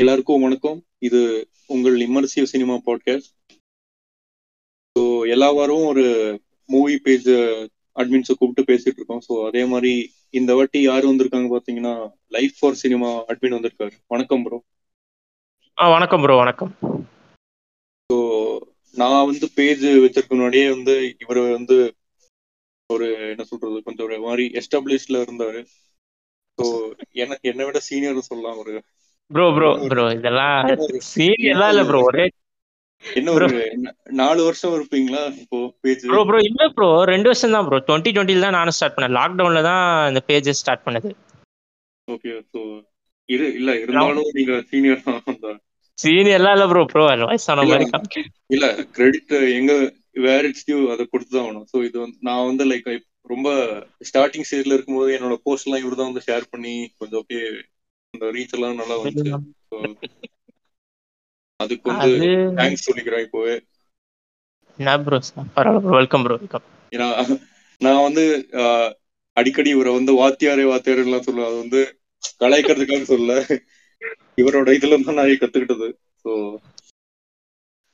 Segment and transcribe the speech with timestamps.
[0.00, 0.76] எல்லாருக்கும் வணக்கம்.
[0.98, 1.18] இது
[1.66, 3.32] உங்கள் இம்மர்சிவ் சினிமா பாட்காஸ்ட்
[4.96, 6.04] ஸோ எல்லா வாரமும் ஒரு
[6.68, 7.28] மூவி பேஜ்
[7.96, 9.22] அட்மின்ஸை கூப்பிட்டு பேசிட்டு இருக்கோம்.
[9.28, 9.92] ஸோ அதே மாதிரி
[10.30, 11.94] இந்த வாட்டி யார் வந்திருக்காங்க பார்த்தீங்கன்னா
[12.28, 13.92] லைஃப் ஃபார் சினிமா அட்மின் வந்திருக்காரு.
[14.06, 14.58] வணக்கம் ப்ரோ
[15.78, 16.72] ஆ வணக்கம் ப்ரோ வணக்கம்.
[18.10, 18.16] ஸோ
[18.94, 21.78] நான் வந்து பேஜ் வச்சிருக்க முன்னாடியே வந்து இவர் வந்து
[22.90, 25.62] ஒரு என்ன சொல்றது கொஞ்சம் ஒரு மாதிரி எஸ்டாப்ளிஷ்ல இருந்தாரு.
[26.58, 28.82] ஸோ எனக்கு என்னை விட சீனியர் சொல்லலாம் ஒரு
[29.30, 30.58] ப்ரோ ப்ரோ ப்ரோ இதெல்லாம்
[31.10, 32.24] சீரியல்லாம் இல்ல ப்ரோ ஒரே
[33.04, 33.46] என்ன ஒரு
[34.18, 36.02] நாலு வருஷம் இருப்பீங்களா இப்போ பேஜ்?
[36.08, 39.14] ப்ரோ ப்ரோ இல்ல ப்ரோ ரெண்டு வருஷம் தான் ப்ரோ டுவெண்ட்டி டுவெண்ட்டில தான் நானும் ஸ்டார்ட் பண்ணேன்.
[39.18, 41.10] லாக்டவுன்ல தான் இந்த பேஜ் ஸ்டார்ட் பண்ணது.
[42.08, 42.60] ஓகே ஸோ
[43.28, 45.48] இரு இல்ல இருந்தாலும் நீங்க சீனியர் தான் அந்த
[45.98, 47.72] சீனியர்லாம் இல்ல ப்ரோ ப்ரோ வயசான இல்ல.
[47.72, 48.20] மாதிரி காமிக்க
[48.56, 49.72] இல்ல கிரெடிட் எங்க
[50.26, 51.66] வேர் இட்ஸ் டியூ அதை கொடுத்து தான் ஆகணும்.
[51.72, 52.88] ஸோ இது வந்து நான் வந்து லைக்
[53.30, 53.48] ரொம்ப
[54.08, 57.44] ஸ்டார்டிங் ஸ்டேஜ்ல இருக்கும்போது என்னோட போஸ்ட் எல்லாம் இவர் தான் வந்து ஷேர் பண்ணி கொஞ்சம் அப்படியே
[58.14, 59.32] அந்த ரீச் எல்லாம் நல்லா வந்துச்சு.
[61.60, 62.10] அதுக்கு வந்து
[62.56, 63.54] தேங்க்ஸ் சொல்லிக்கிறேன் இப்போவே.
[65.00, 65.18] ப்ரோ
[65.56, 67.08] பரவாயில்ல ப்ரோ வெல்கம் ப்ரோ வெல்கம் ஏன்னா
[67.80, 68.24] நான் வந்து
[69.36, 71.50] அடிக்கடி இவரை வந்து வாத்தியாரே வாத்தியார் எல்லாம் சொல்லுவேன்.
[71.50, 71.80] அது வந்து
[72.40, 73.32] கலாய்க்கிறதுக்காக சொல்ல.
[74.38, 75.88] இவரோட இதுல தான் நிறைய கத்துக்கிட்டது.
[76.24, 76.30] ஸோ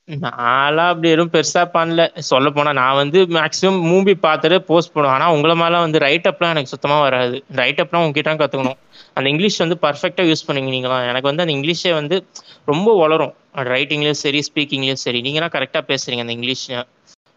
[0.09, 2.01] நான்லாம் அப்படி எதுவும் பெருசா பண்ணல.
[2.27, 5.15] சொல்ல போனா நான் வந்து மேக்ஸிமம் மூவி பார்த்துட்டு போஸ்ட் பண்ணுவேன்.
[5.15, 7.39] ஆனா உங்கள மாதிரிலாம் வந்து ரைட் அப்லாம் எனக்கு சுத்தமா வராது.
[7.61, 8.79] ரைட் அப்லாம் உங்ககிட்ட தான் கத்துக்கணும்.
[9.17, 12.19] அந்த இங்கிலீஷ் வந்து பர்ஃபெக்டா யூஸ் பண்ணுவீங்க நீங்களாம் எனக்கு வந்து அந்த இங்கிலீஷே வந்து
[12.69, 13.34] ரொம்ப வளரும்.
[13.71, 15.21] ரைட்டிங்லயும் சரி ஸ்பீக்கிங்லயும் சரி.
[15.27, 16.65] நீங்களாம் கரெக்டா பேசுறீங்க அந்த இங்கிலீஷ்.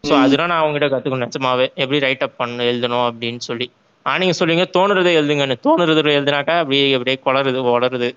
[0.04, 0.12] ஸோ.
[0.22, 1.66] அதெல்லாம் நான் உங்ககிட்ட கத்துக்கணும் நிஜமாவே.
[1.76, 3.66] எப்படி ரைட் அப் பண்ண எழுதணும் அப்படின்னு சொல்லி.
[4.06, 5.56] ஆனா நீங்க சொல்லுவீங்க தோணுறதை எழுதுங்கன்னு.
[5.66, 8.08] தோணுறது எழுதுனாக்கா அப்படியே அப்படியே குளருது வளருது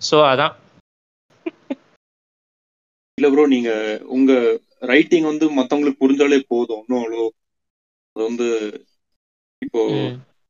[0.00, 0.54] ஸோ அதான்.
[3.18, 3.70] இல்ல ப்ரோ நீங்க
[4.16, 4.32] உங்க
[4.90, 6.82] ரைட்டிங் வந்து மத்தவங்களுக்கு புரிஞ்சாலே போதும்.
[6.82, 7.26] இன்னும் அவ்வளோ
[8.16, 8.48] அது வந்து
[9.62, 9.82] இப்போ.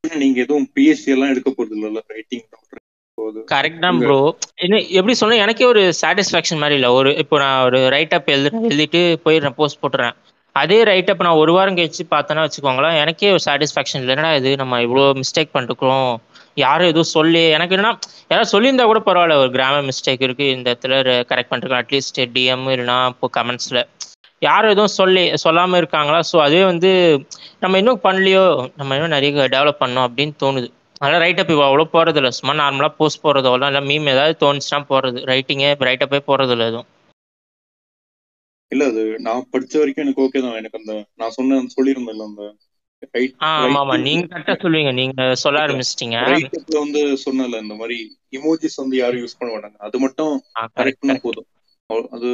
[0.04, 2.44] நீங்க எதுவும் பிஎஸ்சி எல்லாம் எடுக்க போறது இல்லைல்ல ரைட்டிங்
[3.49, 4.19] கரெக்ட் தான் ப்ரோ
[4.65, 6.91] என்ன எப்படி சொன்னா எனக்கே ஒரு சாட்டிஸ்ஃபேக்ஷன் மாதிரி இல்லை.
[6.99, 10.15] ஒரு இப்போ நான் ஒரு ரைட் அப் எழுதுறேன் எழுதிட்டு போயிடுறேன் போஸ்ட் போட்டுறேன்.
[10.56, 14.15] அதே ரைட் அப் நான் ஒரு வாரம் கழிச்சு பார்த்தேன்னா வச்சுக்கோங்களேன் எனக்கே ஒரு சாட்டிஸ்ஃபேக்ஷன் இல்லை.
[14.15, 14.50] என்னடா இது?
[14.56, 16.12] நம்ம இவ்வளோ மிஸ்டேக் பண்ணிருக்கிறோம்.
[16.56, 17.93] யாரும் எதுவும் சொல்லி எனக்கு என்னன்னா
[18.31, 20.94] யாராவது சொல்லியிருந்தா கூட பரவாயில்ல ஒரு கிராமர் மிஸ்டேக் இருக்கு இந்த இடத்துல
[21.31, 23.83] கரெக்ட் பண்ணிருக்கோம் அட்லீஸ்ட் டிஎம் இல்லைனா இப்போ கமெண்ட்ஸ்ல
[24.43, 26.19] யாரும் எதுவும் சொல்லி சொல்லாம இருக்காங்களா?
[26.31, 26.91] ஸோ அதுவே வந்து
[27.62, 28.43] நம்ம இன்னும் பண்ணலையோ
[28.77, 30.69] நம்ம இன்னும் நிறைய டெவலப் பண்ணோம் அப்படின்னு தோணுது.
[30.97, 34.78] அதனால ரைட்டப் இப்போ அவ்வளோ போறது இல்லை சும்மா நார்மலாக போஸ்ட் போறது அவ்வளோ இல்லை மீம் ஏதாவது தோணுச்சுன்னா
[34.93, 36.88] போறது ரைட்டிங்கே ரைட் அப்பே போறது இல்லை எதுவும்.
[38.73, 40.56] இல்ல அது நான் படிச்ச வரைக்கும் எனக்கு ஓகே தான்.
[40.61, 42.44] எனக்கு அந்த நான் சொன்ன சொல்லியிருந்தேன்ல அந்த
[44.06, 44.92] நீங்க கரெக்டா சொல்லுவீங்க.
[45.00, 46.16] நீங்க சொல்ல ஆரம்பிச்சிட்டீங்க
[46.78, 47.98] வந்து சொன்னல இந்த மாதிரி
[48.32, 49.78] இமோஜிஸ் வந்து யாரும் யூஸ் பண்ண மாட்டாங்க.
[49.88, 50.32] அது மட்டும்
[50.78, 51.48] கரெக்ட் பண்ணா போதும்.
[52.16, 52.30] அது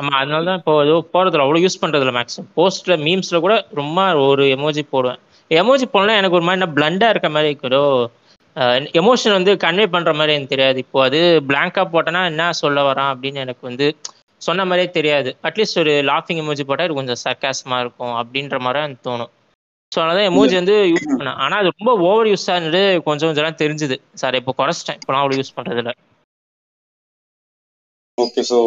[0.00, 3.98] ஆமா அதனால தான் இப்போ ஏதோ போறதுல அவ்வளோ யூஸ் பண்றது இல்லை மேக்ஸிமம் போஸ்ட்ல மீம்ஸ்ல கூட ரொம்ப
[4.28, 5.20] ஒரு எமோஜி போடுவேன்.
[5.50, 7.84] எமோஜி போடலாம் எனக்கு ஒரு மாதிரி என்ன பிளண்டா இருக்க மாதிரி இருக்குதோ
[9.00, 10.78] எமோஷன் வந்து கன்வே பண்ற மாதிரி எனக்கு தெரியாது.
[10.84, 11.18] இப்போ அது
[11.48, 13.86] பிளாங்கா போட்டேன்னா என்ன சொல்ல வரான் அப்படின்னு எனக்கு வந்து
[14.40, 15.30] சொன்ன மாதிரியே தெரியாது.
[15.48, 19.32] அட்லீஸ்ட் ஒரு லாஃபிங் எமோஜி போட்டா இது கொஞ்சம் சர்க்காசமா இருக்கும் அப்படின்ற மாதிரி எனக்கு தோணும்.
[19.92, 21.38] ஸோ அதனால எமோஜி வந்து யூஸ் பண்ணேன்.
[21.44, 23.98] ஆனா அது ரொம்ப ஓவர் யூஸ் ஆனது கொஞ்சம் கொஞ்சம் தெரிஞ்சுது.
[24.22, 24.98] சார் இப்போ குறைச்சிட்டேன்.
[25.00, 25.94] இப்போலாம் அவ்வளோ யூஸ் பண்றது இல்ல
[28.18, 28.58] ஓகே ஸோ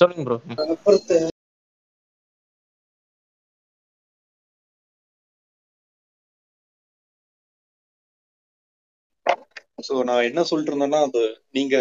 [0.00, 0.36] சொல்லுங்க ப்ரோ
[9.84, 11.76] சோ நான் என்ன சொல்லிட்டு இருந்தேன்னா அது நீங்க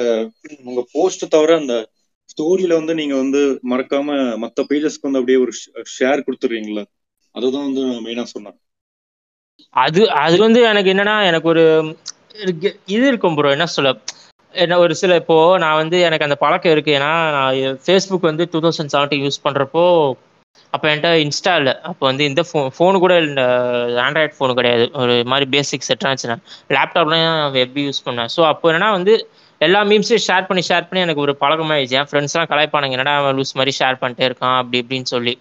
[0.65, 1.75] உங்க போஸ்ட் தவிர அந்த
[2.29, 3.41] ஸ்டோரியில வந்து நீங்க வந்து
[3.71, 4.09] மறக்காம
[4.43, 5.53] மத்த பேஜஸ்க்கு வந்து அப்படியே ஒரு
[5.95, 6.83] ஷேர் கொடுத்துருவீங்களா
[7.35, 8.57] அதுதான் வந்து நான் மெயினா சொன்னேன்.
[9.75, 11.63] அது அது வந்து எனக்கு என்னன்னா எனக்கு ஒரு
[12.93, 13.91] இது இருக்கும் ப்ரோ என்ன சொல்ல
[14.53, 16.91] என்ன ஒரு சில இப்போ நான் வந்து எனக்கு அந்த பழக்கம் இருக்கு.
[16.91, 19.83] ஏன்னா நான் ஃபேஸ்புக் வந்து டூ தௌசண்ட் செவன்டீன் யூஸ் பண்றப்போ
[20.73, 21.73] அப்போ என்கிட்ட இன்ஸ்டா இல்லை.
[21.89, 23.43] அப்போ வந்து இந்த ஃபோன் ஃபோனு கூட இந்த
[24.05, 24.85] ஆண்ட்ராய்ட் ஃபோனு கிடையாது.
[25.01, 28.31] ஒரு மாதிரி பேசிக் செட்டாக இருந்துச்சு லேப்டாப்லாம் வெப் யூஸ் பண்ணேன்.
[28.35, 29.15] ஸோ அப்போ என்னன்னா வந்து
[29.61, 31.97] எல்லா மீம்ஸையும் ஷேர் பண்ணி ஷேர் பண்ணி எனக்கு ஒரு பழக்கமாயிடுச்சு.
[31.99, 32.97] என் ஃப்ரெண்ட்ஸ்லாம் கலாய்ப்பானுங்க.
[32.97, 35.33] என்னடா அவன் லூஸ் மாதிரி ஷேர் பண்ணிட்டே இருக்கான் அப்படி இப்படின்னு சொல்லி.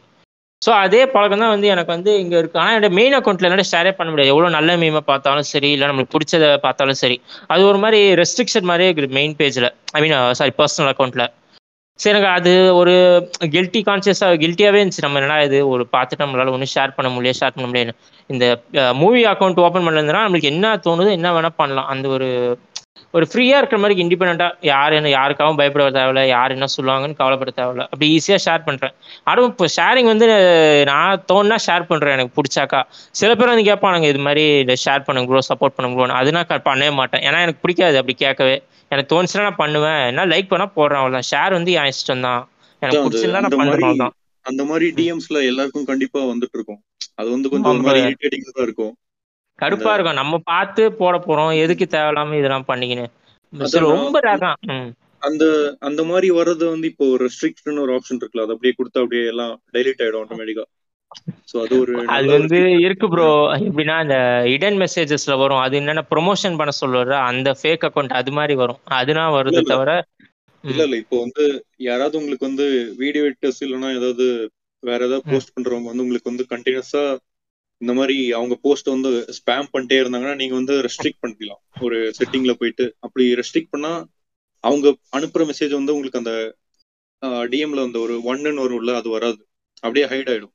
[0.62, 2.59] ஸோ அதே பழக்கம் தான் வந்து எனக்கு வந்து இங்கே இருக்கு.
[2.62, 4.32] ஆனால் என்னோட மெயின் அக்கௌண்ட்ல என்னால் ஷேரே பண்ண முடியாது.
[4.35, 7.17] எவ்வளோ நல்ல மீமை பார்த்தாலும் சரி இல்லை நம்மளுக்கு பிடிச்சத பார்த்தாலும் சரி.
[7.53, 11.26] அது ஒரு மாதிரி ரெஸ்ட்ரிக்ஷன் மாதிரியே இருக்குது மெயின் பேஜில் ஐ மீன் சாரி பர்சனல் அக்கௌண்ட்டில்
[12.00, 12.93] சரி எனக்கு அது ஒரு
[13.55, 15.05] கில்ட்டி கான்சியஸாக கில்ட்டியாகவே இருந்துச்சு.
[15.05, 17.93] நம்ம என்னடா இது ஒரு பார்த்துட்டு நம்மளால ஒன்றும் ஷேர் பண்ண முடியல ஷேர் பண்ண முடியல.
[18.31, 18.44] இந்த
[19.03, 21.91] மூவி அக்கௌண்ட் ஓப்பன் பண்ணலன்னா நம்மளுக்கு என்ன தோணுது என்ன வேணால் பண்ணலாம்.
[21.94, 22.29] அந்த ஒரு
[23.17, 27.85] ஒரு ஃப்ரீயாக இருக்கிற மாதிரி இண்டிபெண்ட்டாக யார் என்ன யாருக்காகவும் பயப்பட தேவையில்ல யார் என்ன சொல்லுவாங்கன்னு கவலைப்பட தேவையில்ல.
[27.93, 28.95] அப்படி ஈஸியாக ஷேர் பண்ணுறேன்
[29.31, 30.27] அதுவும் இப்போ ஷேரிங் வந்து
[30.91, 32.81] நான் தோணுனா ஷேர் பண்ணுறேன் எனக்கு பிடிச்சாக்கா.
[33.21, 34.45] சில பேர் வந்து கேட்பானுங்க இது மாதிரி
[34.85, 37.25] ஷேர் பண்ணுங்க ப்ரோ சப்போர்ட் பண்ணுங்க ப்ரோ அது நான் பண்ணவே மாட்டேன்.
[37.29, 38.56] ஏன்னா எனக்கு பிடிக்காது அப்படி கேட்கவே.
[38.93, 40.00] எனக்கு தோணுச்சுன்னா நான் பண்ணுவேன்.
[40.11, 42.43] என்ன லைக் பண்ணா போடுறேன் அவ்வளோதான் ஷேர் வந்து என் இஷ்டம் தான்.
[42.83, 44.15] எனக்கு அந்த நான் அவ்வளோதான்
[44.47, 46.81] அந்த மாதிரி டிஎம்ஸ்ல எல்லாருக்கும் கண்டிப்பா வந்துட்டு இருக்கும்
[47.21, 48.11] அது வந்து கொஞ்சம் ஒரு ஆமா மாதிரி bro.
[48.11, 48.93] இரிட்டேட்டிங் தான் இருக்கும்.
[49.59, 50.21] கடுப்பா இருக்கும்.
[50.23, 51.53] நம்ம பார்த்து போட போறோம்.
[51.65, 52.67] எதுக்கு தேவையில்லாம இதெல்லாம்
[53.53, 54.59] அதான் ரொம்ப rare தான்.
[54.75, 54.91] ம்.
[55.23, 55.45] அந்த
[55.81, 58.45] அந்த மாதிரி வர்றது வந்து இப்போ ரெஸ்ட்ரிக்ஷன் ஒரு ஆப்ஷன் இருக்குல்ல.
[58.47, 60.65] அது அப்படியே கொடுத்தா அப்படியே எல்லாம் டைலிட் ஆயிடும் ஆட்டோமேட்டிக்கா
[62.14, 63.26] அது வந்து இருக்கு ப்ரோ
[63.67, 64.17] எப்படின்னா இந்த
[64.47, 65.59] இடன் மெசேஜஸ்ல வரும்.
[65.59, 68.81] அது என்னன்னா ப்ரொமோஷன் பண்ண சொல்லுற அந்த ஃபேக் அக்கௌண்ட் அது மாதிரி வரும்.
[69.00, 69.62] அதுனா வருது.
[69.73, 69.93] தவிர
[70.64, 70.97] இல்ல இல்ல.
[70.97, 71.44] இப்போ வந்து
[71.76, 72.67] யாராவது உங்களுக்கு வந்து
[72.97, 74.26] வீடியோ எடிட்டர்ஸ் இல்லைன்னா ஏதாவது
[74.82, 77.03] வேற ஏதாவது போஸ்ட் பண்றவங்க வந்து உங்களுக்கு வந்து கண்டினியூஸா
[77.81, 81.61] இந்த மாதிரி அவங்க போஸ்ட் வந்து ஸ்பேம் பண்ணிட்டே இருந்தாங்கன்னா நீங்க வந்து ரெஸ்ட்ரிக்ட் பண்ணிக்கலாம்.
[81.81, 82.94] ஒரு செட்டிங்ல போயிட்டு.
[83.00, 83.93] அப்படி ரெஸ்ட்ரிக்ட் பண்ணா
[84.64, 86.35] அவங்க அனுப்புற மெசேஜ் வந்து உங்களுக்கு அந்த
[87.53, 89.41] டிஎம்ல அந்த ஒரு ஒன்னு வரும்ல அது வராது.
[89.81, 90.55] அப்படியே ஹைட் ஆயிடும்.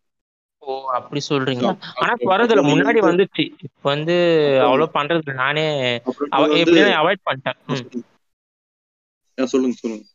[0.68, 3.44] ஓ அப்படி சொல்றீங்களா ஆனா நீங்க முன்னாடி வந்து- வந்துச்சு.
[3.64, 4.16] இப்ப வந்து
[4.64, 5.34] அவ்வளவு பண்றது.
[5.34, 5.66] நானே
[6.02, 7.58] எப்படின்னா அவாய்ட் பண்ணிட்டேன்.
[9.44, 9.78] சொல்லுங்க.
[9.84, 10.06] சொல்லுங்க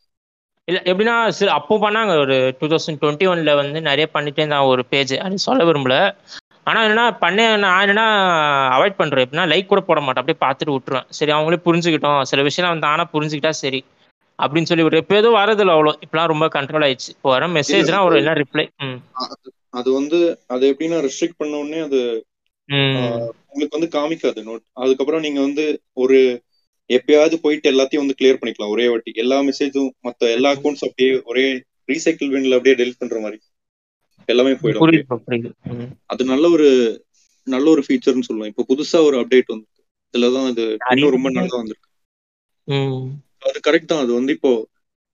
[0.67, 2.19] இல்ல எப்படின்னா அப்போ பண்ணாங்க.
[2.19, 5.95] ஒரு டூ தௌசண்ட் டுவெண்ட்டி ஒன்ல வந்து நிறைய பண்ணிட்டே இருந்தாங்க ஒரு பேஜ் அது சொல்ல விரும்பல.
[6.63, 8.05] ஆனா என்னன்னா பண்ண நான் என்னன்னா
[8.75, 9.25] அவாய்ட் பண்றேன்.
[9.25, 10.23] எப்படின்னா லைக் கூட போட மாட்டேன்.
[10.23, 11.09] அப்படியே பார்த்துட்டு விட்டுருவேன்.
[11.09, 12.21] சரி அவங்களே புரிஞ்சுக்கிட்டோம்.
[12.21, 13.81] சில விஷயம் வந்து ஆனா புரிஞ்சுக்கிட்டா சரி
[14.39, 15.93] அப்படின்னு சொல்லி விட்டு இப்போ எதுவும் வரதில்ல அவ்வளோ.
[16.05, 17.11] இப்பெல்லாம் ரொம்ப கண்ட்ரோல் ஆயிடுச்சு.
[17.17, 18.65] இப்போ வர மெசேஜ்னா ஒரு என்ன ரிப்ளை
[19.73, 22.25] அது- வந்து அது எப்படின்னா ரெஸ்ட்ரிக்ட் பண்ண உடனே அது
[23.47, 26.43] உங்களுக்கு வந்து காமிக்காது நோட் அதுக்கப்புறம் நீங்க வந்து ஒரு
[26.93, 28.69] எப்பயாவது போயிட்டு எல்லாத்தையும் வந்து கிளியர் பண்ணிக்கலாம்.
[28.69, 29.11] ஒரே வாட்டி.
[29.15, 31.53] எல்லா மெசேஜும் மத்த எல்லா அக்கௌண்ட்ஸ் அப்படியே ஒரே
[31.87, 33.41] ரீசைக்கிள் பின்ல அப்படியே டெலிட் பண்ற மாதிரி.
[34.25, 34.77] எல்லாமே போயிடும்.
[36.05, 36.69] அது நல்ல ஒரு
[37.43, 38.53] நல்ல ஒரு ஃபீச்சர்னு சொல்லலாம்.
[38.57, 39.65] இப்போ புதுசா ஒரு அப்டேட் வந்து
[40.17, 41.89] இதுலதான் அது இன்னும் ரொம்ப நல்லா வந்திருக்கு.
[43.39, 44.03] அது கரெக்ட் தான்.
[44.03, 44.67] அது வந்து இப்போ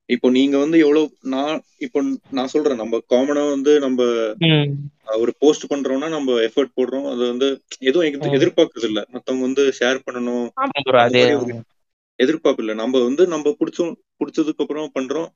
[0.10, 4.00] இப்போ நீங்க வந்து எவ்வளவு நான் இப்போ நான் சொல்றேன் நம்ம காமனா வந்து நம்ம
[5.16, 7.06] ஒரு போஸ்ட் பண்றோம்னா நம்ம எஃபர்ட் போடுறோம்.
[7.12, 7.48] அது வந்து
[7.82, 8.08] எதுவும்.
[8.38, 9.02] எதிர்பார்க்கறது இல்ல.
[9.14, 10.48] மத்தவங்க வந்து ஷேர் பண்ணணும்.
[12.20, 12.74] எதிர்பார்ப்பு இல்ல.
[12.74, 15.30] நம்ம வந்து நம்ம பிடிச்சோம் பிடிச்சதுக்கு அப்புறம் பண்றோம்.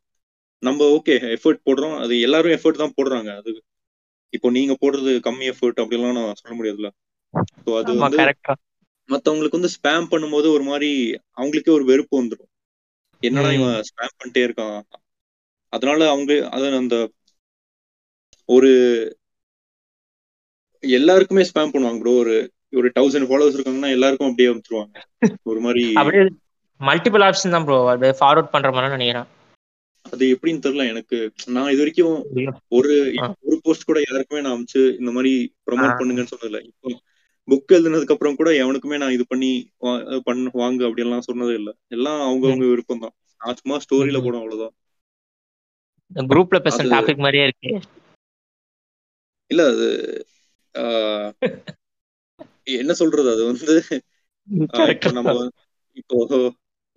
[0.64, 1.96] நம்ம ஓகே எஃபர்ட் போடுறோம்.
[1.98, 3.32] அது எல்லாரும் எஃபர்ட் தான் போடுறாங்க.
[3.36, 3.54] அது
[4.34, 6.90] இப்போ நீங்க போடுறது கம்மி எஃபர்ட் அப்படிலாம் நான் சொல்ல முடியாதுல்ல.
[7.64, 8.54] ஸோ அது வந்து கரெக்டா
[9.10, 10.90] மத்தவங்களுக்கு வந்து ஸ்பேம் பண்ணும்போது ஒரு மாதிரி
[11.38, 12.50] அவங்களுக்கே ஒரு வெறுப்பு வந்துடும்
[13.24, 13.52] என்னடா.
[13.58, 14.80] இவன் ஸ்பேம் பண்ணிட்டே இருக்கான்?
[15.74, 16.98] அதனால அவங்க அது அந்த
[18.50, 18.72] ஒரு
[20.84, 22.36] எல்லாருக்குமே ஸ்பேம் பண்ணுவாங்க ப்ரோ ஒரு
[22.74, 24.96] ஒரு தௌசண்ட் ஃபாலோவர்ஸ் இருக்காங்கன்னா எல்லாருக்கும் அப்படியே வந்துருவாங்க.
[25.44, 25.84] ஒரு மாதிரி
[26.82, 29.28] மல்டிபிள் ஆப்ஷன் தான் ப்ரோ அது ஃபார்வர்ட் பண்ற மாதிரி நினைக்கிறேன்.
[30.06, 31.18] அது எப்படின்னு தெரியல எனக்கு.
[31.48, 32.16] நான் இது வரைக்கும்
[32.68, 32.94] ஒரு.
[33.40, 35.32] ஒரு போஸ்ட் கூட யாருக்குமே நான் அமிச்சு இந்த மாதிரி
[35.68, 35.98] ப்ரமோட்.
[36.00, 36.62] பண்ணுங்கன்னு சொன்னதில்ல.
[36.72, 36.90] இப்போ
[37.48, 39.50] புக் எழுதுனதுக்கு அப்புறம் கூட எவனுக்குமே நான் இது பண்ணி
[40.28, 41.72] பண்ண வாங்க அப்படியெல்லாம் சொன்னதே இல்ல.
[41.90, 44.20] எல்லாம் அவங்கவங்க விருப்பம் தான் நான் சும்மா ஸ்டோரியில.
[44.24, 44.74] போடும் அவ்வளவுதான்.
[46.26, 47.72] குரூப்ல பேசுற டாபிக் மாதிரியே இருக்கு.
[49.52, 49.88] இல்ல அது
[52.76, 53.28] என்ன சொல்றது?
[53.34, 53.74] அது வந்து
[55.18, 55.34] நம்ம
[55.98, 56.18] இப்போ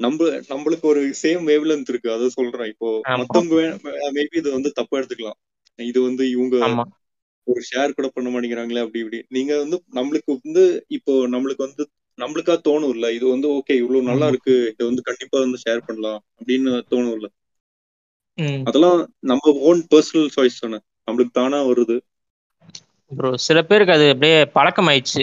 [0.01, 0.19] நம்ம
[0.51, 2.09] நம்மளுக்கு ஒரு சேம் வேவ் லென்த் இருக்கு.
[2.15, 2.71] அதை சொல்றேன்.
[2.73, 2.89] இப்போ.
[3.21, 3.55] மத்தவங்க
[4.17, 5.39] மேபி இது வந்து தப்பா எடுத்துக்கலாம்.
[5.79, 6.57] இது வந்து இவங்க
[7.47, 9.19] ஒரு ஷேர் கூட பண்ண மாட்டேங்கிறாங்களே அப்படி இப்படி.
[9.37, 10.63] நீங்க வந்து நம்மளுக்கு வந்து
[10.97, 11.85] இப்போ நம்மளுக்கு வந்து
[12.19, 14.27] நம்மளுக்கா தோணும் இல்ல இது வந்து ஓகே இவ்வளவு நல்லா.
[14.33, 17.29] இருக்கு இது வந்து கண்டிப்பா வந்து ஷேர் பண்ணலாம் அப்படின்னு தோணும் இல்ல
[18.67, 18.99] அதெல்லாம்
[19.31, 20.79] நம்ம ஓன் பர்சனல் சாய்ஸ் தானே.
[21.09, 21.97] நம்மளுக்கு தானா வருது.
[23.13, 25.23] ப்ரோ சில பேருக்கு அது அப்படியே பழக்கம் ஆயிடுச்சு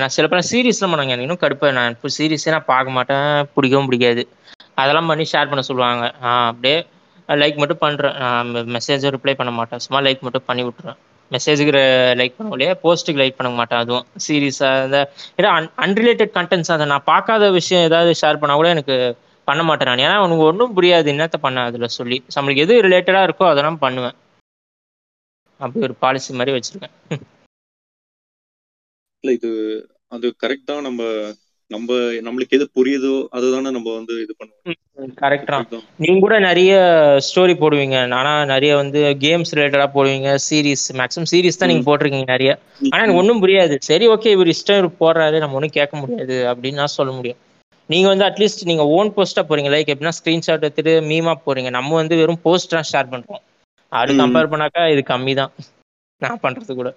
[0.00, 3.88] நான் சில பேர் சீரியஸ்லாம் பண்ணாங்க எனக்கு இன்னும் கடுப்பா நான் இப்போ சீரியஸே நான் பார்க்க மாட்டேன் பிடிக்கவும்
[3.88, 4.22] பிடிக்காது.
[4.80, 6.04] அதெல்லாம் பண்ணி ஷேர் பண்ண சொல்லுவாங்க.
[6.42, 6.76] அப்படியே
[7.28, 8.16] லைக் மட்டும் பண்ணுறேன்
[8.74, 9.82] மெசேஜை ரிப்ளை பண்ண மாட்டேன்.
[9.84, 10.98] சும்மா லைக் மட்டும் பண்ணி விட்டுறேன்
[11.34, 11.72] மெசேஜுக்கு
[12.20, 12.74] லைக் பண்ண இல்லையா?
[12.84, 14.06] போஸ்ட்டுக்கு லைக் பண்ண மாட்டேன் அதுவும்.
[14.26, 14.98] சீரியஸாக இந்த
[15.38, 18.96] ஏன்னா அன் அன்ரிலேட்டட் கண்டென்ட்ஸ் அதை நான் பார்க்காத விஷயம் ஏதாவது ஷேர் பண்ணால் கூட எனக்கு
[19.48, 20.04] பண்ண மாட்டேன் நான்.
[20.06, 21.08] ஏன்னா உனக்கு ஒன்றும் புரியாது.
[21.14, 22.18] என்னத்த பண்ண அதில் சொல்லி.
[22.36, 24.16] நம்மளுக்கு எது ரிலேட்டடாக இருக்கோ அதெல்லாம் பண்ணுவேன்.
[25.60, 26.94] அப்படி ஒரு பாலிசி மாதிரி வச்சுருக்கேன்.
[29.24, 29.50] இல்லை இது
[30.14, 31.00] அது கரெக்டாக நம்ம
[31.70, 31.96] நம்ம
[32.26, 34.76] நம்மளுக்கு எது புரியுதோ அதுதானே நம்ம வந்து இது பண்ணுவோம்.
[35.20, 35.50] கரெக்ட்.
[36.04, 36.72] நீங்க கூட நிறைய
[37.28, 37.98] ஸ்டோரி போடுவீங்க.
[38.20, 42.52] ஆனா நிறைய வந்து கேம்ஸ் ரிலேட்டடா போடுவீங்க சீரிஸ் மேக்ஸிமம் சீரிஸ் தான் நீங்க போட்டிருக்கீங்க நிறைய.
[42.92, 43.76] ஆனா எனக்கு ஒன்றும் புரியாது.
[43.90, 45.38] சரி ஓகே இவர் இஷ்டம் இவர் போடுறாரு.
[45.38, 47.40] நம்ம ஒன்றும் கேட்க முடியாது அப்படின்னு நான் சொல்ல முடியும்.
[47.88, 52.18] நீங்க வந்து அட்லீஸ்ட் நீங்க ஓன் போஸ்டா போறீங்க லைக் எப்படின்னா ஸ்கிரீன்ஷாட் எடுத்துட்டு மீமா போறீங்க நம்ம வந்து
[52.22, 53.42] வெறும் போஸ்ட் தான் ஷேர் பண்றோம்.
[53.92, 54.12] அது.
[54.22, 55.52] கம்பேர் பண்ணாக்கா இது கம்மி தான்
[56.22, 56.90] நான் பண்றது கூட.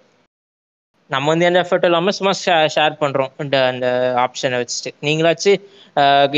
[1.10, 2.32] நம்ம வந்து எந்த எஃபர்ட் இல்லாம சும்மா
[2.74, 3.32] ஷேர் பண்றோம்.
[3.42, 3.86] இந்த அந்த
[4.24, 4.90] ஆப்ஷனை வச்சுட்டு.
[5.06, 5.52] நீங்களாச்சு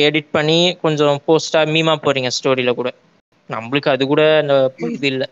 [0.06, 2.90] எடிட் பண்ணி கொஞ்சம் போஸ்டா மீமா போறீங்க ஸ்டோரியில கூட.
[3.50, 4.54] நம்மளுக்கு அது கூட அந்த
[4.90, 5.24] இது இல்ல.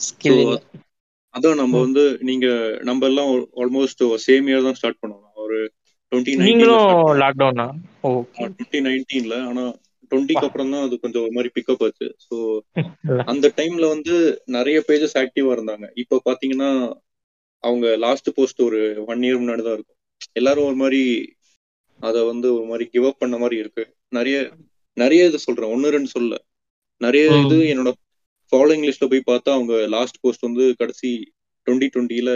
[0.00, 0.56] ஸ்கில் இல்ல.
[1.34, 1.74] அதான் நம்ம.
[1.84, 2.46] வந்து நீங்க
[2.88, 3.30] நம்ம எல்லாம்
[3.60, 5.20] ஆல்மோஸ்ட் சேம் இயர் தான் ஸ்டார்ட் பண்ணோம்.
[5.44, 5.58] ஒரு
[6.12, 6.90] டுவெண்ட்டி நீங்களும்
[7.22, 7.66] லாக்டவுனா
[8.10, 9.64] ஓகே டுவெண்ட்டி நைன்டீன்ல ஆனா
[10.12, 12.08] டுவெண்ட்டிக்கு அப்புறம் தான் அது கொஞ்சம் ஒரு மாதிரி பிக்கப் ஆச்சு.
[12.26, 12.36] ஸோ.
[13.30, 14.14] அந்த டைம்ல வந்து
[14.56, 15.86] நிறைய பேஜஸ் ஆக்டிவா இருந்தாங்க.
[16.02, 16.70] இப்போ பாத்தீங்கன்னா
[17.64, 19.98] அவங்க லாஸ்ட் போஸ்ட் ஒரு ஒன் இயர் முன்னாடி தான் இருக்கும்.
[20.32, 21.00] எல்லாரும் ஒரு மாதிரி
[22.00, 23.84] அத வந்து ஒரு மாதிரி கிவ் அப் பண்ண மாதிரி இருக்கு.
[24.12, 24.36] நிறைய
[24.96, 25.72] நிறைய இது சொல்றேன்.
[25.74, 26.34] ஒன்னு ரெண்டு சொல்ல
[27.00, 27.24] நிறைய.
[27.44, 27.90] இது என்னோட
[28.52, 31.10] ஃபாலோயிங் லிஸ்ட்ல போய் பார்த்தா அவங்க லாஸ்ட் போஸ்ட் வந்து கடைசி
[31.66, 32.32] டுவெண்ட்டி டுவெண்ட்டில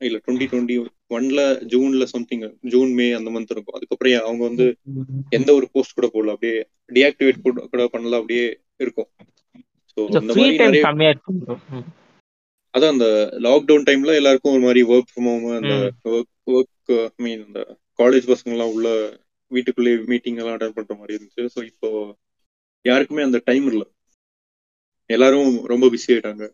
[0.00, 0.76] இல்ல டுவெண்ட்டி டுவெண்ட்டி
[1.10, 1.40] ஒன்ல
[1.72, 3.76] ஜூன்ல சம்திங் ஜூன் மே அந்த மந்த் இருக்கும்.
[3.76, 4.66] அதுக்கப்புறம் அவங்க வந்து
[5.38, 6.34] எந்த ஒரு போஸ்ட் கூட போடல.
[6.34, 6.56] அப்படியே
[6.90, 8.20] டிஆக்டிவேட் கூட பண்ணல.
[8.20, 8.46] அப்படியே
[8.80, 9.08] இருக்கும்.
[9.92, 11.56] ஸோ இந்த மாதிரி நிறைய கம்மியா இருக்கும் bro.
[11.72, 11.86] ம்.
[12.74, 13.06] அதான் அந்த
[13.46, 15.74] லாக்டவுன் டைம்ல எல்லாருக்கும் ஒரு மாதிரி ஒர்க் ஃப்ரம் ஹோம் அந்த.
[16.12, 17.60] ஒர்க் ஒர்க் ஐ மீன் அந்த
[17.98, 18.88] காலேஜ் பசங்க எல்லாம் உள்ள
[19.50, 21.44] வீட்டுக்குள்ளே மீட்டிங் எல்லாம் அட்டன் பண்ற மாதிரி இருந்துச்சு.
[21.54, 21.88] ஸோ இப்போ
[22.84, 23.86] யாருக்குமே அந்த டைம் இல்லை.
[25.10, 26.44] எல்லாரும் ரொம்ப பிஸி ஆயிட்டாங்க.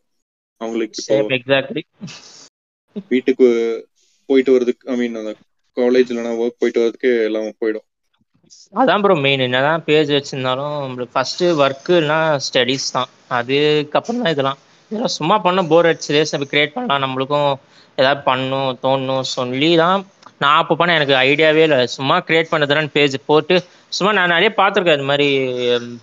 [0.61, 1.01] அவங்களுக்கு
[3.13, 3.47] வீட்டுக்கு
[4.29, 5.33] போயிட்டு வர்றதுக்கு ஐ மீன் அந்த
[5.77, 7.87] காலேஜ் இல்லைனா ஒர்க் போயிட்டு வர்றதுக்கு எல்லாம் போயிடும்.
[8.75, 13.11] அதான் ப்ரோ மெயின் என்னதான் பேஜ் வச்சிருந்தாலும் நம்மளுக்கு ஃபர்ஸ்ட் ஒர்க்குனா ஸ்டடீஸ் தான்.
[13.39, 14.59] அதுக்கப்புறம் தான் இதெல்லாம்.
[15.17, 17.05] சும்மா பண்ண போர் அடிச்சு நம்ம கிரியேட் பண்ணலாம்.
[17.05, 17.51] நம்மளுக்கும்
[17.99, 20.01] ஏதாவது பண்ணணும் தோணணும் சொல்லி தான்
[20.43, 21.79] நான் அப்போ பண்ண எனக்கு ஐடியாவே இல்லை.
[21.97, 23.55] சும்மா கிரியேட் பண்ணதுன்னு பேஜ் போட்டு
[23.97, 24.99] சும்மா நான் நிறைய பார்த்துருக்கேன்.
[24.99, 25.27] இது மாதிரி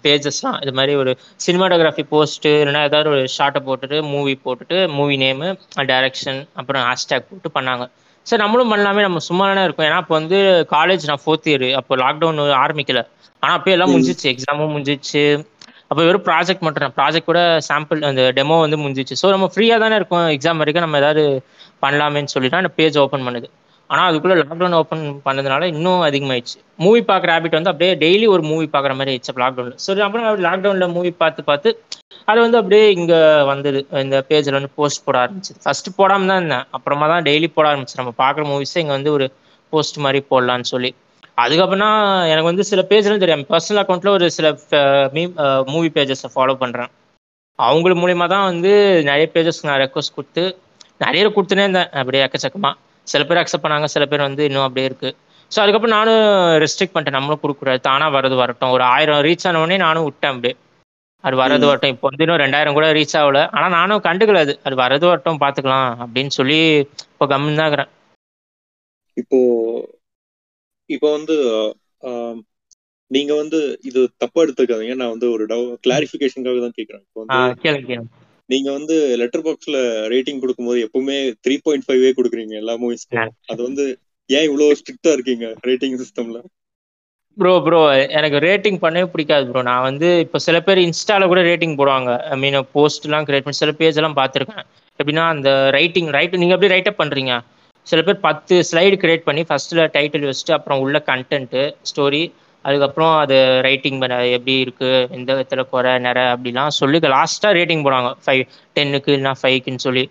[0.05, 1.11] பேஜஸ்லாம் இது மாதிரி ஒரு
[1.45, 5.49] சினிமாட்டோகிராஃபி போஸ்ட்டு இல்லைன்னா ஏதாவது ஒரு ஷார்ட்டை போட்டுட்டு மூவி போட்டுட்டு மூவி நேமு
[5.91, 7.85] டைரக்ஷன் அப்புறம் ஹேஷ்டேக் போட்டு பண்ணாங்க.
[8.25, 9.01] சரி நம்மளும் பண்ணலாமே.
[9.07, 9.87] நம்ம சும்மா தானே இருக்கோம்.
[9.89, 10.37] ஏன்னா அப்போ வந்து
[10.75, 13.01] காலேஜ் நான் ஃபோர்த் இயர் அப்போ லாக்டவுன் ஆரம்பிக்கல.
[13.43, 13.91] ஆனால் அப்போ எல்லாம்.
[13.93, 15.23] முடிஞ்சிச்சு எக்ஸாமும் முடிஞ்சிச்சு
[15.91, 19.15] அப்போ வெறும் ப்ராஜெக்ட் மட்டும் தான் ப்ராஜெக்ட் கூட சாம்பிள் அந்த டெமோ வந்து முடிஞ்சிச்சு.
[19.21, 20.25] ஸோ நம்ம ஃப்ரீயாக தானே இருக்கும்.
[20.35, 21.23] எக்ஸாம் வரைக்கும் நம்ம ஏதாவது
[21.83, 23.47] பண்ணலாமேன்னு சொல்லிட்டு அந்த பேஜ் ஓப்பன் பண்ணுது.
[23.89, 26.57] ஆனால் அதுக்குள்ளே லாக்டவுன் ஓப்பன் பண்ணதுனால இன்னும் அதிகமாயிடுச்சு.
[26.83, 30.93] மூவி பார்க்குற ஹேபிட் வந்து அப்படியே டெய்லி ஒரு மூவி பார்க்குற மாதிரி ஆயிடுச்சு லாக்டவுனில் ஸோ அப்புறம் லாக்டவுனில்
[30.95, 31.71] மூவி பார்த்து பார்த்து
[32.31, 33.19] அது வந்து அப்படியே இங்கே
[33.51, 33.79] வந்தது.
[34.05, 35.59] இந்த பேஜில் வந்து போஸ்ட் போட ஆரம்பிச்சது.
[35.65, 36.65] ஃபர்ஸ்ட் போடாமல் தான் இருந்தேன்.
[36.77, 39.27] அப்புறமா தான் டெய்லி போட ஆரம்பிச்சு நம்ம பார்க்குற மூவிஸே இங்கே வந்து ஒரு
[39.73, 40.91] போஸ்ட் மாதிரி போடலான்னு சொல்லி.
[41.37, 42.01] அதுக்கப்புறம் தான்
[42.31, 44.47] எனக்கு வந்து சில பேஜ்லாம் தெரியும் பர்சனல் அக்கௌண்ட்ல ஒரு சில
[45.73, 46.91] மூவி பேஜஸை ஃபாலோ பண்ணுறேன்
[47.59, 48.71] அவங்களுக்கு மூலியமா தான் வந்து
[49.09, 50.43] நிறைய பேஜஸ் நான் ரெக்வஸ்ட் கொடுத்து
[51.03, 52.71] நிறைய கொடுத்துனே இருந்தேன் அப்படியே எக்கச்சக்கமா.
[53.07, 55.09] சில பேர் அக்செப்ட் பண்ணாங்க சில பேர் வந்து இன்னும் அப்படியே இருக்கு.
[55.51, 56.21] ஸோ அதுக்கப்புறம் நானும்
[56.63, 57.17] ரெஸ்ட்ரிக்ட் பண்ணிட்டேன்.
[57.17, 58.71] நம்மளும் கொடுக்கூடாது தானா வரது வரட்டும்.
[58.75, 60.55] ஒரு ஆயிரம் ரீச் ஆன உடனே நானும் விட்டேன் அப்படியே.
[61.23, 61.65] அது வரது.
[61.69, 61.93] வரட்டும்.
[61.95, 63.41] இப்போ வந்து இன்னும் ரெண்டாயிரம் கூட ரீச் ஆகல.
[63.57, 64.55] ஆனா நானும் கண்டுக்கல அது.
[64.67, 66.59] அது வரது வரட்டும் பாத்துக்கலாம் அப்படின்னு சொல்லி
[67.13, 67.91] இப்போ கம்முன்னு தான் இருக்கிறேன்.
[69.21, 69.39] இப்போ
[70.89, 71.35] இப்போ வந்து
[73.11, 74.95] நீங்க வந்து இது தப்பா எடுத்துக்காதீங்க.
[75.01, 75.43] நான் வந்து ஒரு
[75.85, 78.05] கிளாரிபிகேஷனுக்காக தான் கேக்குறேன்.
[78.49, 79.77] நீங்க வந்து லெட்டர் பாக்ஸ்ல
[80.13, 81.15] ரேட்டிங் கொடுக்கும்போது எப்பவுமே
[81.45, 83.21] த்ரீ பாயிண்ட் ஃபைவ் கொடுக்குறீங்க எல்லா மூவிஸ்க்கும்
[83.53, 83.85] அது வந்து
[84.29, 86.39] ஏன் இவ்வளவு ஸ்ட்ரிக்டா இருக்கீங்க ரேட்டிங் சிஸ்டம்ல
[87.37, 87.79] ப்ரோ ப்ரோ
[88.17, 92.11] எனக்கு ரேட்டிங் பண்ணவே பிடிக்காது ப்ரோ நான் வந்து இப்போ சில பேர் இன்ஸ்டால கூட ரேட்டிங் போடுவாங்க.
[92.33, 94.63] ஐ மீன் போஸ்ட்லாம் கிரியேட் பண்ணி சில பேஜ் எல்லாம் பார்த்துருக்கேன்.
[94.99, 97.33] எப்படின்னா அந்த ரைட்டிங் ரைட் நீங்க எப்படி ரைட்டப் பண்றீங்க?
[97.87, 102.23] சில பேர் பத்து ஸ்லைடு கிரியேட் பண்ணி ஃபர்ஸ்ட்ல டைட்டில் வச்சுட்டு அப்புறம் உள்ள கண்டென்ட்டு ஸ்டோரி
[102.65, 104.87] அதுக்கப்புறம் அது ரைட்டிங் பண்ண எப்படி இருக்கு
[105.17, 108.11] எந்த விதத்துல குறை நிறை அப்படிலாம் சொல்லி லாஸ்டா ரேட்டிங் போடுவாங்க.
[108.23, 108.43] ஃபைவ்
[108.75, 110.03] டென்னுக்கு இல்லைனா ஃபைவ்க்குன்னு சொல்லி.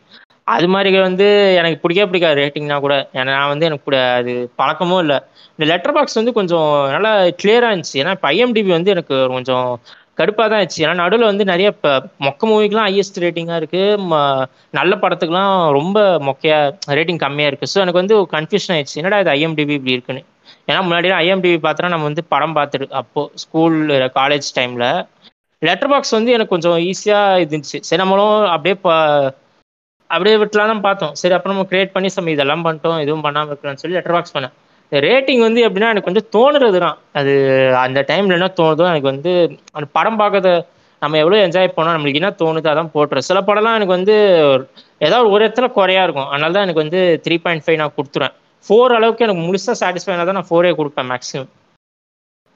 [0.46, 1.26] அது மாதிரி வந்து
[1.60, 2.94] எனக்கு பிடிக்கவே பிடிக்காது ரேட்டிங்னா கூட.
[3.14, 5.18] ஏன்னா நான் வந்து எனக்கு கூட அது பழக்கமும் இல்லை.
[5.58, 7.12] இந்த லெட்டர் பாக்ஸ் வந்து கொஞ்சம் நல்லா
[7.42, 7.96] கிளியரா இருந்துச்சு.
[8.02, 9.68] ஏன்னா இப்போ ஐஎம்டிபி வந்து எனக்கு கொஞ்சம்
[10.18, 10.78] கடுப்பாக தான் ஆச்சு.
[10.84, 14.42] ஏன்னா நடுவில் வந்து நிறைய இப்போ மொக்க மூவிக்கெலாம் ஹையஸ்ட் ரேட்டிங்காக இருக்குது
[14.78, 16.58] நல்ல படத்துக்குலாம் ரொம்ப மொக்கையா
[16.98, 18.98] ரேட்டிங் கம்மியாக இருக்குது ஸோ எனக்கு வந்து கன்ஃபியூஷன் ஆயிடுச்சு.
[19.00, 20.22] என்னடா இது ஐஎம்டிபி இப்படி இருக்குன்னு?
[20.68, 23.76] ஏன்னா முன்னாடிலாம் ஐஎம்டிபி பார்த்தோன்னா நம்ம வந்து படம் பார்த்துட்டு அப்போது ஸ்கூல்
[24.18, 24.88] காலேஜ் டைமில்
[25.62, 27.78] லெட்டர் பாக்ஸ் வந்து எனக்கு கொஞ்சம் ஈஸியாக இருந்துச்சு.
[27.88, 29.30] சரி நம்மளும் அப்படியே ப-
[30.10, 31.14] அப்படியே விட்டுலாம் தான் பார்த்தோம்.
[31.20, 34.54] சரி அப்புறம் நம்ம கிரியேட் பண்ணி சம் இதெல்லாம் பண்ணிட்டோம் எதுவும் பண்ணாமல் இருக்கலாம்னு சொல்லி லெட்டர் பாக்ஸ் பண்ணேன்.
[35.06, 37.32] ரேட்டிங் வந்து எப்படின்னா எனக்கு கொஞ்சம் தோணுறது தான் அது
[37.84, 39.32] அந்த டைம்ல என்ன தோணுதோ எனக்கு வந்து
[39.76, 40.50] அந்த படம் பார்க்கறத
[41.02, 44.14] நம்ம எவ்வளோ என்ஜாய் பண்ணோம் நம்மளுக்கு என்ன தோணுது அதான் போட்டுரும் சில படம்லாம் எனக்கு வந்து
[45.06, 46.28] ஏதாவது ஒரு இடத்துல குறையா இருக்கும்.
[46.32, 48.34] அதனால தான் எனக்கு வந்து த்ரீ பாயிண்ட் ஃபைவ் நான் கொடுத்துருவேன்.
[48.66, 51.50] ஃபோர் அளவுக்கு எனக்கு முழுசாக சாட்டிஸ்ஃபை தான் நான் ஃபோரே கொடுப்பேன் மேக்ஸிமம்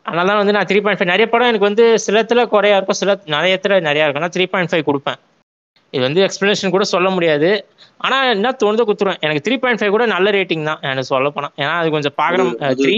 [0.06, 3.00] அதனால தான் வந்து நான் த்ரீ பாயிண்ட் ஃபைவ் நிறைய படம் எனக்கு வந்து சில இடத்துல குறையா இருக்கும்
[3.02, 4.24] சில நிறைய இடத்துல நிறையா இருக்கும்.
[4.26, 5.18] நான் த்ரீ பாயிண்ட் ஃபைவ் கொடுப்பேன்.
[5.90, 7.66] இது வந்து எக்ஸ்பிளனேஷன் கூட சொல்ல முடியாது.
[7.98, 11.52] ஆனா என்ன தோணுதோ குத்துருவேன் எனக்கு த்ரீ பாயிண்ட் ஃபைவ் கூட நல்ல ரேட்டிங் தான் எனக்கு சொல்ல போனா.
[11.56, 12.96] ஏன்னா அது கொஞ்சம் அது- த்ரீ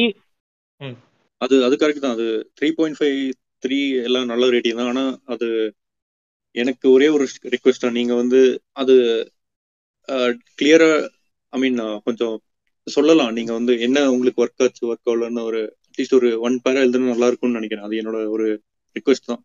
[1.39, 2.13] அது அது கரெக்ட் தான்.
[2.13, 3.33] அது த்ரீ பாயிண்ட் ஃபைவ்
[3.67, 4.87] த்ரீ எல்லாம் நல்ல ரேட்டிங் தான்.
[4.87, 5.75] ஆனா அது
[6.55, 8.95] எனக்கு ஒரே ஒரு ரிக்வெஸ்டா நீங்க வந்து அது
[10.63, 11.09] கிளியரா
[11.49, 12.41] ஐ மீன் கொஞ்சம்
[12.85, 13.33] சொல்லலாம்.
[13.33, 17.27] நீங்க வந்து என்ன உங்களுக்கு ஒர்க் ஆச்சு ஒர்க் ஆகலன்னு ஒரு அட்லீஸ்ட் ஒரு ஒன் பேரா எழுதுனா நல்லா
[17.27, 17.85] இருக்கும்னு நினைக்கிறேன்.
[17.85, 18.63] அது என்னோட ஒரு
[18.97, 19.45] ரிக்வெஸ்ட் தான்.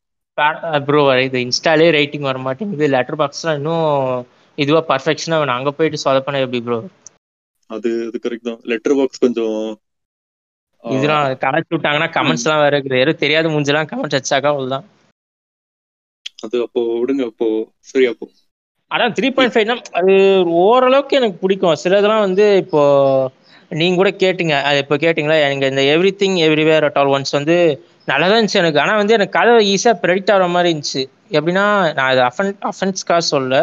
[0.88, 2.88] ப்ரோ இது இன்ஸ்டாலே ரேட்டிங் வர மாட்டேங்குது.
[2.96, 3.88] லெட்டர் பாக்ஸ்லாம் இன்னும்
[4.58, 6.80] இதுவா பர்ஃபெக்ஷனா வேணும் அங்க போயிட்டு சொதப்பன எப்படி ப்ரோ
[7.70, 8.62] அது அது கரெக்ட் தான்.
[8.72, 9.58] லெட்டர் பாக்ஸ் கொஞ்சம்
[10.84, 13.00] இதெல்லாம் கலச்சு விட்டாங்கன்னா கமெண்ட்ஸ் எல்லாம் வேற இருக்குது.
[13.00, 14.86] யாரும் தெரியாத மூஞ்செல்லாம் கமெண்ட்ஸ் வச்சாக்கா அவ்வளவுதான்.
[16.46, 17.48] அது அப்போ விடுங்க அப்போ.
[17.89, 18.25] சரி அப்போ.
[18.92, 20.13] அதான் த்ரீ பாயிண்ட் ஃபைவ்னா அது
[20.63, 21.80] ஓரளவுக்கு எனக்கு பிடிக்கும்.
[21.84, 22.82] சில இதெல்லாம் வந்து இப்போ
[23.72, 24.56] நீங்க கூட கேட்டீங்க.
[24.70, 25.38] அது இப்போ கேட்டீங்களா?
[25.46, 25.84] எனக்கு இந்த
[26.15, 27.56] everything everywhere at all once வந்து
[28.07, 28.79] நல்லா தான் இருந்துச்சு எனக்கு.
[28.79, 31.03] ஆனால் வந்து எனக்கு கதை ஈஸியாக ப்ரெடிக்ட் ஆகிற மாதிரி இருந்துச்சு.
[31.31, 31.65] எப்படின்னா
[31.97, 33.53] நான் அது அஃபன் அஃபென்ஸ்க்காக சொல்ல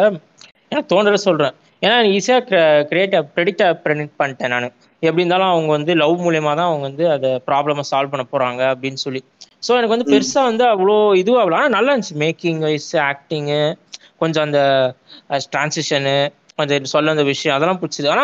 [0.71, 2.41] எனக்கு தோன்றத சொல்கிறேன் ஏன்னா ஈஸியாக
[2.89, 4.67] கிரியேட்டிவ் ப்ரெடிக்ட் ப்ரெடிக்ட் பண்ணிட்டேன் நான்.
[5.03, 8.99] எப்படி இருந்தாலும் அவங்க வந்து லவ் மூலியமா தான் அவங்க வந்து அதை ப்ராப்ளமை சால்வ் பண்ண போறாங்க அப்படின்னு
[9.05, 9.21] சொல்லி.
[9.63, 10.13] ஸோ எனக்கு வந்து ம்.
[10.13, 12.15] பெருசா வந்து அவ்வளோ இதுவாகல ஆனால் நல்லா இருந்துச்சு.
[12.23, 13.61] மேக்கிங் வைஸ் ஆக்டிங்கு
[14.17, 14.61] கொஞ்சம் அந்த
[15.53, 16.15] டிரான்சிஷனு
[16.55, 18.09] அது சொல்ல அந்த விஷயம் அதெல்லாம் பிடிச்சது.
[18.09, 18.23] ஆனா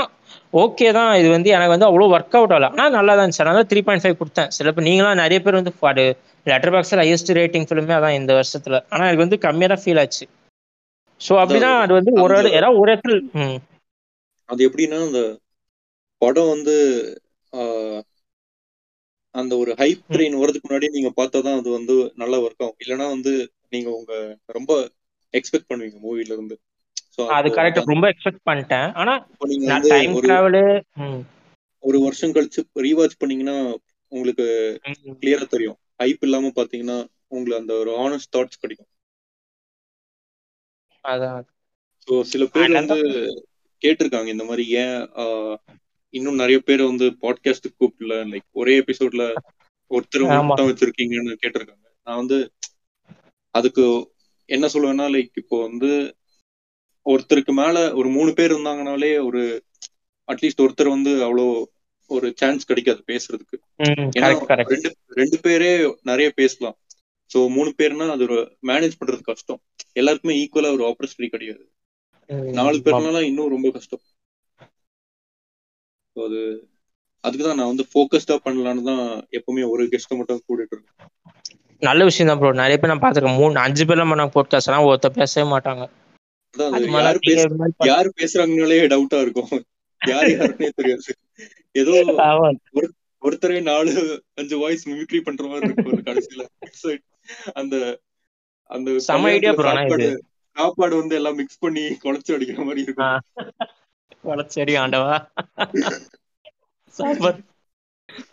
[0.53, 2.67] ஓகே தான் இது வந்து எனக்கு வந்து அவ்வளோ ஒர்க் அவுட் ஆகல.
[2.73, 3.43] ஆனால் நல்லா தான் இருந்துச்சு.
[3.43, 4.49] அதனால த்ரீ பாயிண்ட் ஃபைவ் கொடுத்தேன்.
[4.57, 6.05] சில பேர் நீங்களாம் நிறைய பேர் வந்து அது
[6.45, 8.77] லெட்டர் பாக்ஸில் ஹையஸ்ட் ரேட்டிங் ஃபிலிமே அதான் இந்த வருஷத்துல.
[8.91, 10.25] ஆனால் எனக்கு வந்து கம்மியாக தான் ஃபீல் ஆச்சு.
[11.21, 13.17] ஸோ அப்படின்னா அது வந்து ஒரு ஏதாவது ஒரு இடத்துல
[14.49, 15.21] அது எப்படின்னா அந்த
[16.21, 16.75] படம் வந்து
[19.35, 22.79] அந்த ஒரு ஹைப் ட்ரெயின் வரதுக்கு முன்னாடி நீங்க பார்த்தாதான் அது வந்து நல்லா ஒர்க் ஆகும்.
[22.83, 23.33] இல்லைன்னா வந்து
[23.73, 24.13] நீங்க உங்க
[24.57, 24.71] ரொம்ப
[25.33, 26.55] எக்ஸ்பெக்ட் பண்ணுவீங்க மூவில இருந்து.
[27.37, 28.87] அது கரெக்ட் ரொம்ப எக்ஸ்பெக்ட் பண்ணிட்டேன்.
[28.93, 29.13] ஆனா
[29.69, 30.63] நான் டைம் டிராவலு
[31.83, 33.57] ஒரு வருஷம் கழிச்சு ரீவாச் பண்ணீங்கன்னா
[34.11, 34.45] உங்களுக்கு.
[35.21, 35.77] கிளியரா தெரியும்.
[35.99, 36.97] ஹைப் இல்லாம பாத்தீங்கன்னா
[37.31, 38.89] உங்களுக்கு அந்த ஒரு ஆனஸ்ட் தாட்ஸ் கிடைக்கும்.
[41.05, 41.41] அதான்
[42.07, 42.97] ஸோ சில பேர் வந்து
[43.81, 44.97] கேட்டிருக்காங்க இந்த மாதிரி ஏன்
[46.13, 48.15] இன்னும் நிறைய பேர் வந்து பாட்காஸ்ட் கூப்பிடல.
[48.31, 49.25] லைக் ஒரே எபிசோட்ல
[49.91, 50.23] ஒருத்தர்.
[50.41, 51.85] மட்டும் வச்சிருக்கீங்கன்னு கேட்டிருக்காங்க.
[52.07, 52.37] நான் வந்து
[53.55, 53.83] அதுக்கு
[54.49, 55.89] என்ன சொல்லுவேன்னா லைக் இப்போ வந்து
[57.11, 59.41] ஒருத்தருக்கு மேல ஒரு மூணு பேர் இருந்தாங்கனாலே ஒரு
[60.29, 61.45] அட்லீஸ்ட் ஒருத்தர் வந்து அவ்வளோ
[62.11, 63.57] ஒரு சான்ஸ் கிடைக்காது பேசுறதுக்கு.
[64.17, 64.29] ஏன்னா
[64.73, 64.89] ரெண்டு
[65.19, 65.71] ரெண்டு பேரே
[66.09, 66.77] நிறைய பேசலாம்.
[67.31, 68.37] சோ மூணு பேர்னா அது ஒரு
[68.69, 69.59] மேனேஜ் பண்றது கஷ்டம்.
[69.99, 71.63] எல்லாருக்குமே ஈக்குவலா ஒரு ஆப்பர்ச்சுனிட்டி கிடையாது.
[72.59, 74.03] நாலு பேர்னால இன்னும் ரொம்ப கஷ்டம்.
[76.15, 76.41] அது
[77.23, 79.05] அதுக்கு தான் நான் வந்து ஃபோக்கஸ்டா பண்ணலான்னு தான்
[79.37, 81.09] எப்பவுமே ஒரு கெஸ்ட்டை மட்டும் கூட்டிட்டு இருக்கேன்.
[81.81, 85.17] நல்ல விஷயம் தான் ப்ரோ நிறைய பேர் நான் பாத்துருக்கேன் மூணு அஞ்சு பேர்லாம் பண்ணாங்க போட்காஸ்ட் எல்லாம் ஒருத்தர்
[85.21, 85.83] பேசவே மாட்டாங்க.
[87.91, 89.51] யாரு பேசுறாங்கனாலே டவுட்டா இருக்கும்.
[90.01, 91.11] யார் யாருன்னே தெரியாது.
[91.75, 91.93] ஏதோ.
[93.21, 93.93] ஒருத்தரே நாலு
[94.33, 96.43] அஞ்சு வாய்ஸ் மிமிக்ரி பண்ற மாதிரி இருக்கும் ஒரு கடைசியில.
[97.53, 97.75] அந்த
[98.69, 100.17] அந்த செம ஆனா சாப்பாடு இது.
[100.55, 102.81] சாப்பாடு வந்து எல்லாம் மிக்ஸ் பண்ணி குழச்சு அடிக்கிற மாதிரி.
[102.81, 103.21] இருக்கும்.
[104.23, 105.13] வளச்செடி ஆண்டவா.
[106.95, 107.37] சூப்பர்.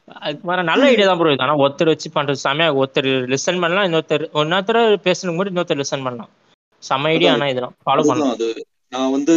[0.06, 1.44] அது மாதிரி நல்ல ஐடியா தான் ப்ரோ இது.
[1.46, 6.30] ஆனா ஒருத்தர் வச்சு பண்றது செமையா ஒருத்தர் லிசன் பண்ணலாம் இன்னொருத்தர் இன்னொருத்தர் பேசணும் கூட இன்னொருத்தர் லிசன் பண்ணலாம்.
[6.82, 7.76] செம ஐடியா ஆனா இதெல்லாம்.
[7.78, 8.48] ஃபாலோ பண்ணலாம் அது
[8.88, 9.34] நான் வந்து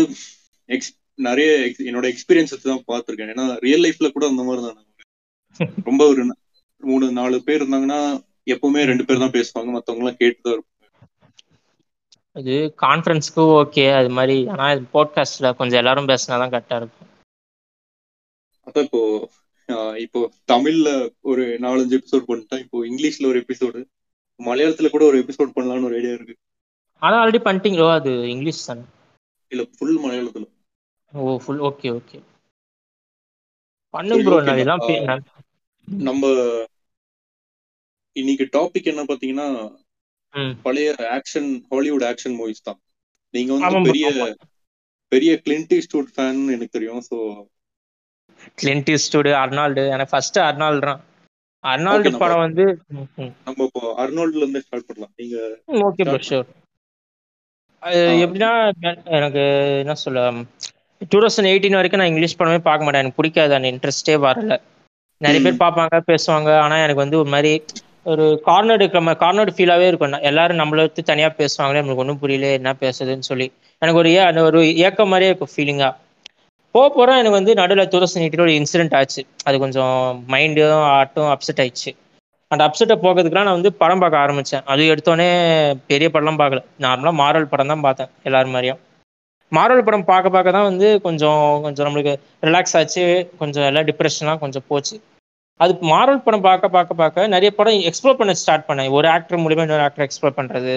[0.70, 3.32] ex- நிறைய என்னோட எக்ஸ்பீரியன்ஸ் வச்சு தான் பார்த்திருக்கேன்.
[3.34, 4.86] ஏன்னா ரியல் லைஃப்ல கூட அந்த மாதிரி தான்.
[5.84, 6.24] ரொம்ப ஒரு
[6.84, 8.02] மூணு நாலு பேர் இருந்தாங்கன்னா
[8.46, 9.72] எப்பவுமே ரெண்டு பேர் தான் பேசுவாங்க.
[9.72, 10.66] மத்தவங்க எல்லாம் கேட்டுதான் இருப்பாங்க.
[12.36, 14.48] இது கான்ஃபரன்ஸ்க்கு ஓகே அது மாதிரி.
[14.48, 17.08] ஆனா போட்காஸ்ட்ல கொஞ்சம் எல்லாரும் பேசினாதான் கரெக்டா இருக்கும்.
[18.68, 19.02] அதான் இப்போ
[19.98, 20.20] இப்போ
[20.52, 20.90] தமிழ்ல
[21.22, 22.60] ஒரு நாலஞ்சு எபிசோட் பண்ணிட்டேன்.
[22.60, 23.80] இப்போ இங்கிலீஷ்ல ஒரு எபிசோடு
[24.40, 26.36] மலையாளத்துல கூட ஒரு எபிசோட் பண்ணலாம்னு ஒரு ஐடியா இருக்கு.
[27.02, 27.88] ஆனா ஆல்ரெடி பண்ணிட்டீங்களோ?
[27.98, 28.84] அது இங்கிலீஷ் தானே.
[29.52, 30.48] இல்ல ஃபுல் மலையாளத்துல.
[31.14, 32.18] ஓ ஃபுல் ஓகே ஓகே
[33.94, 34.64] பண்ணுங்க ப்ரோ நான்
[35.10, 35.24] நான்
[36.08, 36.24] நம்ம
[38.16, 39.48] இன்னைக்கு டாபிக் என்ன பாத்தீங்கன்னா
[40.66, 42.80] பழைய ஆக்ஷன் ஹாலிவுட் ஆக்ஷன் மூவிஸ் தான்.
[43.34, 44.08] நீங்க வந்து பெரிய.
[45.12, 47.18] பெரிய கிளின்ட் ஈஸ்ட்வுட் ஃபேன் எனக்கு தெரியும் சோ
[48.60, 51.02] கிளின்ட் ஈஸ்ட்வுட் அர்னால்டு எனக்கு ஃபர்ஸ்ட் அர்னால்டு தான்.
[51.64, 52.66] அர்னால்டு படம் வந்து
[53.48, 55.14] நம்ம இப்போ அர்னால்ட்ல இருந்து ஸ்டார்ட் பண்ணலாம்.
[55.22, 55.36] நீங்க
[55.88, 56.48] ஓகே ப்ரோ ஷூர்
[57.82, 58.00] அது.
[58.24, 58.52] எப்படின்னா
[59.18, 59.44] எனக்கு
[59.84, 60.22] என்ன சொல்ல
[61.12, 63.02] டூ தௌசண்ட் எயிட்டீன் வரைக்கும் நான் இங்கிலீஷ் படமே பார்க்க மாட்டேன்.
[63.02, 63.54] எனக்கு பிடிக்காது.
[63.58, 64.56] அந்த இன்ட்ரெஸ்டே வரல.
[65.22, 66.50] நிறைய பேர் பார்ப்பாங்க பேசுவாங்க.
[66.60, 67.54] ஆனா எனக்கு வந்து ஒரு மாதிரி
[68.06, 70.14] ஒரு கார்னர் இருக்கிற மாதிரி கார்னர் ஃபீலாவே இருக்கும்.
[70.30, 73.48] எல்லாரும் நம்மள எடுத்து தனியா பேசுவாங்களே நம்மளுக்கு ஒன்றும் புரியல என்ன பேசுதுன்னு சொல்லி.
[73.82, 75.90] எனக்கு ஒரு ஏ அந்த ஒரு ஏக்கம் மாதிரியே இருக்கும் ஃபீலிங்கா
[76.76, 79.22] போக போற எனக்கு வந்து நடுவில் டூ தௌசண்ட் எயிட்டில் ஒரு இன்சிடென்ட் ஆச்சு.
[79.44, 79.96] அது கொஞ்சம்
[80.30, 81.92] மைண்டும் ஆட்டும் அப்செட் ஆயிடுச்சு.
[82.52, 85.28] அந்த அப்செட்டை போகிறதுக்குலாம் நான் வந்து படம் பார்க்க ஆரம்பித்தேன் அது எடுத்தோடனே
[85.90, 86.62] பெரிய படம்லாம் பார்க்கல.
[86.86, 88.80] நார்மலாக மாரல் படம் தான் பார்த்தேன் எல்லாரும் மாதிரியும்.
[89.52, 92.14] மாரல் படம் பார்க்க பார்க்க தான் வந்து கொஞ்சம் கொஞ்சம் நம்மளுக்கு
[92.48, 93.04] ரிலாக்ஸ் ஆச்சு
[93.42, 94.96] கொஞ்சம் எல்லாம் டிப்ரெஷன்லாம் கொஞ்சம் போச்சு.
[95.60, 98.92] அது மாரல் படம் பார்க்க பார்க்க பார்க்க நிறைய படம் எக்ஸ்ப்ளோர் பண்ண ஸ்டார்ட் பண்ணேன்.
[98.98, 100.76] ஒரு ஆக்டர் மூலியமா இன்னொரு ஆக்டர் எக்ஸ்ப்ளோர் பண்ணுறது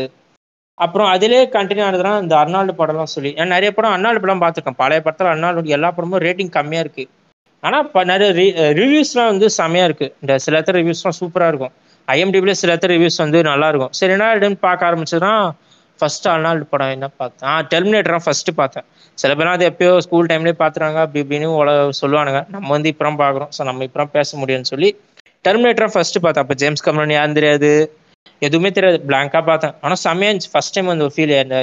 [0.79, 4.81] அப்புறம் அதிலே கண்டினியூ ஆனதுனா இந்த அர்னால்டு படம்லாம் சொல்லி நான் நிறைய படம் அர்னால்டு படம் பார்த்துருக்கேன்.
[4.83, 7.11] பழைய படத்தில் அர்னால்டு எல்லா படமும் ரேட்டிங் கம்மியாக இருக்குது
[7.67, 10.09] ஆனால் நிறைய ரிவ்யூஸ்லாம் வந்து செமையாக இருக்கு.
[10.23, 11.75] இந்த சில இடத்துல ரிவ்யூஸ்லாம் சூப்பராக இருக்கும்.
[12.09, 13.93] ஐஎம்டிபில சில இடத்துல ரிவ்யூஸ் வந்து நல்லா இருக்கும்.
[13.99, 15.35] சரி என்ன ஆயிடுன்னு பார்க்க ஆரம்பிச்சதுன்னா
[16.01, 17.47] ஃபர்ஸ்ட் நாள் படம் என்ன பார்த்தேன்?
[17.51, 18.87] ஆ டெர்மினேட்டர் ஃபர்ஸ்ட் பார்த்தேன்.
[19.19, 21.71] சில பேர்லாம் அது எப்பயோ ஸ்கூல் டைம்லேயே பார்த்துறாங்க அப்படி இப்படின்னு உல
[22.03, 22.41] சொல்லுவானுங்க.
[22.55, 23.51] நம்ம வந்து இப்பறம் பார்க்குறோம்.
[23.57, 24.89] ஸோ நம்ம இப்பறம் பேச முடியும்னு சொல்லி
[25.47, 26.45] டெர்மினேட்டராக ஃபர்ஸ்ட் பார்த்தேன்.
[26.45, 27.71] அப்போ ஜேம்ஸ் கம்பெனி யாரும் தெரியாது.
[28.47, 28.99] எதுவுமே தெரியாது.
[29.09, 29.75] பிளாங்காக பார்த்தேன்.
[29.85, 30.53] ஆனால் செம்மையா இருந்துச்சு.
[30.55, 31.59] ஃபர்ஸ்ட் டைம் அந்த ஒரு ஃபீல் அந்த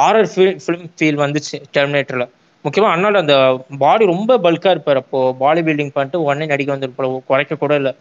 [0.00, 2.26] ஹாரர் ஃபீல் ஃபிலிம் ஃபீல் வந்துச்சு டெர்மினேட்டரில்
[2.64, 3.34] முக்கியமா அண்ணால அந்த
[3.82, 5.00] பாடி ரொம்ப பல்கா இருப்பார்.
[5.02, 7.92] அப்போ பாடி பில்டிங் பண்ணிட்டு உடனே நடிக்க வந்திருப்போம் குறைக்க கூட இல்லை.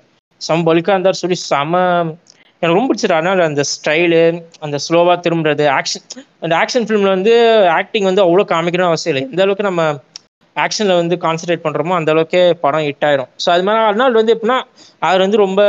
[0.41, 1.73] சம் பல்கா இருந்தார் சொல்லி செம
[2.61, 4.19] எனக்கு ரொம்ப பிடிச்சது அதனால அந்த ஸ்டைலு
[4.65, 6.05] அந்த ஸ்லோவா திரும்புறது ஆக்ஷன்
[6.45, 7.33] அந்த ஆக்ஷன் ஃபிலிம்ல வந்து
[7.79, 9.23] ஆக்டிங் வந்து அவ்வளோ காமிக்கணும் அவசியம் இல்லை.
[9.31, 9.83] எந்த அளவுக்கு நம்ம
[10.55, 13.29] ஆக்ஷன்ல வந்து கான்சன்ட்ரேட் பண்றோமோ அந்த அளவுக்கே படம் ஹிட் ஆயிரும்.
[13.43, 14.57] ஸோ அது மாதிரி அதனால் வந்து எப்படின்னா
[15.07, 15.61] அவர் வந்து ரொம்ப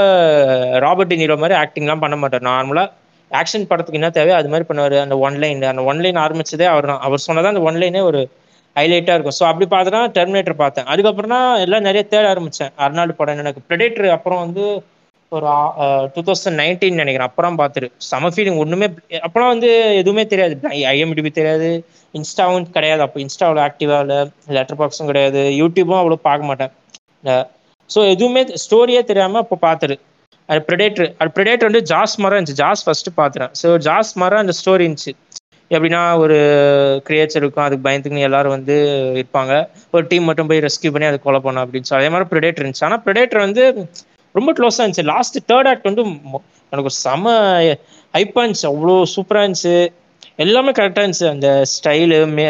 [0.86, 2.44] ராபர்ட் நீரோ மாதிரி ஆக்டிங்லாம் பண்ண மாட்டார்.
[2.50, 2.84] நார்மலா
[3.30, 4.96] ஆக்ஷன் படத்துக்கு என்ன தேவையோ அது மாதிரி பண்ணுவார்.
[5.06, 8.22] அந்த ஒன் லைன் அந்த ஒன் லைன் ஆரம்பிச்சதே அவர் தான் அவர் சொன்னதான் அந்த ஒன் லைனே ஒரு
[8.78, 9.36] ஹைலைட்டா இருக்கும்.
[9.38, 10.88] ஸோ அப்படி பார்த்தனா டெர்மினேட்டர் பார்த்தேன்.
[10.92, 12.72] அதுக்கப்புறம் தான் எல்லாம் நிறைய தேட ஆரம்பிச்சேன்.
[12.84, 13.62] அர்னால்டு படம் எனக்கு.
[13.68, 14.64] ப்ரெடேட்டர் அப்புறம் வந்து
[15.32, 15.46] ஒரு
[16.14, 17.28] டூ தௌசண்ட் நைன்டீன் நினைக்கிறேன்.
[17.30, 17.88] அப்புறம் பார்த்துரு.
[18.10, 18.86] செம ஃபீலிங் ஒன்றுமே
[19.26, 20.54] அப்போலாம் வந்து எதுவுமே தெரியாது.
[20.92, 21.68] ஐஎம்டிபி தெரியாது.
[22.18, 23.02] இன்ஸ்டாவும் கிடையாது.
[23.06, 24.18] அப்போ இன்ஸ்டாவில் ஆக்டிவாக இல்லை.
[24.56, 25.42] லெட்டர் பாக்ஸும் கிடையாது.
[25.60, 26.72] யூடியூப்பும் அவ்வளோ பார்க்க மாட்டேன்.
[27.90, 29.96] ஸோ எதுவுமே ஸ்டோரியே தெரியாமல் அப்போ பார்த்துரு.
[30.48, 32.60] அது ப்ரெடேட்ரு அது ப்ரெடேட்ரு வந்து ஜாஸ் மரம் இருந்துச்சு.
[32.64, 33.50] ஜாஸ் ஃபஸ்ட்டு பார்த்துறேன்.
[33.60, 35.12] ஸோ ஜாஸ் மரம் அந்த ஸ்டோரி இருந்துச்சு.
[35.74, 36.36] எப்படின்னா ஒரு
[37.08, 38.76] கிரியேச்சர் இருக்கும் அதுக்கு பயந்துக்குன்னு எல்லாரும் வந்து
[39.20, 39.52] இருப்பாங்க.
[39.94, 42.02] ஒரு டீம் மட்டும் போய் ரெஸ்கியூ பண்ணி அதை கொலை பண்ணும் அப்படின்னு சொல்லி.
[42.02, 42.86] அதே மாதிரி ப்ரிடேட்டர் இருந்துச்சு.
[42.88, 43.64] ஆனால் ப்ரிடேட்டர் வந்து
[44.34, 45.06] ரொம்ப க்ளோஸாக இருந்துச்சு.
[45.14, 46.04] லாஸ்ட் தேர்ட் ஆக்ட் வந்து
[46.72, 47.32] எனக்கு செம
[48.14, 48.68] ஹைப்பாக இருந்துச்சு.
[48.72, 49.76] அவ்வளோ சூப்பராக இருந்துச்சு.
[50.44, 51.28] எல்லாமே கரெக்டாக இருந்துச்சு.
[51.34, 52.44] அந்த ஸ்டைலு மே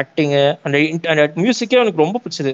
[0.00, 0.76] ஆக்டிங்கு அந்த
[1.12, 2.52] அந்த மியூசிக்கே எனக்கு ரொம்ப பிடிச்சது.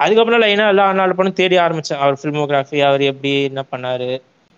[0.00, 4.08] அதுக்கப்புறம் லைனாக எல்லா நாலு படம் தேடி ஆரம்பித்தேன் அவர் ஃபிலிமோகிராஃபி அவர் எப்படி என்ன பண்ணார்.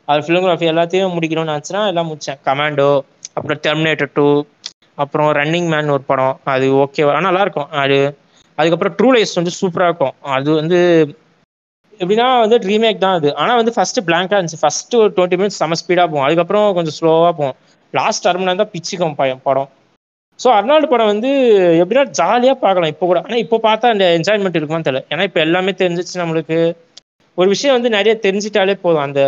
[0.09, 2.91] அவர் ஃபிலிமோகிராஃபி எல்லாத்தையும் முடிக்கணும்னு நினச்சினா எல்லாம் முடித்தேன் கமாண்டோ
[3.37, 4.27] அப்புறம் டெர்மினேட்டர் டூ
[5.03, 7.71] அப்புறம் ரன்னிங் மேன் ஒரு படம் அது ஓகே ஆனால் நல்லாயிருக்கும்.
[7.83, 7.99] அது
[8.59, 10.15] அதுக்கப்புறம் ட்ரூ லைஸ் வந்து சூப்பராக இருக்கும்.
[10.37, 10.79] அது வந்து
[12.01, 13.29] எப்படின்னா வந்து ரீமேக் தான் அது.
[13.41, 14.61] ஆனால் வந்து ஃபர்ஸ்ட் பிளாங்காக இருந்துச்சு.
[14.63, 16.27] ஃபர்ஸ்ட் ஒரு டுவெண்ட்டி மினிட்ஸ் செம ஸ்பீடாக போகும்.
[16.27, 17.57] அதுக்கப்புறம் கொஞ்சம் ஸ்லோவாக போகும்.
[17.95, 19.69] லாஸ்ட் அரை மணி நேரம் தான் பிச்சுக்கும் பயம் படம்.
[20.41, 21.31] ஸோ அர்னால்டு படம் வந்து
[21.83, 23.19] எப்படின்னா ஜாலியாக பார்க்கலாம் இப்போ கூட.
[23.27, 25.03] ஆனால் இப்போ பார்த்தா அந்த என்ஜாய்மெண்ட் இருக்குமான்னு தெரியல.
[25.13, 26.59] ஏன்னா இப்போ எல்லாமே தெரிஞ்சிச்சு நம்மளுக்கு.
[27.39, 29.05] ஒரு விஷயம் வந்து நிறைய தெரிஞ்சிட்டாலே போதும்.
[29.09, 29.21] அந்த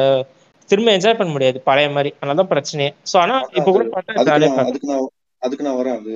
[0.71, 1.59] திரும்ப என்ஜாய் பண்ண முடியாது.
[1.69, 2.13] பழைய மாதிரி.
[2.19, 2.91] அதனால தான் பிரச்சனையே.
[3.11, 4.57] ஸோ ஆனால் இப்போ கூட பார்த்தா ஜாலியாக
[5.43, 6.15] அதுக்கு நான் வரேன் அது.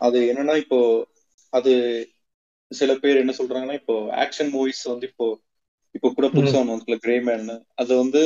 [0.00, 0.78] அது என்னன்னா இப்போ
[1.52, 1.72] அது
[2.70, 5.26] சில பேர் என்ன சொல்றாங்கன்னா இப்போ ஆக்ஷன் மூவிஸ் வந்து இப்போ
[5.94, 8.22] இப்போ கூட புதுசா ஒன்று வந்து கிரே மேன் அது வந்து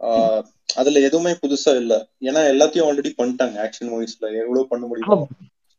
[0.00, 0.42] ஆஹ்,
[0.76, 1.94] அதுல எதுவுமே புதுசா இல்ல.
[2.22, 5.16] ஏன்னா எல்லாத்தையும் ஆல்ரெடி பண்ணிட்டாங்க ஆக்ஷன் மூவிஸ்ல எவ்வளவு பண்ண முடியுமோ.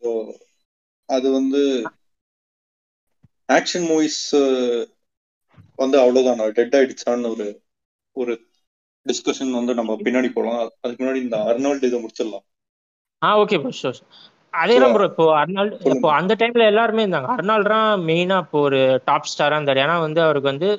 [0.01, 0.09] ஸோ
[1.09, 1.61] அது வந்து
[3.49, 4.21] ஆக்ஷன் மூவிஸ்
[5.79, 6.41] வந்து அவ்வளவுதான்.
[6.53, 7.47] டெட் ஆயிடுச்சான்னு ஒரு
[8.15, 8.33] ஒரு
[9.05, 12.45] டிஸ்கஷன் வந்து நம்ம பின்னாடி போலாம் அதுக்கு முன்னாடி இந்த அர்னால்டு இதை முடிச்சிடலாம்.
[13.21, 13.97] ஆ ஓகே ப்ரோ ஷோர்
[14.61, 15.75] அதே தான் ப்ரோ இப்போ அர்னால்டு.
[15.95, 17.27] இப்போ அந்த டைம்ல எல்லாருமே இருந்தாங்க.
[17.33, 18.79] அர்னால்டு தான் மெயினா இப்போ ஒரு
[19.09, 19.79] டாப் ஸ்டாரா இருந்தார்.
[19.83, 20.69] ஏன்னா வந்து அவருக்கு வந்து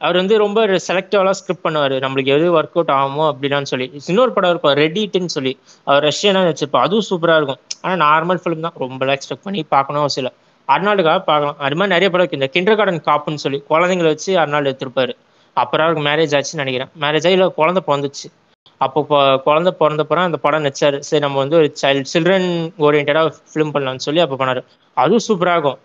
[0.00, 1.94] அவர் வந்து ரொம்ப செலக்டிவாலாம் ஸ்கிரிப்ட் பண்ணுவார்.
[2.04, 3.86] நம்மளுக்கு எது ஒர்க் அவுட் ஆகுமோ அப்படின்னு சொல்லி.
[4.10, 5.52] இன்னொரு படம் இருக்கும் ரெடிட்டுன்னு சொல்லி.
[5.88, 7.60] அவர் ரஷ்யனா வச்சிருப்பா அதுவும் சூப்பராக இருக்கும்.
[7.84, 8.76] ஆனால் நார்மல் ஃபிலிம் தான்.
[8.84, 10.34] ரொம்ப எக்ஸ்பெக்ட் பண்ணி பார்க்கணும் அவசியம் இல்லை.
[10.68, 11.58] அர்னால்டுக்காக பார்க்கலாம்.
[11.66, 12.40] அது மாதிரி நிறைய படம் இருக்கு.
[12.40, 15.14] இந்த கிண்டர் கார்டன் காப்புன்னு சொல்லி குழந்தைங்களை வச்சு அர்னால்டு எடுத்திருப்பாரு.
[15.56, 16.90] அப்புறம் அவருக்கு மேரேஜ் ஆச்சுன்னு நினைக்கிறேன்.
[17.04, 18.28] மேரேஜ் ஆகி இல்லை குழந்தை பிறந்துச்சு.
[18.80, 19.00] அப்போ
[19.36, 20.98] குழந்தை பிறந்தப்பறம் அந்த படம் நடிச்சாரு.
[20.98, 24.64] சரி நம்ம வந்து ஒரு சைல்ட் சில்ட்ரன் ஓரியன்டாக ஃபிலிம் பண்ணலாம்னு சொல்லி அப்போ பண்ணாரு.
[24.96, 25.78] அதுவும் சூப்பராக இருக்கும்.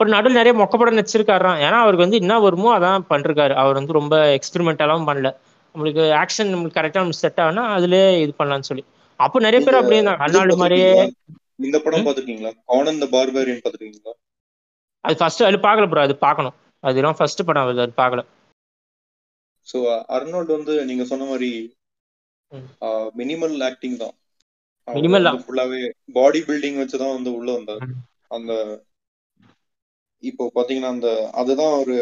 [0.00, 3.52] ஒரு நடுவில் நிறைய மொக்க படம் நடிச்சிருக்காராம் ஏன்னா அவருக்கு வந்து என்ன வருமோ அதான் பண்ணிருக்காரு.
[3.52, 5.34] அவர் வந்து ரொம்ப எக்ஸ்பெரிமெண்டெல்லாம் பண்ணல.
[5.74, 8.84] நம்மளுக்கு ஆக்ஷன் நம்மளுக்கு கரெக்டாக நம்ம செட் ஆகுனா அதுலேயே இது பண்ணலாம்னு சொல்லி.
[9.16, 10.24] அப்போ நிறைய பேர் அப்படியே இருந்தாங்க.
[10.26, 10.90] அர்னால்டு மாதிரியே.
[10.90, 11.36] பார்த்திருக்கீங்களா?
[11.58, 12.06] இந்த படம் ம்?
[12.06, 12.52] பாத்துருக்கீங்களா?
[12.66, 14.14] கானன் த பார்பேரியன் பாத்துருக்கீங்களா?
[15.04, 16.54] அது ஃபர்ஸ்ட் அது பார்க்கல ப்ரோ அது பார்க்கணும்.
[16.80, 17.62] அதுதான் ஃபர்ஸ்ட் படம்.
[17.62, 18.24] அது பார்க்கல.
[19.66, 21.75] சோ அர்னால்டு வந்து நீங்க சொன்ன மாதிரி.
[23.18, 24.14] மினிமல் ஆக்டிங் தான்.
[24.88, 25.80] வந்து ஃபுல்லாவே
[26.16, 27.84] பாடி பில்டிங் வச்சுதான் வந்து உள்ள வந்தார்.
[28.30, 28.52] அந்த
[30.22, 31.08] இப்போ பாத்தீங்கன்னா அந்த
[31.40, 31.96] அதுதான் ஒரு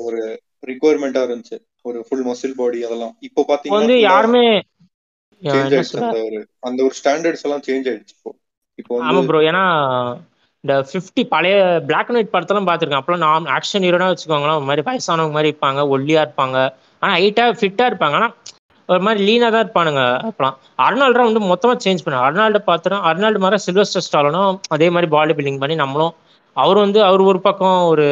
[0.00, 0.20] ஒரு
[0.62, 1.56] ரிக்குவயர்மெண்டா இருந்துச்சு.
[1.84, 3.14] ஒரு ஃபுல் மசில் பாடி அதெல்லாம்.
[3.28, 4.44] இப்போ பாத்தீங்கன்னா வந்து யாருமே
[5.42, 5.98] சேஞ்ச் ஆயிடுச்சு.
[6.02, 6.38] அந்த ஒரு
[6.68, 8.32] அந்த ஒரு ஸ்டாண்டர்ட்ஸ் எல்லாம் சேஞ்ச் ஆயிடுச்சு இப்போ.
[8.78, 9.64] இப்போ ஆமா ப்ரோ ஏன்னா
[10.64, 11.54] இந்த ஃபிஃப்டி பழைய
[11.88, 14.58] பிளாக் அண்ட் ஒயிட் படத்தெல்லாம் பார்த்துருக்கேன் அப்பெல்லாம் நான் ஆக்ஷன் ஹீரோனா வச்சுக்கோங்களேன்.
[14.60, 16.56] ஒரு மாதிரி வயசானவங்க மாதிரி இருப்பாங்க ஒல்லியா இருப்பாங்க.
[17.02, 18.16] ஆனால் ஹைட்டாக ஃபிட்டாக இருப்பாங்க.
[18.20, 18.34] ஆனால்
[18.88, 20.56] ஒரு மாதிரி லீனாக தான் இருப்பானுங்க அப்பலாம்.
[20.86, 25.60] அர்னால்டா வந்து மொத்தமாக சேஞ்ச் பண்ணாங்க அர்னால்டு பார்த்துறோம் அர்னால்டு மாதிரி சில்வஸ்டர் ஸ்டாலனும் அதே மாதிரி பாடி பில்டிங்
[25.62, 26.12] பண்ணி நம்மளும்
[26.56, 28.06] அவர் வந்து அவர் ஒரு பக்கம் ஒரு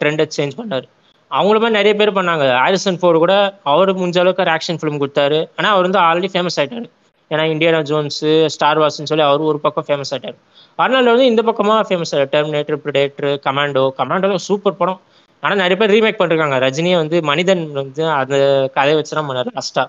[0.00, 0.86] ட்ரெண்டை சேஞ்ச் பண்ணார்.
[1.30, 2.44] அவங்கள மாதிரி நிறைய பேர் பண்ணாங்க.
[2.64, 3.34] ஆரிசன் ஃபோர் கூட
[3.72, 5.38] அவர் முடிஞ்ச அளவுக்கு ஆக்ஷன் ஃபிலிம் கொடுத்தாரு.
[5.58, 6.88] ஆனால் அவர் வந்து ஆல்ரெடி ஃபேமஸ் ஆகிட்டாரு
[7.30, 10.38] ஏன்னா இந்தியானா ஜோன்ஸு ஸ்டார் வார்ஸ்னு சொல்லி அவர் ஒரு பக்கம் ஃபேமஸ் ஆகிட்டார்
[10.78, 15.00] அதனால வந்து இந்த பக்கமாக ஃபேமஸ் ஆகிட்டார் Terminator Predator Commando Commando super படம்.
[15.44, 16.56] ஆனால் நிறைய பேர் ரீமேக் பண்ணிருக்காங்க.
[16.66, 18.36] ரஜினியை வந்து மனிதன் வந்து அந்த
[18.76, 19.88] கதையை வச்சு தான் லாஸ்ட்டாக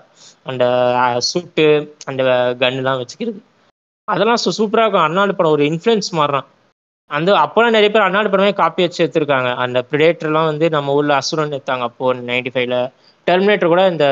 [0.50, 0.64] அந்த
[1.30, 1.64] சூட்டு
[2.10, 2.22] அந்த
[2.62, 3.40] கன்னுலாம் வச்சுக்கிறது.
[4.08, 5.06] அதெல்லாம் சூப்பராக இருக்கும்.
[5.06, 6.46] அண்ணாடு படம் ஒரு இன்ஃப்ளூயன்ஸ் மாறுறான்.
[7.10, 9.50] அந்த அப்போலாம் நிறைய பேர் அண்ணாடு படமே காப்பி வச்சு எடுத்திருக்காங்க.
[9.64, 12.78] அந்த பிரிடேட்டர்லாம் வந்து நம்ம ஊர்ல அசுரன் எடுத்தாங்க அப்போ நைன்டி ஃபைவ்ல
[13.26, 14.06] டெர்மினேட்டர் கூட இந்த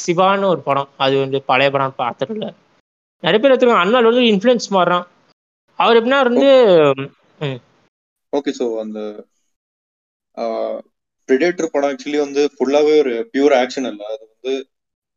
[0.00, 0.90] சிவான்னு ஒரு படம்.
[1.04, 2.48] அது வந்து பழைய படம் பார்த்துருல
[3.22, 3.86] நிறைய பேர் எடுத்துருக்காங்க.
[3.86, 5.06] அண்ணாடு வந்து இன்ஃப்ளூயன்ஸ் மாறுறான்.
[5.78, 6.48] அவர் எப்படின்னா வந்து
[8.32, 8.98] ஓகே ஸோ அந்த
[11.28, 14.52] ப்ரிடேட்டர் படம் ஆக்சுவலி வந்து ஃபுல்லாவே ஒரு பியூர் ஆக்ஷன் இல்ல அது வந்து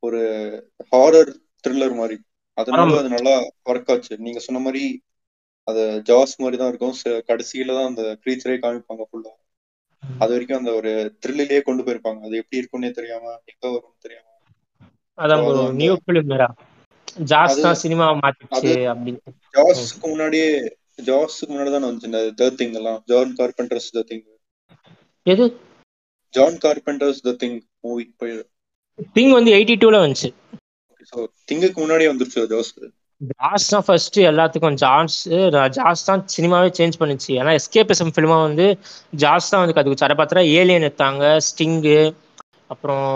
[0.03, 0.21] ஒரு
[0.91, 1.31] ஹாரர்
[1.63, 2.17] த்ரில்லர் மாதிரி.
[2.57, 2.97] அதனால.
[2.99, 3.33] அது நல்லா
[3.69, 4.13] ஒர்க் ஆச்சு.
[4.25, 4.83] நீங்க சொன்ன மாதிரி
[5.67, 6.95] அது ஜாஸ் மாதிரி தான் இருக்கும்.
[7.29, 9.31] கடைசியில தான் அந்த க்ரீச்சரே காமிப்பாங்க ஃபுல்லா
[10.03, 12.21] அது வரைக்கும் அந்த ஒரு த்ரில்லிலேயே கொண்டு போயிருப்பாங்க.
[12.25, 14.27] அது எப்படி இருக்கும்னே தெரியாம எங்க வரும்னு தெரியாம.
[15.17, 15.43] அதான்
[15.79, 16.31] நியூ ஃபிலிம்
[17.31, 19.19] ஜாஸ் தான் சினிமா மாத்திச்சு அப்படின்னு.
[19.55, 20.49] ஜாஸ்க்கு முன்னாடியே
[21.01, 22.21] ஜாஸ்க்கு முன்னாடி தான் வந்துச்சு இந்த
[22.59, 22.99] திங் எல்லாம்.
[23.09, 24.25] ஜான் கார்பெண்டர்ஸ் த திங்
[25.25, 25.45] எது?
[26.33, 28.03] John Carpenter's the Thing movie
[29.15, 30.29] thing வந்து எயிட்டி டூல வந்துச்சு.
[31.49, 32.71] திங்குக்கு முன்னாடியே வந்துருச்சு ஜாஸ்
[33.31, 34.77] ஜாஸ் தான் ஃபர்ஸ்ட் எல்லாத்துக்கும்.
[34.83, 35.17] ஜாஸ்
[35.77, 37.31] ஜாஸ் தான் சினிமாவே சேஞ்ச் பண்ணுச்சு.
[37.41, 38.65] ஏன்னா எஸ்கேபிசம் ஃபிலிமா வந்து
[39.23, 41.97] ஜாஸ் தான் வந்து கற்றுக்குச்சு அதை பார்த்தா ஏலியன் எடுத்தாங்க ஸ்டிங்கு
[42.73, 43.07] அப்புறம்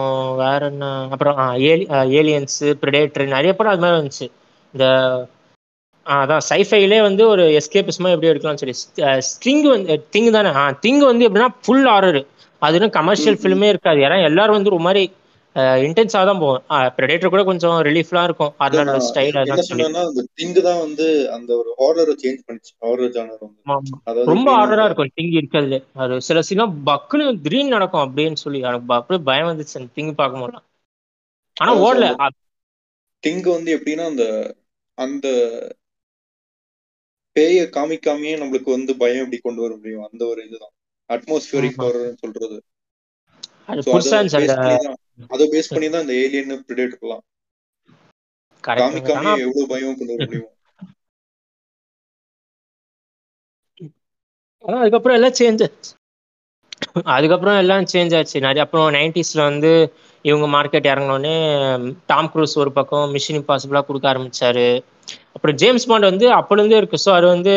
[0.41, 1.37] வேற என்ன அப்புறம்
[1.69, 1.85] ஏலி
[2.19, 4.27] ஏலியன்ஸு ப்ரிடேட்டர் நிறைய படம் அது மாதிரி வந்துச்சு.
[4.73, 4.85] இந்த
[6.15, 8.75] அதான் சைஃபைலே வந்து ஒரு எஸ்கேபிசமாக எப்படி எடுக்கலாம்னு சொல்லி
[9.29, 10.49] ஸ்டிங் வந்து திங் தானே?
[10.59, 12.19] ஆ திங் வந்து எப்படின்னா ஃபுல் ஆர்டர்
[12.61, 13.99] அது கமர்ஷியல் ஃபிலிமே இருக்காது.
[14.07, 15.03] ஏன்னா எல்லாரும் வந்து ஒரு மாதிரி
[15.85, 16.63] இன்டென்ஸாக தான் போகும்
[16.97, 18.51] ப்ரெடேட்டர் கூட கொஞ்சம் ரிலீஃப்லாம் இருக்கும்.
[18.65, 19.61] அதனால ஸ்டைல் அதான்
[20.03, 21.05] அந்த திங்க் தான் வந்து
[21.37, 22.71] அந்த ஒரு ஹாரரை சேஞ்ச் பண்ணிச்சு.
[22.85, 23.61] ஹாரர் ஜானர் வந்து.
[24.31, 25.79] ரொம்ப ஆர்டரா இருக்கும் திங் இருக்கிறதுல.
[25.95, 30.63] அது சில சீனா பக்குன்னு கிரீன் நடக்கும் அப்படின்னு சொல்லி எனக்கு அப்படியே பயம் வந்துச்சு அந்த திங் பார்க்கும்போது
[31.57, 32.07] ஆனா ஓடல.
[33.23, 34.25] திங்க் வந்து எப்படின்னா அந்த
[34.97, 35.27] அந்த
[37.37, 40.07] பேய காமிக்காமையே நம்மளுக்கு வந்து பயம் எப்படி கொண்டு வர முடியும்?
[40.09, 40.73] அந்த ஒரு இதுதான்.
[41.09, 42.57] அட்மாஸ்பியரிக் ஹாரர்னு சொல்றது.
[45.33, 47.23] அதை பேஸ் பண்ணி தான் இந்த ஏலியன் பிரிடேட்டர்லாம்
[48.63, 50.53] காமிக்காம எவ்வளவு பயம் கொண்டு வர முடியும்?
[54.63, 55.63] அதான் அதுக்கப்புறம் எல்லாம் சேஞ்ச்
[57.13, 58.37] அதுக்கப்புறம் எல்லாம் சேஞ்ச் ஆச்சு.
[58.39, 59.71] நிறைய அப்புறம் நைன்டிஸ்ல வந்து
[60.27, 61.35] இவங்க மார்க்கெட் இறங்கினோடனே
[62.11, 64.67] டாம் க்ரூஸ் ஒரு பக்கம் மிஷின் இம்பாசிபிளா கொடுக்க ஆரம்பிச்சாரு.
[65.35, 66.97] அப்புறம் ஜேம்ஸ் பாண்ட் வந்து அப்போலேருந்தே இருக்கு.
[67.05, 67.53] ஸோ அது வந்து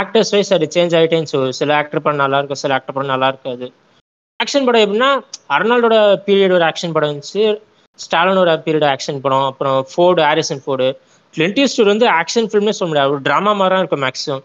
[0.00, 3.28] ஆக்டர்ஸ் வைஸ் அது சேஞ்ச் ஆகிட்டேன்னு சொல்லு சில ஆக்டர் படம் நல்லா இருக்கும் சில ஆக்டர் படம் நல்லா
[3.32, 3.66] இருக்காது.
[4.40, 5.10] ஆக்ஷன் படம் எப்படின்னா
[5.56, 7.44] அர்னால்டோட பீரியட் ஒரு ஆக்ஷன் படம் இருந்துச்சு.
[7.98, 9.46] ஸ்டாலினோட பீரியட் ஆக்ஷன் படம்.
[9.50, 10.86] அப்புறம் ஃபோர்டு ஹாரிசன் ஃபோர்டு
[11.34, 13.12] கிளின்டி ஸ்டூர் வந்து ஆக்ஷன் ஃபிலிம்னே சொல்ல முடியாது.
[13.16, 14.44] ஒரு ட்ராமா மாதிரி தான் இருக்கும் மேக்ஸிமம்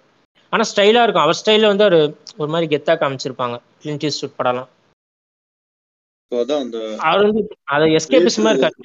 [0.54, 1.26] ஆனால் ஸ்டைலாக இருக்கும்.
[1.26, 2.00] அவர் ஸ்டைலில் வந்து ஒரு
[2.42, 4.70] ஒரு மாதிரி கெத்தாக காமிச்சிருப்பாங்க கிளின்டி ஸ்டூட் படம்லாம்.
[6.32, 7.42] அவர் வந்து
[7.74, 8.76] அது எஸ்கேபிசமா இருக்காரு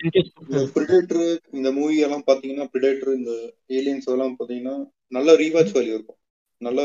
[0.74, 1.24] பிரிடேட்டர்
[1.58, 3.32] இந்த மூவி எல்லாம் பாத்தீங்கன்னா பிரிடேட்டர் இந்த
[3.78, 4.74] ஏலியன்ஸ் எல்லாம் பாத்தீங்கன்னா
[5.12, 6.18] நல்ல ரீவாட்ச் வேல்யூ இருக்கும்.
[6.62, 6.84] நல்லா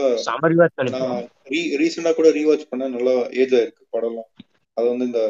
[1.81, 4.29] ரீசெண்டா கூட ரீவாட்ச் பண்ண நல்லா ஏஜ் ஆயிருக்கு படம்லாம்.
[4.77, 5.21] அது வந்து இந்த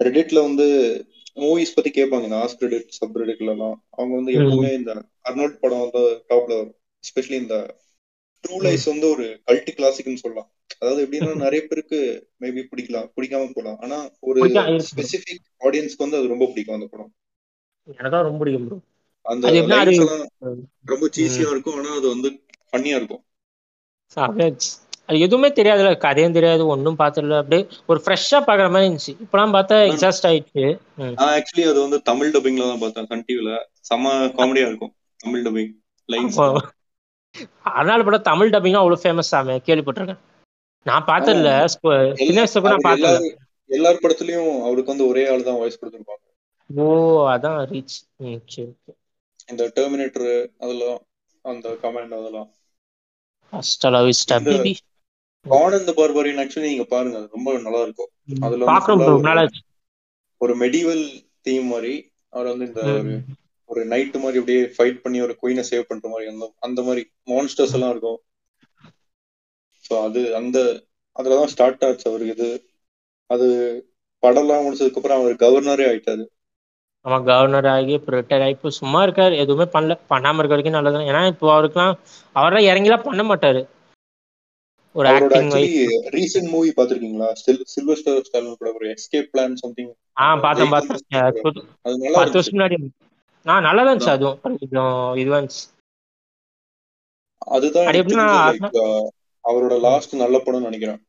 [0.00, 0.66] ரெடிட்ல வந்து
[1.36, 2.26] மூவிஸ் பத்தி கேட்பாங்க.
[2.28, 3.76] இந்த ஆஸ் கிரெடிட் சப் கிரெடிட்ல எல்லாம்.
[3.90, 4.92] அவங்க வந்து எப்பவுமே இந்த
[5.28, 6.74] அர்னால்ட் படம் வந்து டாப்ல வரும்.
[7.04, 7.56] எஸ்பெஷலி இந்த
[8.44, 10.48] ட்ரூ லைஸ் வந்து ஒரு கல்ட்டி கிளாசிக்னு சொல்லலாம்.
[10.80, 11.98] அதாவது எப்படின்னா நிறைய பேருக்கு
[12.42, 13.78] மேபி பிடிக்கலாம் பிடிக்காம போகலாம்.
[13.84, 13.98] ஆனா
[14.28, 14.40] ஒரு
[14.88, 17.12] ஸ்பெசிபிக் ஆடியன்ஸ்க்கு வந்து அது ரொம்ப பிடிக்கும் அந்த படம்.
[17.98, 18.84] எனக்கு ரொம்ப பிடிக்கும்
[19.26, 20.24] அந்த லைன்ஸ் எல்லாம்
[20.92, 22.28] ரொம்ப சீசியா இருக்கும் ஆனா அது வந்து
[22.68, 23.22] ஃபன்னியா இருக்கும்.
[25.08, 29.12] அது எதுவுமே தெரியாதுல கதையும் தெரியாது ஒன்றும் பார்த்துல அப்படியே ஒரு ஃப்ரெஷ்ஷா பாக்குற மாதிரி இருந்துச்சு.
[29.24, 30.64] இப்பெல்லாம் பார்த்தா எக்ஸாஸ்ட் ஆயிடுச்சு.
[31.18, 33.52] நான் ஆக்சுவலி அது வந்து தமிழ் டப்பிங்ல தான் பார்த்தேன் சன் டிவில
[33.90, 34.06] செம்ம
[34.38, 35.72] காமெடியா இருக்கும் தமிழ் டப்பிங்
[36.08, 36.38] லைன்ஸ்
[37.78, 40.22] அதனால படம் தமிழ் டப்பிங் அவ்வளவு ஃபேமஸ் ஆமே கேள்விப்பட்டிருக்கேன்.
[40.86, 41.50] நான் பார்த்ததில்ல.
[42.68, 43.28] நான் பார்த்தேன்
[43.70, 46.24] எல்லார் படத்துலயும் அவருக்கு வந்து ஒரே ஆள் தான் வாய்ஸ் கொடுத்துருப்பாங்க.
[46.70, 46.84] ஓ
[47.32, 47.96] அதான் ரீச்
[48.54, 48.68] சரி
[49.52, 50.30] இந்த டெர்மினேட்டர்
[50.64, 50.98] அதெல்லாம்
[51.44, 52.48] அந்த கமெண்ட் அதெல்லாம்.
[53.52, 54.72] ஹஸ்டலா விஸ்டா பேபி
[55.46, 58.10] கான் பார்பரியன் ஆக்சுவலி நீங்க பாருங்க அது ரொம்ப நல்லா இருக்கும்.
[58.46, 59.54] அதுல பாக்குறோம்
[60.40, 61.04] ஒரு மெடிவல்
[61.46, 61.94] தீம் மாதிரி
[62.32, 62.82] அவர் வந்து இந்த
[63.70, 67.74] ஒரு நைட் மாதிரி அப்படியே ஃபைட் பண்ணி ஒரு குயினை சேவ் பண்ற மாதிரி அந்த அந்த மாதிரி மான்ஸ்டர்ஸ்
[67.76, 68.20] எல்லாம் இருக்கும்.
[69.84, 70.58] ஸோ அது அந்த
[71.16, 72.50] அதுலதான் ஸ்டார்ட் ஆச்சு அவருக்கு இது.
[73.30, 73.46] அது
[74.22, 76.24] படம்லாம் முடிச்சதுக்கு அப்புறம் அவர் கவர்னரே ஆயிட்டாரு.
[77.04, 79.34] அவன் கவர்னர் ஆகி ரிட்டையர் ஆகி இப்போ சும்மா இருக்காரு.
[79.42, 79.94] எதுவுமே பண்ணல.
[80.12, 81.94] பண்ணாம இருக்க வரைக்கும் நல்லது ஏன்னா இப்போ அவருக்குலாம்
[82.36, 83.60] அவரெல்லாம் இறங்கிலாம் பண்ண மாட்டாரு.
[84.94, 85.50] ஒரு ஆக்டிங்
[86.16, 87.28] ரீசன்ட் மூவி பாத்திருக்கீங்களா
[87.72, 91.02] சில்வர் ஸ்டார் ஸ்டாலின் கூட ஒரு எஸ்கேப் பிளான் சம்திங் ஆ பார்த்தேன் பார்த்தேன்.
[91.84, 92.78] அது நல்லா பத்து வருஷம் முன்னாடி
[93.46, 94.38] ஆ நல்லா தான் இருந்துச்சு அதுவும்.
[94.44, 95.64] கொஞ்சம் இதுவா இருந்துச்சு.
[97.42, 97.90] அதுதான்
[99.44, 101.00] அவரோட லாஸ்ட் நல்ல படம் நினைக்கிறேன்.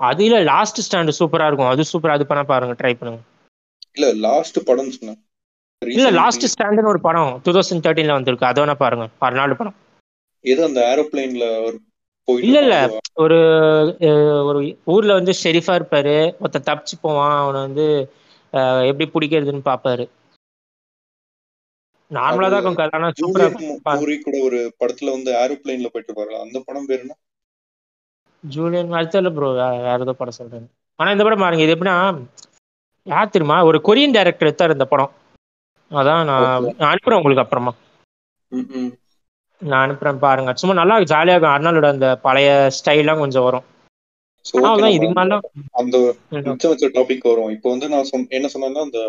[0.00, 1.72] அது இல்ல லாஸ்ட் ஸ்டாண்ட் சூப்பரா இருக்கும்.
[1.72, 3.20] அது சூப்பரா அது பண்ண பாருங்க ட்ரை பண்ணுங்க.
[3.96, 5.20] இல்ல லாஸ்ட் படம் சொன்னேன்.
[5.82, 8.46] இல்ல லாஸ்ட் ஸ்டாண்ட்னு ஒரு படம் டூ தௌசண்ட் தேர்ட்டீன்ல வந்திருக்கு.
[8.46, 9.06] அது வேணா பாருங்க.
[9.18, 9.76] அறுநாள் படம்.
[10.44, 11.46] எது அந்த ஏரோப்ளைன்ல
[12.28, 12.76] இல்ல இல்ல.
[13.14, 13.38] ஒரு
[14.46, 16.14] ஒரு ஊர்ல வந்து ஷெரீஃபா இருப்பாரு.
[16.42, 17.36] ஒருத்த தப்பிச்சு போவான்.
[17.42, 17.86] அவனை வந்து
[18.90, 20.04] எப்படி பிடிக்கிறதுன்னு பாப்பாரு.
[22.12, 22.92] நார்மலா தான் இருக்கும் கதை.
[22.98, 23.46] ஆனா சூப்பரா
[24.00, 27.14] மூரி கூட ஒரு படத்துல வந்து ஏரோப்ளைன்ல போயிட்டு பாரு அந்த படம் பேர் என்ன?
[28.44, 31.64] ஜூலியன் அடுத்த ப்ரோ வேற ஏதோ படம் சொல்றேன் ஆனா இந்த படம் பாருங்க.
[31.66, 31.96] இது எப்படின்னா
[33.06, 33.56] யார் தெரியுமா?
[33.68, 35.12] ஒரு கொரியன் டைரக்டர் எடுத்தார் இந்த படம்.
[35.90, 37.72] அதான் நான் அனுப்புறேன் உங்களுக்கு அப்புறமா.
[39.62, 40.52] நான் அனுப்புறேன் பாருங்க.
[40.60, 41.54] சும்மா நல்லா ஜாலியா இருக்கும்.
[41.56, 43.66] அர்னாலோட அந்த பழைய ஸ்டைல்லாம் கொஞ்சம் வரும்.
[44.96, 45.34] இதுக்கு மேல
[45.80, 45.96] அந்த
[46.96, 47.50] டாபிக் வரும்.
[47.56, 49.00] இப்போ வந்து நான் என்ன சொன்னேன்னா அந்த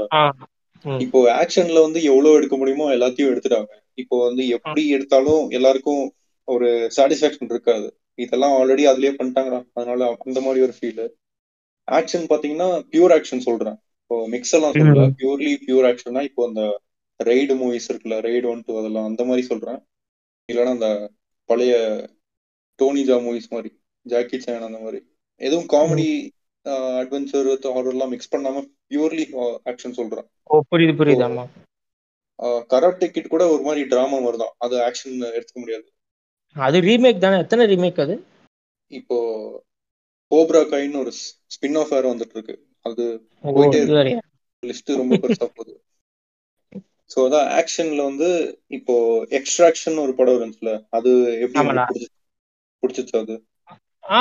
[1.04, 3.72] இப்போ ஆக்ஷன்ல வந்து எவ்வளவு எடுக்க முடியுமோ எல்லாத்தையும் எடுத்துட்டாங்க.
[4.02, 6.04] இப்போ வந்து எப்படி எடுத்தாலும் எல்லாருக்கும்
[6.48, 7.88] ஒரு சாட்டிஸ்பாக்சன் இருக்காது.
[8.24, 9.60] இதெல்லாம் ஆல்ரெடி அதுலயே பண்ணிட்டாங்கடா.
[9.74, 11.06] அதனால அந்த மாதிரி ஒரு ஃபீல்
[11.88, 13.78] ஆக்ஷன் பாத்தீங்கன்னா பியூர் ஆக்ஷன் சொல்றேன்.
[14.02, 16.64] இப்போ மிக்ஸ் எல்லாம் சொல்றேன் பியூர்லி பியூர் ஆக்ஷன்னா இப்போ அந்த
[17.20, 19.80] ரெய்டு மூவிஸ் இருக்குல்ல ரெய்டு ஒன் டூ அதெல்லாம் அந்த மாதிரி சொல்றேன்.
[20.50, 20.90] இல்லைன்னா அந்த
[21.50, 21.74] பழைய
[22.80, 23.72] டோனிஜா மூவிஸ் மாதிரி
[24.06, 25.00] ஜாக்கி சேன் அந்த மாதிரி.
[25.42, 26.08] எதுவும் காமெடி
[27.02, 29.26] அட்வென்ச்சர் ஹாரர் எல்லாம் மிக்ஸ் பண்ணாம பியூர்லி
[29.72, 30.28] ஆக்ஷன் சொல்றேன்.
[30.50, 31.46] ஓ புரியுது புரியுது ஆமா.
[32.72, 34.54] கராட்டே கிட் கூட ஒரு மாதிரி டிராமா மாதிரி தான்.
[34.66, 35.86] அது ஆக்ஷன் எடுத்துக்க முடியாது.
[36.56, 37.38] அது ரீமேக் தானே?
[37.44, 38.16] எத்தனை ரீமேக் அது?
[38.92, 39.18] இப்போ
[40.32, 41.12] கோப்ரா கைன்னு ஒரு
[41.56, 43.04] ஸ்பின் ஆஃப் வேற வந்துட்டு இருக்கு அது
[43.56, 43.82] போயிட்டே
[44.64, 45.74] லிஸ்ட் ரொம்ப பெருசா போகுது.
[47.12, 48.30] சோ அதான் ஆக்ஷன்ல வந்து
[48.78, 48.96] இப்போ
[49.40, 51.12] எக்ஸ்ட்ராக்ஷன் ஒரு படம் இருந்துச்சுல அது
[51.46, 52.06] எப்படி
[52.84, 53.36] பிடிச்சிச்சு அது?
[54.04, 54.20] ஆ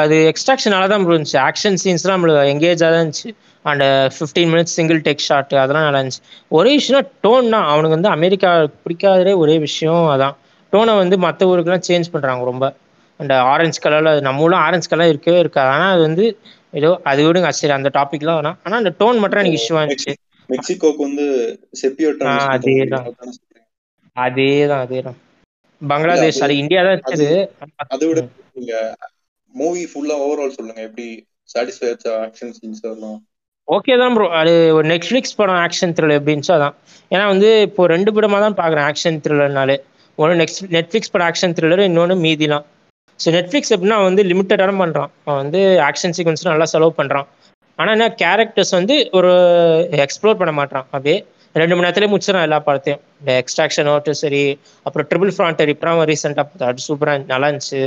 [0.00, 3.30] அது எக்ஸ்ட்ராக்ஷன் நல்லா தான் இருந்துச்சு ஆக்ஷன் சீன்ஸ்லாம் நம்மளுக்கு எங்கேஜாக தான் இருந்துச்சு.
[3.64, 6.22] And fifteen minutes single take shot அதெல்லாம் நல்லா இருந்துச்சு.
[6.50, 7.66] ஒரே விஷயம் டோன் தான்.
[7.72, 8.50] அவனுக்கு வந்து அமெரிக்கா
[8.84, 10.34] பிடிக்காததே ஒரே விஷயம் அதான்.
[10.72, 12.66] டோனை வந்து மற்ற ஊருக்குலாம் சேஞ்ச் பண்ணுறாங்க ரொம்ப.
[13.20, 15.70] அந்த ஆரஞ்சு கலரில் நம்ம ஊர்ல ஆரஞ்சு கலர் இருக்கவே இருக்காது.
[15.74, 16.26] ஆனால் அது வந்து
[16.78, 18.58] ஏதோ அது விடுங்க சரி அந்த டாபிக்லாம் வேணாம்.
[18.64, 20.12] ஆனால் அந்த டோன் மட்டும் எனக்கு இஷ்யூவாக இருந்துச்சு.
[20.48, 21.24] மெக்சிகோக்கு வந்து
[21.80, 23.08] செப்பியோ ஆ, அதேதான்.
[24.16, 24.82] அதே தான்.
[24.86, 25.18] அதே தான்
[25.82, 27.28] பங்களாதேஷ் அது இந்தியா தான் இருக்குது.
[27.94, 28.20] அதை விட
[29.54, 30.80] மூவி ஃபுல்லா ஓவரால் சொல்லுங்க.
[30.88, 31.06] எப்படி
[31.52, 31.90] சாட்டிஸ்ஃபை
[32.26, 33.18] ஆக்ஷன் சீன்ஸ் அதெல்லாம்
[33.68, 36.74] ஓகே தான் ப்ரோ அது ஒரு நெட்ஃப்ளிக்ஸ் படம் ஆக்ஷன் த்ரில் எப்படின்ச்சோ அதான்.
[37.10, 39.76] ஏன்னா வந்து இப்போ ரெண்டு படமாக தான் பார்க்குறேன் ஆக்ஷன் த்ரில்லர்னாலே
[40.18, 42.64] ஒன்று நெக்ஸ்ட் நெட்ஃப்ளிக்ஸ் படம் ஆக்ஷன் த்ரில்லர் இன்னொன்று மீதிலாம்.
[43.20, 47.28] ஸோ நெட்ஃப்ளிக்ஸ் எப்படின்னா வந்து லிமிட்டடான பண்ணுறான் அவன் வந்து ஆக்ஷன் சீக்வன்ஸ் நல்லா செலவு பண்ணுறான்
[47.78, 49.32] ஆனால் என்ன கேரக்டர்ஸ் வந்து ஒரு
[50.06, 50.86] எக்ஸ்ப்ளோர் பண்ண மாட்டான்.
[50.94, 51.16] அப்படியே
[51.54, 53.00] ரெண்டு மணி நேரத்துலேயே முடிச்சிடறான் எல்லா படத்தையும்.
[53.20, 54.42] இந்த எக்ஸ்ட்ராக்ஷன் ஓட்டு சரி
[54.86, 57.80] அப்புறம் ட்ரிபிள் ஃப்ரான்டர் இப்போ ரீசெண்டாக பார்த்தா அது சூப்பராக நல்லா இருந்துச்சு.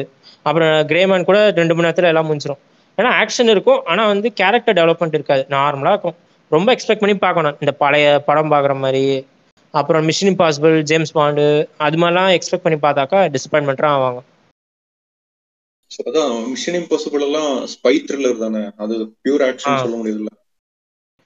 [0.47, 2.61] அப்புறம் கிரேமேன் கூட ரெண்டு மணி நேரத்தில் எல்லாம் முடிஞ்சிடும்
[2.97, 5.43] ஏன்னா ஆக்ஷன் இருக்கும் ஆனால் வந்து கேரக்டர் டெவலப்மெண்ட் இருக்காது.
[5.55, 6.17] நார்மலாக இருக்கும்.
[6.55, 7.55] ரொம்ப எக்ஸ்பெக்ட் பண்ணி பார்க்கணும்.
[7.63, 9.05] இந்த பழைய படம் பார்க்குற மாதிரி
[9.79, 11.45] அப்புறம் மிஷின் இம்பாசிபிள் ஜேம்ஸ் பாண்டு
[11.85, 14.19] அது மாதிரிலாம் எக்ஸ்பெக்ட் பண்ணி பார்த்தாக்கா டிசப்பாயின்மெண்ட்டாக ஆவாங்க.
[15.91, 18.63] ஸோ அதான் மிஷன் இம்பாசிபிள் எல்லாம் ஸ்பை த்ரில்லர் தானே?
[18.83, 19.43] அது பியூர்.
[19.49, 20.29] ஆக்ஷன் சொல்ல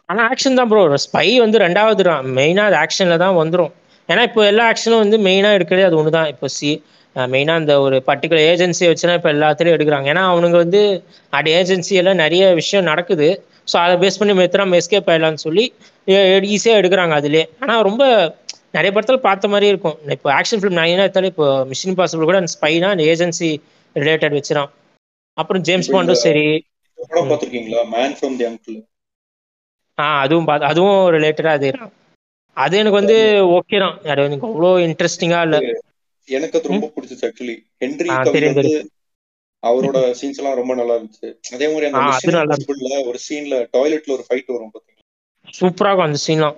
[0.10, 2.28] ஆனால் ஆக்ஷன் தான் ப்ரோ ஸ்பை வந்து ரெண்டாவது தான்.
[2.68, 3.74] அது ஆக்ஷனில் தான் வந்துடும்
[4.10, 6.70] ஏன்னா இப்போ எல்லா ஆக்ஷனும் வந்து மெயினாக எடுக்கிறதே அது ஒன்று தான் இப்போ சி
[7.34, 10.08] மெயினாக அந்த ஒரு பர்டிகுலர் ஏஜென்சியை வச்சுனா இப்போ எல்லாத்துலேயும் எடுக்கிறாங்க.
[10.14, 10.82] ஏன்னா அவனுங்க வந்து
[11.38, 13.28] அது ஏஜென்சியெல்லாம் நிறைய விஷயம் நடக்குது.
[13.72, 15.66] ஸோ அதை பேஸ் பண்ணி மெத்தனா எஸ்கேப் ஆயிடலாம்னு சொல்லி
[16.56, 17.46] ஈஸியாக எடுக்கிறாங்க அதுலேயே.
[17.64, 18.04] ஆனால் ரொம்ப
[18.78, 19.98] நிறைய படத்தில் பார்த்த மாதிரி இருக்கும்.
[20.16, 23.50] இப்போ ஆக்ஷன் ஃபிலிம் நான் என்ன எடுத்தாலும் இப்போ மிஷின் இம்பாசிபிள் கூட அந்த ஸ்பைனா அந்த ஏஜென்சி
[23.96, 24.72] ரிலேட்டட் வச்சிடான்
[25.38, 26.46] அப்புறம் ஜேம்ஸ் பாண்டும் சரி.
[29.98, 31.72] ஆ அதுவும் பார்த்து அதுவும் ரிலேட்டடாக அதே
[32.58, 33.18] அது எனக்கு வந்து
[33.58, 33.98] ஓகே தான்.
[34.12, 35.60] அது எனக்கு அவ்வளோ இன்ட்ரெஸ்டிங்காக இல்லை.
[36.28, 37.56] எனக்கு அது ரொம்ப பிடிச்சிச்சு ஆக்சுவலி
[38.00, 38.72] தெரியும், வந்து
[39.64, 41.30] அவரோட சீன்ஸ் எல்லாம் ரொம்ப நல்லா இருந்துச்சு.
[41.56, 45.04] அதே மாதிரி அந்த மிஷன் ஒரு சீன்ல டாய்லெட்ல ஒரு ஃபைட் வரும் பாத்தீங்களா?
[45.48, 46.58] இருக்கும் அந்த சீன்லாம்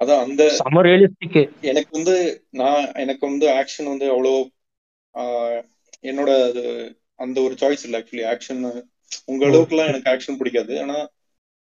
[0.00, 1.38] அதான் அந்த செம ரியலிஸ்டிக்
[1.70, 2.14] எனக்கு வந்து
[2.60, 4.34] நான் எனக்கு வந்து ஆக்ஷன் வந்து அவ்வளோ
[6.04, 6.30] என்னோட
[7.24, 8.62] அந்த ஒரு சாய்ஸ் இல்லை ஆக்சுவலி ஆக்ஷன்
[9.30, 10.74] உங்க அளவுக்குலாம் எனக்கு ஆக்ஷன் பிடிக்காது.
[10.84, 10.96] ஆனா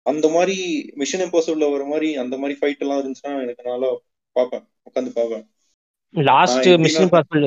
[0.06, 0.56] அந்த மாதிரி
[1.02, 3.90] மிஷன் இம்பாசிபிள்ல வர மாதிரி அந்த மாதிரி ஃபைட் எல்லாம் இருந்துச்சுன்னா எனக்கு நல்லா
[4.36, 4.64] பார்ப்பேன்.
[4.88, 5.44] உட்காந்து பார்ப்பேன்.
[6.16, 7.46] லாஸ்ட் மிஷன் இம்பாசிபிள்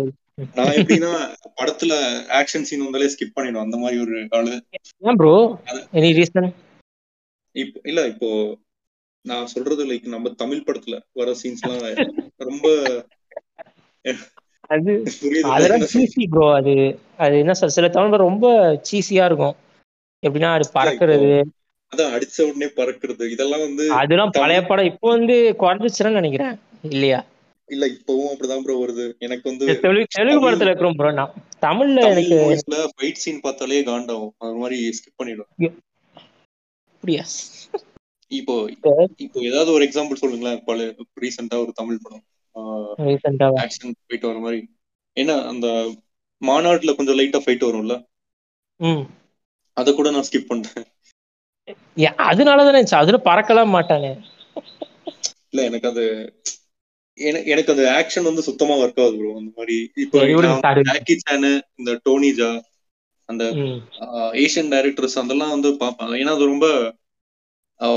[0.58, 1.12] நான் எப்படின்னா
[1.60, 1.94] படத்துல
[2.40, 3.64] ஆக்ஷன் சீன் வந்தாலே ஸ்கிப் பண்ணிடும்.
[3.66, 4.54] அந்த மாதிரி ஒரு ஆளு
[5.04, 5.36] ஏன் ப்ரோ
[6.00, 6.50] எனி ரீசன்
[7.56, 8.30] இப்போ இல்ல இப்போ
[9.26, 12.68] நான் சொல்றது லைக் நம்ம தமிழ் படத்துல வர சீன்ஸ் எல்லாம் ரொம்ப
[14.70, 14.92] அது
[15.52, 16.74] அதெல்லாம் சீசி ப்ரோ அது
[17.18, 18.48] அது என்ன சார் சில தமிழ் ரொம்ப
[18.90, 19.56] சீசியா இருக்கும்.
[20.24, 21.32] எப்படின்னா அது பறக்கிறது.
[21.92, 23.24] அதான் அடிச்ச உடனே பறக்கிறது.
[23.30, 26.56] இதெல்லாம் வந்து அதெல்லாம் பழைய படம் இப்போ வந்து குறைஞ்சிச்சுன்னு நினைக்கிறேன்.
[26.90, 27.20] இல்லையா?
[27.70, 29.06] இல்ல இப்பவும் அப்படிதான் ப்ரோ வருது.
[29.20, 29.66] எனக்கு வந்து
[30.16, 32.40] தெலுங்கு படத்துல இருக்கிறோம் ப்ரோ நான் தமிழ்ல தமிழ் எனக்கு
[32.94, 35.16] ஃபைட் சீன் பார்த்தாலே காண்டாகும் அது மாதிரி ஸ்கிப்
[36.94, 37.24] அப்படியா?
[38.32, 38.56] இப்போ
[39.18, 40.80] இப்போ ஏதாவது ஒரு எக்ஸாம்பிள் சொல்லுங்களேன் பல
[41.22, 42.26] ரீசெண்டா ஒரு தமிழ் படம்.
[43.64, 44.60] ஆக்ஷன் ஃபைட் வர மாதிரி.
[45.18, 45.68] ஏன்னா அந்த
[46.42, 47.96] மாநாட்டுல கொஞ்சம் லைட்டா ஃபைட் வரும்ல?
[48.80, 49.04] ம்.
[49.78, 50.88] அதை கூட நான் ஸ்கிப் பண்ணிட்டேன்
[52.28, 54.12] அதனால தானே அதுல பறக்கலாம் மாட்டானே.
[55.50, 56.04] இல்ல எனக்கு அது
[57.54, 60.18] எனக்கு அந்த ஆக்ஷன் வந்து சுத்தமா ஒர்க் ஆகுது ப்ரோ அந்த மாதிரி இப்போ.
[60.90, 62.50] ஜாக்கி சானு இந்த டோனி ஜா
[63.30, 63.44] அந்த
[64.44, 66.14] ஏஷியன் டைரக்டர்ஸ் அதெல்லாம் வந்து பார்ப்பேன்.
[66.22, 66.68] ஏன்னா அது ரொம்ப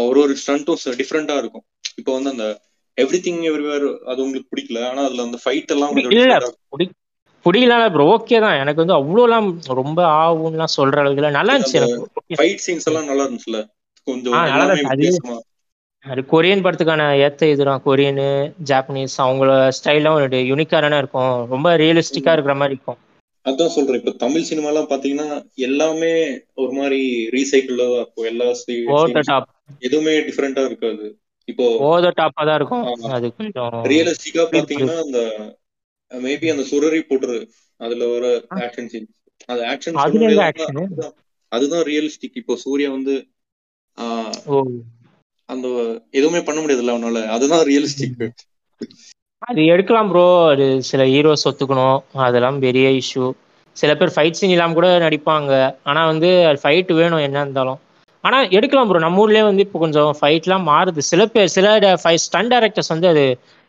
[0.09, 1.65] ஒரு ஒரு ஸ்டண்ட்டும் டிஃப்ரெண்டா இருக்கும்.
[2.01, 2.47] இப்போ வந்து அந்த
[2.99, 4.81] எவ்ரி திங் எவ்ரிவேர் அது உங்களுக்கு பிடிக்கல.
[4.91, 6.13] ஆனா அதுல அந்த ஃபைட் எல்லாம் கொஞ்சம்
[7.47, 8.59] பிடிக்கல ப்ரோ ஓகே தான்.
[8.63, 9.49] எனக்கு வந்து அவ்வளோலாம்
[9.81, 11.39] ரொம்ப ஆகும்லாம் சொல்ற அளவுக்கு.
[11.39, 11.81] நல்லா இருந்துச்சு.
[12.39, 13.61] ஃபைட் சீன்ஸ் எல்லாம் நல்லா இருந்துச்சுல.
[14.07, 14.37] கொஞ்சம்
[16.07, 17.83] அது- கொரியன் படத்துக்கான ஏத்த இதுதான்.
[17.87, 21.49] கொரியனு ஜாப்பனீஸ் அவங்கள ஸ்டைல்லாம் ஒரு யூனிக்கான இருக்கும்.
[21.49, 22.97] ரொம்ப ரியலிஸ்டிக்கா இருக்கிற மாதிரி இருக்கும்.
[23.45, 23.99] அதான் சொல்றேன்.
[23.99, 28.25] இப்ப தமிழ் சினிமா எல்லாம் பாத்தீங்கன்னா எல்லாமே ஒரு மாதிரி ரீசைக்கிள்ல தான் இருக்கும்.
[28.25, 28.53] எல்லா
[29.79, 31.19] எதுவுமே டிஃப்ரெண்டா இருக்காது.
[31.45, 32.95] இப்போ ஓவர் டாப்பா தான் இருக்கும்.
[32.95, 35.35] அது கொஞ்சம் ரியலிஸ்டிக்கா பாத்தீங்கன்னா அந்த
[36.09, 37.49] மேபி அந்த சுரரி போட்டுரு.
[37.77, 38.05] அதுல
[38.53, 38.57] ஆ.
[38.57, 39.09] ஆக்ஷன் சீன்
[39.47, 41.11] அது ஆக்ஷன்?
[41.49, 41.83] அதுதான்.
[41.83, 43.27] ரியலிஸ்டிக் இப்போ சூர்யா வந்து
[45.53, 45.67] அந்த
[46.19, 47.19] எதுவுமே பண்ண முடியாதுல்ல அவனால.
[47.37, 48.19] அதுதான் ரியலிஸ்டிக்
[49.43, 50.23] அது எடுக்கலாம் ப்ரோ
[50.53, 51.97] அது சில ஹீரோஸ் ஒத்துக்கணும்.
[52.27, 53.25] அதெல்லாம் பெரிய இஷ்யூ
[53.77, 55.51] சில பேர் ஃபைட் சீன் இல்லாம கூட நடிப்பாங்க.
[55.91, 56.31] ஆனா வந்து
[56.63, 57.81] ஃபைட் வேணும் என்ன இருந்தாலும்.
[58.25, 61.01] ஆனா எடுக்கலாம் ப்ரோ நம்ம ஊர்லயே வந்து இப்போ கொஞ்சம் ஃபைட்லாம் மாறுது.
[61.11, 61.67] சில பேர் சில
[62.25, 63.25] ஸ்டன் டேரக்டர்ஸ் வந்து அது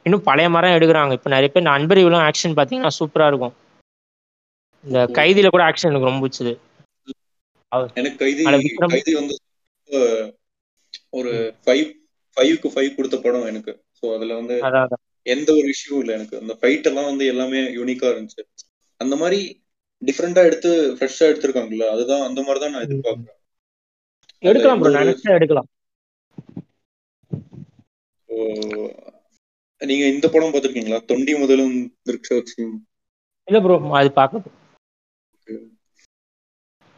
[0.06, 1.14] இன்னும் பழைய மரம் எடுக்கிறாங்க.
[1.18, 3.54] இப்போ நிறைய பேர் நண்பர் இவ்வளோ ஆக்ஷன் பார்த்தீங்கன்னா சூப்பரா இருக்கும்.
[4.86, 6.54] இந்த கைதியில கூட ஆக்ஷன் எனக்கு ரொம்ப பிடிச்சது.
[8.00, 8.18] எனக்கு
[8.88, 9.36] கைதி வந்து
[11.14, 11.32] ஒரு
[11.66, 11.88] ஃபைவ்
[12.38, 13.74] ஃபைவ்க்கு ஃபைவ் கொடுத்த படம் எனக்கு.
[14.00, 14.56] ஸோ அதுல வந்து.
[15.26, 16.36] எந்த ஒரு இஷ்யூ இல்லை எனக்கு.
[16.42, 18.44] அந்த ஃபைட் எல்லாம் வந்து எல்லாமே யூனிக்கா இருந்துச்சு.
[19.02, 19.40] அந்த மாதிரி
[20.02, 23.40] டிஃப்ரெண்டா எடுத்து ஃப்ரெஷ்ஷா எடுத்திருக்காங்கல்ல அதுதான் அந்த மாதிரி தான் நான் எதிர்பார்க்கிறேன்.
[24.44, 25.70] எடுக்கலாம் ப்ரோ நினைச்சா எடுக்கலாம்.
[29.82, 31.00] நீங்க இந்த படம் பார்த்திருக்கீங்களா?
[31.12, 31.76] தொண்டி முதலும்
[32.08, 32.76] திருக்ஷாட்சியும்
[33.48, 34.52] இல்ல ப்ரோ அது பார்க்க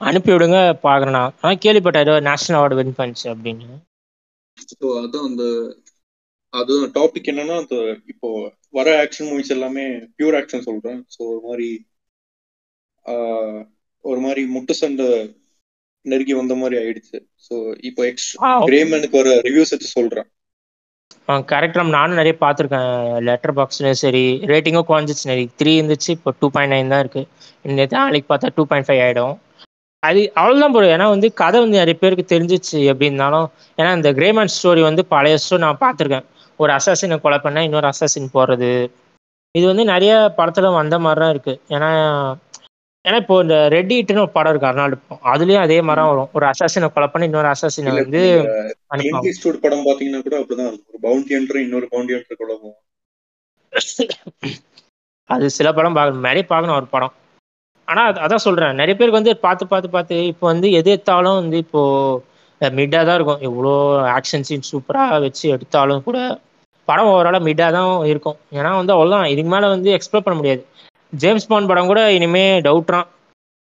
[0.01, 1.35] அனுப்பி விடுங்க பாக்குறேன் நான்.
[1.41, 3.67] ஆனா கேள்விப்பட்டேன் ஏதோ நேஷனல் அவார்டு வின் பண்ணுச்சு அப்படின்னு.
[4.57, 5.43] ஸோ அதான் அந்த
[6.53, 7.77] அது டாபிக் என்னன்னா அந்த
[8.11, 8.29] இப்போ
[8.77, 9.85] வர ஆக்ஷன் மூவிஸ் எல்லாமே
[10.17, 10.99] பியூர் ஆக்ஷன் சொல்றேன்.
[11.15, 11.69] ஸோ ஒரு மாதிரி
[14.05, 15.07] ஒரு மாதிரி முட்டு சண்டை
[16.05, 17.19] நெருங்கி வந்த மாதிரி ஆயிடுச்சு.
[17.45, 17.55] ஸோ
[17.89, 20.27] இப்போ எக்ஸ் ஆ கிரேமனுக்கு வர ரிவ்யூஸ் வச்சு சொல்றேன்.
[21.51, 22.91] கரெக்ட் நானும் நிறைய பார்த்துருக்கேன்.
[23.29, 26.09] லெட்டர் பாக்ஸ்லயும் சரி ரேட்டிங்கும் குறைஞ்சிச்சு நிறைய த்ரீ இருந்துச்சு.
[26.17, 27.23] இப்போ டூ பாயிண்ட் நைன் தான் இருக்கு.
[27.79, 29.35] நேற்று நாளைக்கு பார்த்தா டூ பாயிண்ட் ஃபைவ் ஆயிடும்.
[30.05, 33.47] அது அவ்வளோதான் ப்ரோ ஏன்னா வந்து கதை வந்து நிறைய பேருக்கு தெரிஞ்சிச்சு எப்படி இருந்தாலும்
[33.77, 36.25] ஏன்னா இந்த கிரேமன் ஸ்டோரி வந்து பழைய ஸ்டோரி நான் பார்த்துருக்கேன்.
[36.59, 38.71] ஒரு அசாசினை கொலை பண்ணா இன்னொரு அசாசின் போடுறது
[39.55, 41.53] இது வந்து நிறைய படத்துல வந்த மாதிரி தான் இருக்கு.
[41.75, 41.89] ஏன்னா
[43.05, 45.25] ஏன்னா இப்போ இந்த ரெட் ஹீட்னு ஒரு படம் இருக்கு அர்னால்டு படம்.
[45.31, 46.29] அதுலயும் அதே மாதிரி வரும்.
[46.37, 48.21] ஒரு அசாசினை கொலை பண்ணி இன்னொரு அசாசினை வந்து
[48.93, 50.71] அனுப்புவாங்க படம் பாத்தீங்கன்னா கூட அப்படிதான்.
[50.89, 52.77] ஒரு பவுண்டி என்ட்ரு இன்னொரு பவுண்டி என்ட்ரு போகும்
[55.29, 56.27] அது சில படம் பார்க்கணும்.
[56.29, 57.13] நிறைய பார்க்கணும் ஒரு படம்.
[57.85, 58.69] ஆனா அது- அதான் சொல்றேன்.
[58.69, 61.81] நிறைய பேருக்கு வந்து பார்த்து பார்த்து பார்த்து இப்போ வந்து எது எடுத்தாலும் வந்து இப்போ
[62.59, 63.41] மிட்டா தான் இருக்கும்.
[63.41, 66.39] எவ்வளோ ஆக்ஷன் சீன் சூப்பரா வச்சு எடுத்தாலும் கூட
[66.85, 68.37] படம் ஓவராலாக மிட்டா தான் இருக்கும்.
[68.51, 70.65] ஏன்னா வந்து அவ்வளோதான் இதுக்கு மேலே வந்து எக்ஸ்ப்ளோர் பண்ண முடியாது.
[71.09, 73.05] ஜேம்ஸ் பாண்ட் படம் கூட இனிமே டவுட்றான்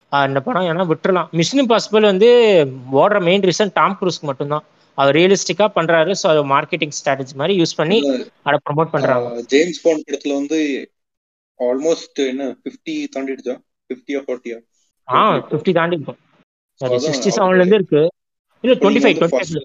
[0.09, 1.30] அந்த படம் ஏன்னா விட்டுறலாம்.
[1.30, 2.30] மிஷன் இம்பாசிபிள் வந்து
[2.93, 4.63] ஓடுற மெயின் ரீசன் டாம் குரூஸ்க்கு மட்டும்தான்.
[4.93, 6.13] அவர் ரியலிஸ்டிக்கா பண்றாரு.
[6.24, 9.30] ஸோ அது மார்க்கெட்டிங் ஸ்ட்ராட்டஜி மாதிரி யூஸ் பண்ணி அதை ப்ரொமோட் பண்றாங்க.
[9.30, 10.89] ஆஹ் ஜேம்ஸ் பாண்ட் படத்துல வந்து
[11.59, 13.57] ஆல்மோஸ்ட் என்ன 50 தாண்டிடுச்சா?
[13.90, 14.58] 50 ஃபார்ட்டியா
[15.08, 15.20] ஆ
[15.50, 16.20] ஃபிஃப்டி தாண்டி இருக்கும்.
[16.82, 18.02] So அது அதான் சிக்ஸ்டி செவன்ல இருந்து இருக்கு.
[18.64, 19.62] இல்ல இப்போ டுவெண்ட்டி நீங்க ஃபைவ் டுவெண்ட்டி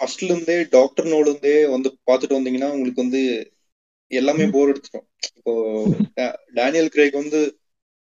[0.00, 3.20] ஃபர்ஸ்ட்ல இருந்தே டாக்டர் இருந்தே வந்து பார்த்துட்டு வந்தீங்கன்னா உங்களுக்கு வந்து
[4.10, 5.06] எல்லாமே போர் அடிச்சிடும்
[5.38, 5.52] இப்போ
[6.58, 7.40] டேனியல் கிரேக் வந்து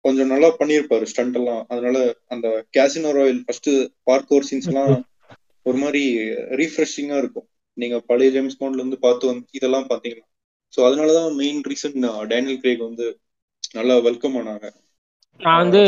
[0.04, 1.62] கொஞ்சம் நல்லா பண்ணியிருப்பாரு ஸ்டண்ட் எல்லாம்.
[1.72, 1.96] அதனால
[2.34, 2.46] அந்த
[2.76, 3.70] Casino Royale first
[4.34, 4.92] parkour scenes எல்லாம்
[5.66, 6.02] ஒரு மாதிரி
[6.60, 7.48] ரீஃப்ரெஷிங்கா இருக்கும்.
[7.78, 10.26] நீங்க பழைய ஜேம்ஸ் பாண்ட்ல இருந்து பார்த்து வந்து இதெல்லாம் பாத்தீங்கன்னா
[10.74, 11.96] ஸோ அதனாலதான் மெயின் ரீசன்
[12.32, 13.06] டேனியல் கிரேக் வந்து
[13.78, 14.66] நல்லா வெல்கம் ஆனாங்க.
[15.46, 15.80] நான் வந்து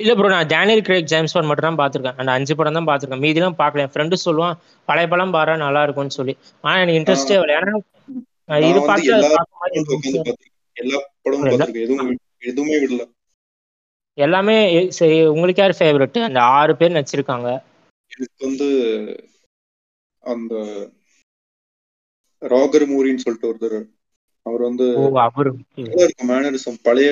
[0.00, 2.18] இல்ல ப்ரோ நான் டேனியல் கிரேக் ஜேம்ஸ் பாண்ட் மட்டும் தான் பார்த்திருக்கேன்.
[2.20, 3.22] அந்த அஞ்சு படம் தான் பார்த்திருக்கேன்.
[3.24, 3.84] மீதிலாம் பார்க்கல.
[3.84, 4.56] என் ஃப்ரெண்டு சொல்லுவான்
[4.88, 6.34] பழைய படம் பாரு நல்லா இருக்கும்னு சொல்லி.
[6.64, 7.56] ஆனா எனக்கு இன்ட்ரெஸ்டே வரல.
[7.58, 7.74] ஏன்னா
[8.70, 9.12] இது பார்த்து
[12.50, 13.04] எதுவும் விடல.
[14.18, 14.56] எல்லாமே
[14.98, 17.48] சரி உங்களுக்கு யார் ஃபேவரட் அந்த ஆறு பேர் நடிச்சிருக்காங்க.
[18.12, 18.68] எனக்கு வந்து
[20.24, 20.54] அந்த
[22.42, 23.78] ராகர் மூரின்னு சொல்லிட்டு ஒருத்தர்
[24.46, 24.86] அவர் வந்து
[25.26, 25.50] அவரு.
[26.30, 27.10] மேனரிசம் பழைய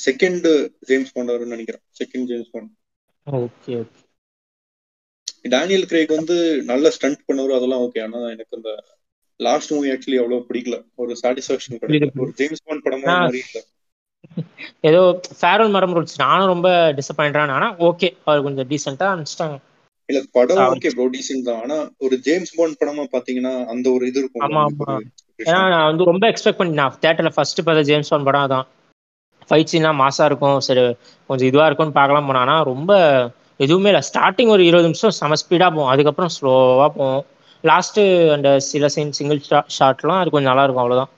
[0.00, 0.48] செகண்ட்
[0.88, 1.84] ஜேம்ஸ் பாண்ட் நினைக்கிறேன்.
[2.00, 2.72] Second James Bond
[3.26, 4.00] okay okay.
[5.52, 6.36] Daniel Craig வந்து
[6.72, 8.70] நல்ல ஸ்டண்ட் பண்ணவர் அதெல்லாம் ஓகே ஆனா எனக்கு அந்த
[9.40, 10.76] லாஸ்ட் மூவி ஆக்சுவலி அவ்வளவு பிடிக்கல.
[11.02, 12.20] ஒரு சாட்டிஸ்பாக்சன் கிடைக்கல.
[12.24, 13.60] ஒரு ஜேம்ஸ் பாண்ட் படமா மாதிரி இல்ல.
[14.88, 15.00] ஏதோ
[15.40, 16.68] ஃபேரல் மரம் கொடுத்து நானும் ரொம்ப
[16.98, 19.56] டிசப்பாயிண்டான ஆனா ஓகே அவர் கொஞ்சம் டீசெண்டா அனுப்பிச்சிட்டாங்க.
[20.08, 20.62] இல்ல படம்.
[20.74, 21.60] ஓகே ப்ரோ டீசென்ட் தான்.
[21.64, 24.44] ஆனா ஒரு ஜேம்ஸ் பாண்ட் படமா பாத்தீங்கன்னா அந்த ஒரு இது இருக்கும்.
[25.38, 28.66] ஏன்னா நான் வந்து ரொம்ப எக்ஸ்பெக்ட் பண்ணி நான் தேட்டர்ல ஃபர்ஸ்ட் பார்த்த ஜேம்ஸ் பாண்ட் படம் தான்
[29.48, 30.58] ஃபைட் சீன்லாம் மாசா இருக்கும்.
[30.66, 30.82] சரி
[31.28, 32.92] கொஞ்சம் இதுவா இருக்கும்னு பார்க்கலாம் போனா ரொம்ப
[33.64, 34.02] எதுவுமே இல்லை.
[34.10, 35.90] ஸ்டார்டிங் ஒரு இருபது நிமிஷம் செம ஸ்பீடாக போகும்.
[35.92, 37.22] அதுக்கப்புறம் ஸ்லோவாக போகும்.
[37.64, 38.02] லாஸ்ட்டு
[38.36, 39.40] அந்த சில சீன் சிங்கிள்
[39.76, 41.12] ஷாட்லாம் அது கொஞ்சம் நல்லா இருக்கும் அவ்வளவுதான்.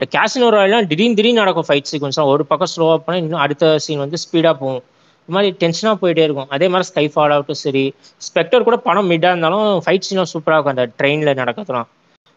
[0.00, 4.02] இந்த ஒரு ராயெல்லாம் திடீர்னு திடீர்னு நடக்கும் ஃபைட் சீக்வன்ஸ்லாம் ஒரு பக்கம் ஸ்லோவாக போனால் இன்னும் அடுத்த சீன்
[4.04, 4.82] வந்து ஸ்பீடாக போகும்.
[5.24, 6.48] இது மாதிரி டென்ஷனாக போயிட்டே இருக்கும்.
[6.54, 7.84] அதே மாதிரி ஸ்கை ஃபால் ஆகட்டும் சரி.
[8.26, 10.76] ஸ்பெக்டர் கூட படம் மிட்டாக இருந்தாலும் ஃபைட் சீனாக சூப்பராக இருக்கும்.
[10.76, 11.88] அந்த ட்ரெயினில் நடக்கிறதுலாம்.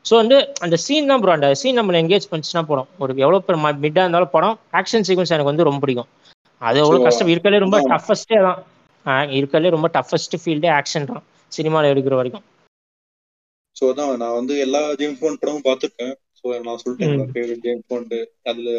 [0.06, 3.40] ஸோ வந்து அந்த சீன் தான் ப்ரோ அந்த சீன் நம்மளை எங்கேஜ் பண்ணிச்சுன்னா போடும் ஒரு எவ்வளோ
[3.86, 6.10] மிட்டாக இருந்தாலும் படம் ஆக்ஷன் சீக்வன்ஸ் எனக்கு வந்து ரொம்ப பிடிக்கும்.
[6.62, 7.32] அது எவ்வளோ கஷ்டம்.
[7.34, 7.94] இருக்கலே ரொம்ப அதான்.
[7.94, 8.60] டஃபஸ்டே தான்
[9.38, 11.24] இருக்கலே ரொம்ப டஃபஸ்ட் ஃபீல்டே ஆக்ஷன் தான்.
[11.52, 12.46] சினிமாவில் எடுக்கிற வரைக்கும்.
[13.80, 14.12] சோ அதான்.
[14.24, 16.14] நான் வந்து எல்லா ஜேம்ஸ் பாண்ட் படமும் பார்த்திருக்கேன்.
[16.40, 17.34] சோ நான் சொல்லிட்டேன்.
[17.34, 18.16] ஃபேவரட் ஜேம்ஸ் பாண்ட்
[18.52, 18.70] அதுல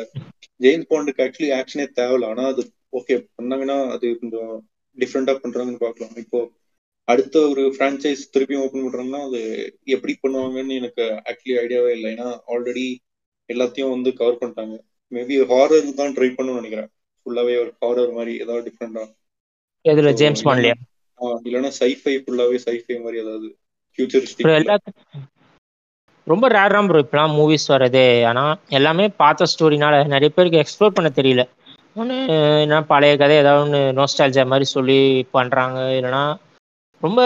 [0.64, 2.30] ஜேம்ஸ் பாண்டுக்கு ஆக்சுவலி ஆக்ஷனே தேவையில்ல.
[2.34, 2.62] ஆனா அது
[3.00, 4.52] ஓகே பண்ணாங்கன்னா அது கொஞ்சம்
[4.98, 6.14] டிஃப்ரெண்டா பண்றாங்கன்னு பார்க்கலாம்.
[6.24, 6.40] இப்போ
[7.08, 9.40] அடுத்த ஒரு ஃப்ரான்ச்சைஸ் திருப்பியும் ஓபன் பண்றாங்கன்னா அது
[9.94, 12.10] எப்படி பண்ணுவாங்கன்னு எனக்கு ஆக்சுவலி ஐடியாவே இல்லை.
[12.14, 12.86] ஏன்னா ஆல்ரெடி
[13.48, 14.76] எல்லாத்தையும் வந்து கவர் பண்ணிட்டாங்க.
[15.12, 16.90] மேபி ஹாரர் தான் ட்ரை பண்ணணும்னு நினைக்கிறேன்.
[17.20, 19.04] ஃபுல்லாவே ஒரு ஹாரர் மாதிரி ஏதாவது டிஃப்ரெண்டா
[19.84, 20.74] So, ஜேம்ஸ் பாண்ட்லையா
[21.46, 23.48] இல்லைன்னா சைஃபை ஃபுல்லாவே சைஃபை மாதிரி ஏதாவது
[23.98, 24.48] ஃபியூச்சரிஸ்டிக்
[26.26, 31.08] ரொம்ப ரேர் தான் ப்ரோ இப்பெல்லாம் மூவிஸ் வரதே ஆனால் எல்லாமே பார்த்த ஸ்டோரினால நிறைய பேருக்கு எக்ஸ்ப்ளோர் பண்ண
[31.18, 31.42] தெரியல.
[31.96, 32.16] ஒன்று
[32.64, 34.98] என்ன பழைய கதை ஏதாவது ஒன்று நோஸ்டாலஜியா மாதிரி சொல்லி
[35.36, 36.24] பண்ணுறாங்க இல்லைன்னா
[37.02, 37.20] ரொம்ப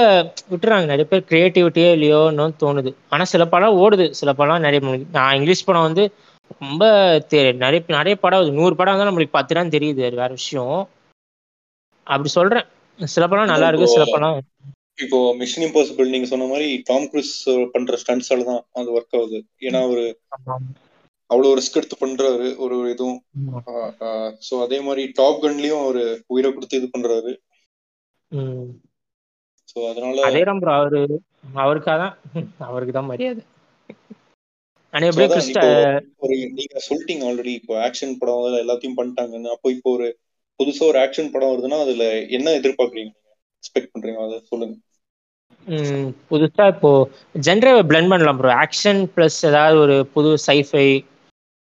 [0.52, 0.86] விட்டுறாங்க.
[0.92, 2.90] நிறைய பேர் கிரியேட்டிவிட்டியே இல்லையோன்னு தோணுது.
[3.12, 4.06] ஆனா சில படம் ஓடுது.
[4.20, 4.80] சில படம் நிறைய
[5.18, 6.04] நான் இங்கிலீஷ் படம் வந்து
[6.62, 6.84] ரொம்ப
[7.64, 10.02] நிறைய நிறைய படம் நூறு படம் தான் நம்மளுக்கு பத்து தான் தெரியுது.
[10.08, 10.80] அது வேற விஷயம்.
[12.06, 12.66] அப்படி சொல்றேன்.
[12.98, 14.38] சில படம் நல்லா இருக்கு சில படம்
[15.04, 17.34] இப்போ மிஷன் இம்பாசிபிள் நீங்க சொன்ன மாதிரி டாம் குரூஸ்
[17.74, 19.38] பண்ற ஸ்டன்ட்ஸால தான் அது ஒர்க் ஆகுது.
[19.66, 19.80] ஏன்னா
[20.36, 20.56] ஆமா.
[21.30, 22.48] அவ்வளவு ரிஸ்க் எடுத்து பண்றாரு.
[22.64, 23.20] ஒரு இதுவும்.
[24.48, 27.32] சோ அதே மாதிரி டாப் கன்லயும் அவரு உயிரை கொடுத்து இது பண்றாரு.
[29.70, 31.00] சோ அதனால அதே தான் ப்ரோ அவரு
[31.64, 32.14] அவருக்காக தான்.
[32.68, 33.42] அவருக்கு தான் மரியாதை.
[34.94, 35.60] ஆனா எப்படியோ கிறிஸ்ட
[36.24, 39.52] ஒரு நீங்க சொல்லிட்டீங்க ஆல்ரெடி இப்போ ஆக்ஷன் படம் எல்லாத்தையும் பண்ணிட்டாங்கன்னு.
[39.56, 40.08] அப்போ இப்போ ஒரு
[40.60, 42.06] புதுசா ஒரு ஆக்ஷன் படம் வருதுன்னா அதுல
[42.36, 43.12] என்ன எதிர்பார்க்கறீங்க
[43.60, 44.74] எக்ஸ்பெக்ட் பண்றீங்க அதை சொல்லுங்க.
[46.30, 46.90] புதுசா இப்போ
[47.46, 50.86] ஜென்ரேவை பிளெண்ட் பண்ணலாம் ப்ரோ ஆக்ஷன் ப்ளஸ் ஏதாவது ஒரு புது சைஃபை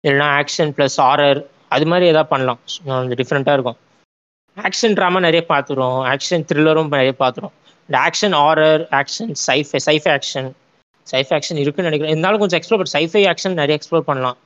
[0.04, 1.40] இல்லைன்னா ஆக்ஷன் ப்ளஸ் ஹாரர்
[1.74, 2.60] அது மாதிரி ஏதாவது பண்ணலாம்.
[2.86, 3.78] கொஞ்சம் டிஃப்ரெண்ட்டாக இருக்கும்.
[4.56, 7.54] ஆக்ஷன் ட்ராமா நிறைய பார்த்துரும் ஆக்ஷன் த்ரில்லரும் நிறைய பார்த்துரும்
[7.88, 10.48] இந்த action horror action sci-fi sci-fi action
[11.06, 12.12] sci-fi action இருக்குன்னு நினைக்கிறேன்.
[12.12, 12.94] இருந்தாலும் கொஞ்சம் எக்ஸ்ப்ளோர் பண்ண.
[12.96, 14.38] சைஃபை ஆக்ஷன் நிறைய எக்ஸ்ப்ளோர் பண்ணலாம்.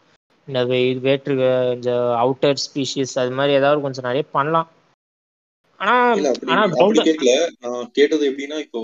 [0.48, 0.60] இந்த
[1.06, 1.32] வேற்று
[1.74, 1.90] இந்த
[2.22, 4.68] அவுட்டர் ஸ்பீஷீஸ் அது மாதிரி ஏதாவது கொஞ்சம் நிறைய பண்ணலாம்.
[5.80, 5.94] ஆனா
[6.52, 6.62] ஆனா
[7.08, 7.32] கேட்கல
[7.64, 8.80] நான் கேட்டது எப்படின்னா இப்போ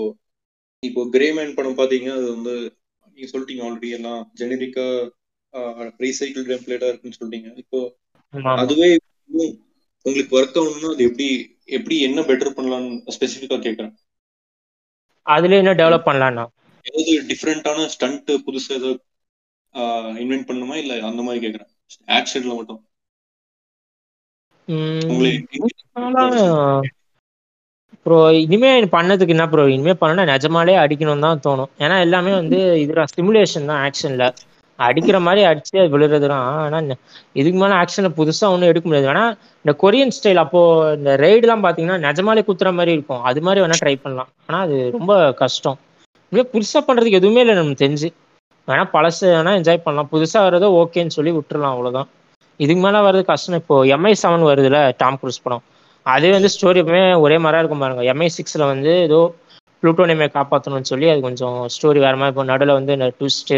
[0.83, 2.53] இப்போ கிரேமேன் படம் பாத்தீங்கன்னா அது வந்து
[3.17, 4.85] நீங்க சொல்லிட்டீங்க ஆல்ரெடி எல்லாம் ஜெனரிக்கா
[5.99, 7.49] ரீசைக்கிள் டெம்ப்ளேட்டா இருக்குன்னு சொல்லிட்டீங்க.
[7.57, 7.79] இப்போ.
[8.57, 8.89] அதுவே
[10.05, 11.27] உங்களுக்கு ஒர்க் ஆகணும்னா அது எப்படி
[11.77, 13.93] எப்படி என்ன பெட்டர் பண்ணலாம்னு ஸ்பெசிஃபிக்கா கேட்கறேன்
[15.27, 16.45] அதுல என்ன டெவலப் பண்ணலாம்னா
[16.85, 18.99] ஏதாவது டிஃப்ரெண்டான ஸ்டண்ட் புதுசா ஏதாவது
[20.23, 21.71] இன்வென்ட் பண்ணுமா இல்ல அந்த மாதிரி கேக்குறேன்.
[22.17, 22.81] ஆக்ஷன்ல மட்டும்.
[28.05, 31.71] ப்ரோ இனிமே பண்ணதுக்கு என்ன ப்ரோ இனிமே பண்ணா நிஜமாலே அடிக்கணும் தான் தோணும்.
[31.79, 34.25] ஏன்னா எல்லாமே வந்து இதுல சிமுலேஷன் தான் ஆக்ஷன்ல
[34.79, 36.79] அடிக்கிற மாதிரி அடிச்சு அது விழுறது தான் ஆனா
[37.41, 39.09] இதுக்கு மேல ஆக்ஷன்ல புதுசா ஒன்றும் எடுக்க முடியாது.
[39.13, 39.23] ஆனா
[39.65, 40.61] இந்த கொரியன் ஸ்டைல் அப்போ
[40.97, 43.21] இந்த ரைடுலாம் பாத்தீங்கன்னா நிஜமாலே குத்துற மாதிரி இருக்கும்.
[43.29, 44.29] அது மாதிரி வேணா ட்ரை பண்ணலாம்.
[44.47, 45.77] ஆனா அது ரொம்ப கஷ்டம்.
[46.31, 48.09] இனிமே புதுசா பண்றதுக்கு எதுவுமே இல்லை நம்ம தெரிஞ்சு.
[48.67, 50.11] வேணா பழசு வேணா என்ஜாய் பண்ணலாம்.
[50.13, 52.09] புதுசா வர்றதோ ஓகேன்னு சொல்லி விட்டுறலாம் அவ்வளவுதான்.
[52.59, 53.59] இதுக்கு மேல வர்றது கஷ்டம்.
[53.61, 55.63] இப்போ எம்ஐ செவன் வருதுல டாம் குரூஸ் படம்.
[56.05, 58.03] அதே வந்து ஸ்டோரி எப்பவுமே ஒரே மாதிரி இருக்கும் பாருங்க.
[58.13, 59.19] எம்ஐ சிக்ஸ்ல வந்து ஏதோ
[59.83, 63.57] ப்ளூட்டோனியமே காப்பாற்றணும்னு சொல்லி அது கொஞ்சம் ஸ்டோரி வேற மாதிரி இப்போ நடுவில் வந்து இந்த ட்விஸ்ட்டு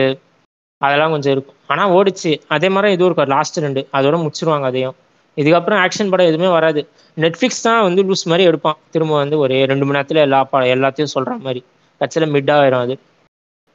[0.86, 1.58] அதெல்லாம் கொஞ்சம் இருக்கும்.
[1.74, 2.32] ஆனால் ஓடிச்சு.
[2.56, 3.82] அதே மாதிரி இதுவும் இருக்கும் லாஸ்ட் ரெண்டு.
[3.98, 4.96] அதோட முடிச்சிருவாங்க அதையும்.
[5.38, 6.82] இதுக்கப்புறம் ஆக்ஷன் படம் எதுவுமே வராது.
[7.24, 8.78] நெட்ஃப்ளிக்ஸ் தான் வந்து லூஸ் மாதிரி எடுப்பான்.
[8.94, 11.62] திரும்ப வந்து ஒரு ரெண்டு மணி நேரத்தில் எல்லா படம் எல்லாத்தையும் சொல்ற மாதிரி.
[12.02, 12.96] கட்சியில் மிட் ஆயிரும் அது.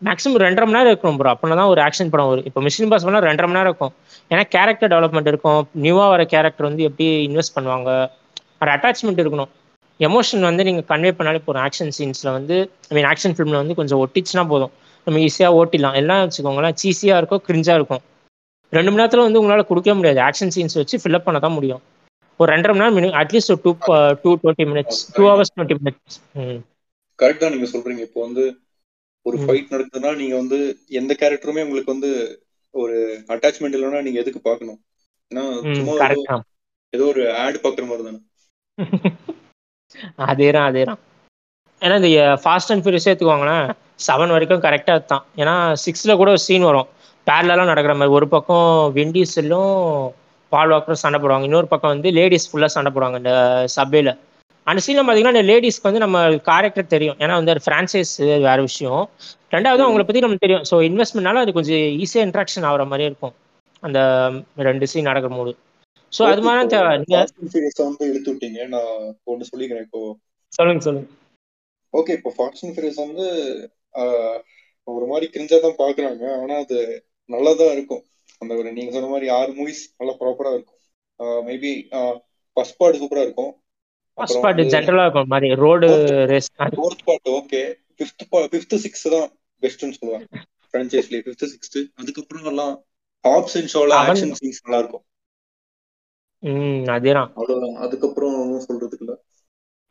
[0.07, 2.47] மேக்ஸிமம் ரெண்டரை மணி நேரம் இருக்கும் ப்ரோ அப்படின்னா தான் ஒரு ஆக்ஷன் படம் வரும்.
[2.49, 3.93] இப்போ மிஷின் பாஸ் பண்ணால் ரெண்டரை மணி நேரம் இருக்கும்.
[4.31, 5.61] ஏன்னா கேரக்டர் டெவலப்மெண்ட் இருக்கும்.
[5.85, 7.91] நியூவாக வர கேரக்டர் வந்து எப்படி இன்வெஸ்ட் பண்ணுவாங்க?
[8.63, 9.51] ஒரு அட்டாச்மெண்ட் இருக்கணும்.
[10.01, 11.63] எமோஷன் வந்து நீங்கள் கன்வே பண்ணாலே போதும்.
[11.67, 12.57] ஆக்ஷன் சீன்ஸில் வந்து
[12.91, 14.73] ஐ மீன் ஆக்ஷன் ஃபிலிமில் வந்து கொஞ்சம் ஒட்டிச்சுன்னா போதும்.
[15.07, 15.97] நம்ம ஈஸியாக ஓட்டிடலாம்.
[16.01, 18.03] எல்லாம் வச்சுக்கோங்களேன் சீஸியாக இருக்கும் கிரிஞ்சாக இருக்கும்.
[18.73, 20.21] ரெண்டு மணி நேரத்தில் வந்து உங்களால் கொடுக்க முடியாது.
[20.29, 21.83] ஆக்ஷன் சீன்ஸ் வச்சு ஃபில்அப் பண்ண தான் முடியும்.
[22.41, 23.73] ஒரு ரெண்டரை மணி நேரம் அட்லீஸ்ட் ஒரு two
[24.23, 26.17] two twenty minutes two hours twenty minutes
[27.19, 28.03] correct தான் நீங்க சொல்றீங்க.
[28.09, 28.45] இப்போ வந்து
[29.27, 29.37] ஒரு.
[29.43, 30.59] ஃபைட் நடக்குதுன்னா நீங்க வந்து
[31.01, 32.11] எந்த கேரக்டருமே உங்களுக்கு வந்து
[32.75, 32.97] ஒரு
[33.35, 34.81] அட்டாச்மெண்ட் இல்லைன்னா நீங்க எதுக்கு பார்க்கணும்?
[35.33, 35.45] ஏன்னா
[35.79, 35.95] சும்மா
[36.93, 38.21] ஏதோ ஒரு ஆட் பாக்குற மாதிரி தானே.
[40.27, 41.01] அதேதான் அதேதான்.
[41.83, 42.11] ஏன்னா இந்த
[42.43, 43.65] ஃபாஸ்ட் அண்ட் ஃபியூரியஸ் எடுத்துக்கோங்களேன்
[44.09, 46.89] செவன் வரைக்கும் கரெக்டாக தான் ஏன்னா சிக்ஸில் கூட ஒரு சீன் வரும்.
[47.27, 48.15] பேரலாம் நடக்கிற மாதிரி.
[48.19, 48.69] ஒரு பக்கம்
[48.99, 49.75] விண்டீஸிலும்
[50.53, 51.49] பால் வாக்கரும் சண்டை போடுவாங்க.
[51.49, 53.33] இன்னொரு பக்கம் வந்து லேடிஸ் ஃபுல்லாக சண்டை போடுவாங்க இந்த
[53.77, 54.13] சபையில்.
[54.67, 56.19] அந்த சீனில் பார்த்தீங்கன்னா இந்த லேடிஸ்க்கு வந்து நம்ம
[56.51, 57.17] கேரக்டர் தெரியும்.
[57.23, 58.13] ஏன்னா வந்து அது ஃப்ரான்ச்சைஸ்
[58.47, 59.03] வேற விஷயம்.
[59.55, 60.65] ரெண்டாவது அவங்கள பற்றி நமக்கு தெரியும்.
[60.71, 63.35] ஸோ இன்வெஸ்ட்மெண்ட்னால அது கொஞ்சம் ஈஸியாக இன்ட்ராக்ஷன் ஆகிற மாதிரி இருக்கும்.
[63.83, 63.99] அந்த
[64.69, 65.53] ரெண்டு சீன் நடக்கும் போது.
[66.13, 66.93] ஸோ அது மாதிரி தேவை.
[67.53, 68.61] ஃபியூரியஸ் வந்து இழுத்து விட்டீங்க.
[68.75, 68.91] நான்
[69.33, 70.01] ஒன்னு சொல்லிக்கிறேன் இப்போ.
[70.53, 71.09] சொல்லுங்க சொல்லுங்க.
[71.95, 73.27] ஓகே இப்போ ஃபாஸ்ட் அண்ட் ஃபியூரியஸ் வந்து
[74.89, 76.79] ஒரு மாதிரி கிரிஞ்சா தான் பாக்குறாங்க ஆனா அது
[77.31, 78.03] நல்லா தான் இருக்கும்.
[78.43, 80.79] அந்த ஒரு நீங்க சொன்ன மாதிரி ஆறு மூவிஸ் நல்லா ப்ராப்பரா இருக்கும்.
[81.49, 81.73] மேபி
[82.57, 83.53] ஃபர்ஸ்ட் பார்ட் சூப்பரா இருக்கும்.
[84.19, 85.31] ஃபர்ஸ்ட் பார்ட் ஜென்ரலாக இருக்கும்.
[85.35, 85.89] மாதிரி road
[86.33, 87.61] race fourth part okay
[87.99, 89.29] fifth fifth sixth தான்
[89.63, 90.27] பெஸ்ட்னு சொல்லுவாங்க.
[90.75, 92.75] ஃப்ரான்ச்சைஸ்லயே ஃபிஃப்த் சிக்ஸ்த் அதுக்கப்புறம் எல்லாம்
[93.25, 95.05] ஹாப்ஸ் அண்ட் ஷோல ஆக்ஷன் சீன்ஸ் நல்லா இருக்கும்.
[96.43, 97.31] ம் அதேதான்.
[97.39, 99.15] அவ்வளவுதான் அதுக்கப்புறம் ஒன்றும் சொல்றதுக்கு இல்ல.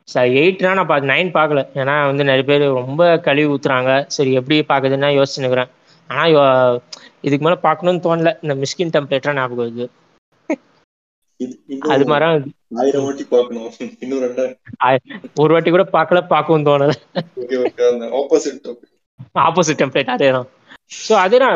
[0.08, 3.90] சார் எயிட்னா நான் பார்த்து நைன் பார்க்கல ஏன்னா வந்து நிறைய பேர் ரொம்ப கழுவி ஊத்துறாங்க.
[4.16, 5.70] சரி எப்படி பார்க்குதுன்னா யோசிச்சுனுக்குறேன்
[6.10, 6.80] ஆனால்
[7.26, 8.32] இதுக்கு மேலே பார்க்கணும்னு தோணல.
[8.44, 9.86] இந்த மிஸ்கின் டெம்ப்ளேட்டராக ஞாபகம் வருது.
[11.94, 12.26] அது மாதிரி
[12.80, 13.70] ஆயிரம் வாட்டி பார்க்கணும்
[14.04, 14.58] இன்னும் ரெண்டாயிரம்
[15.42, 16.92] ஒரு வாட்டி கூட பார்க்கல பார்க்கவும் தோணல.
[18.20, 18.68] ஆப்போசிட்
[19.46, 20.48] ஆப்போசிட் டெம்ப்ளேட் அதே தான்
[21.00, 21.54] ஸோ அதே தான்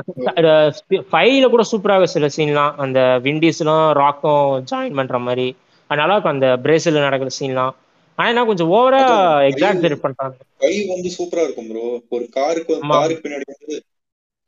[1.10, 5.46] ஃபைவ்ல கூட சூப்பராக சில சீன்லாம் அந்த விண்டீஸ்லாம் ராக்கும் ஜாயின் பண்ற மாதிரி
[5.90, 7.74] அது நல்லா இருக்கும் அந்த பிரேசில் நடக்கிற சீன்லாம்
[8.18, 9.02] ஆனா என்ன கொஞ்சம் ஓவரா
[9.50, 10.36] எக்ஸாக்ட் பண்றாங்க.
[10.54, 12.74] ஃபைவ் வந்து சூப்பரா இருக்கும் ப்ரோ ஒரு காருக்கு.
[12.94, 13.76] காருக்கு பின்னாடி வந்து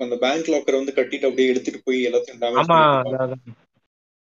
[0.00, 2.78] அந்த பேங்க் லாக்கரை வந்து கட்டிட்டு அப்படியே எடுத்துட்டு போய் எல்லாத்தையும் ஆமா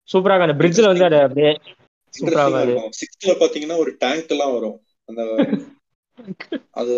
[0.10, 1.52] சூப்பராக அந்த பிரிட்ஜில் வந்து அது அப்படியே
[2.14, 2.44] சூப்பரா.
[2.58, 2.94] இருக்கும்.
[3.00, 4.78] சிக்ஸ்த்ல பாத்தீங்கன்னா ஒரு டேங்க் எல்லாம் வரும்.
[5.10, 5.22] அந்த
[6.74, 6.96] அது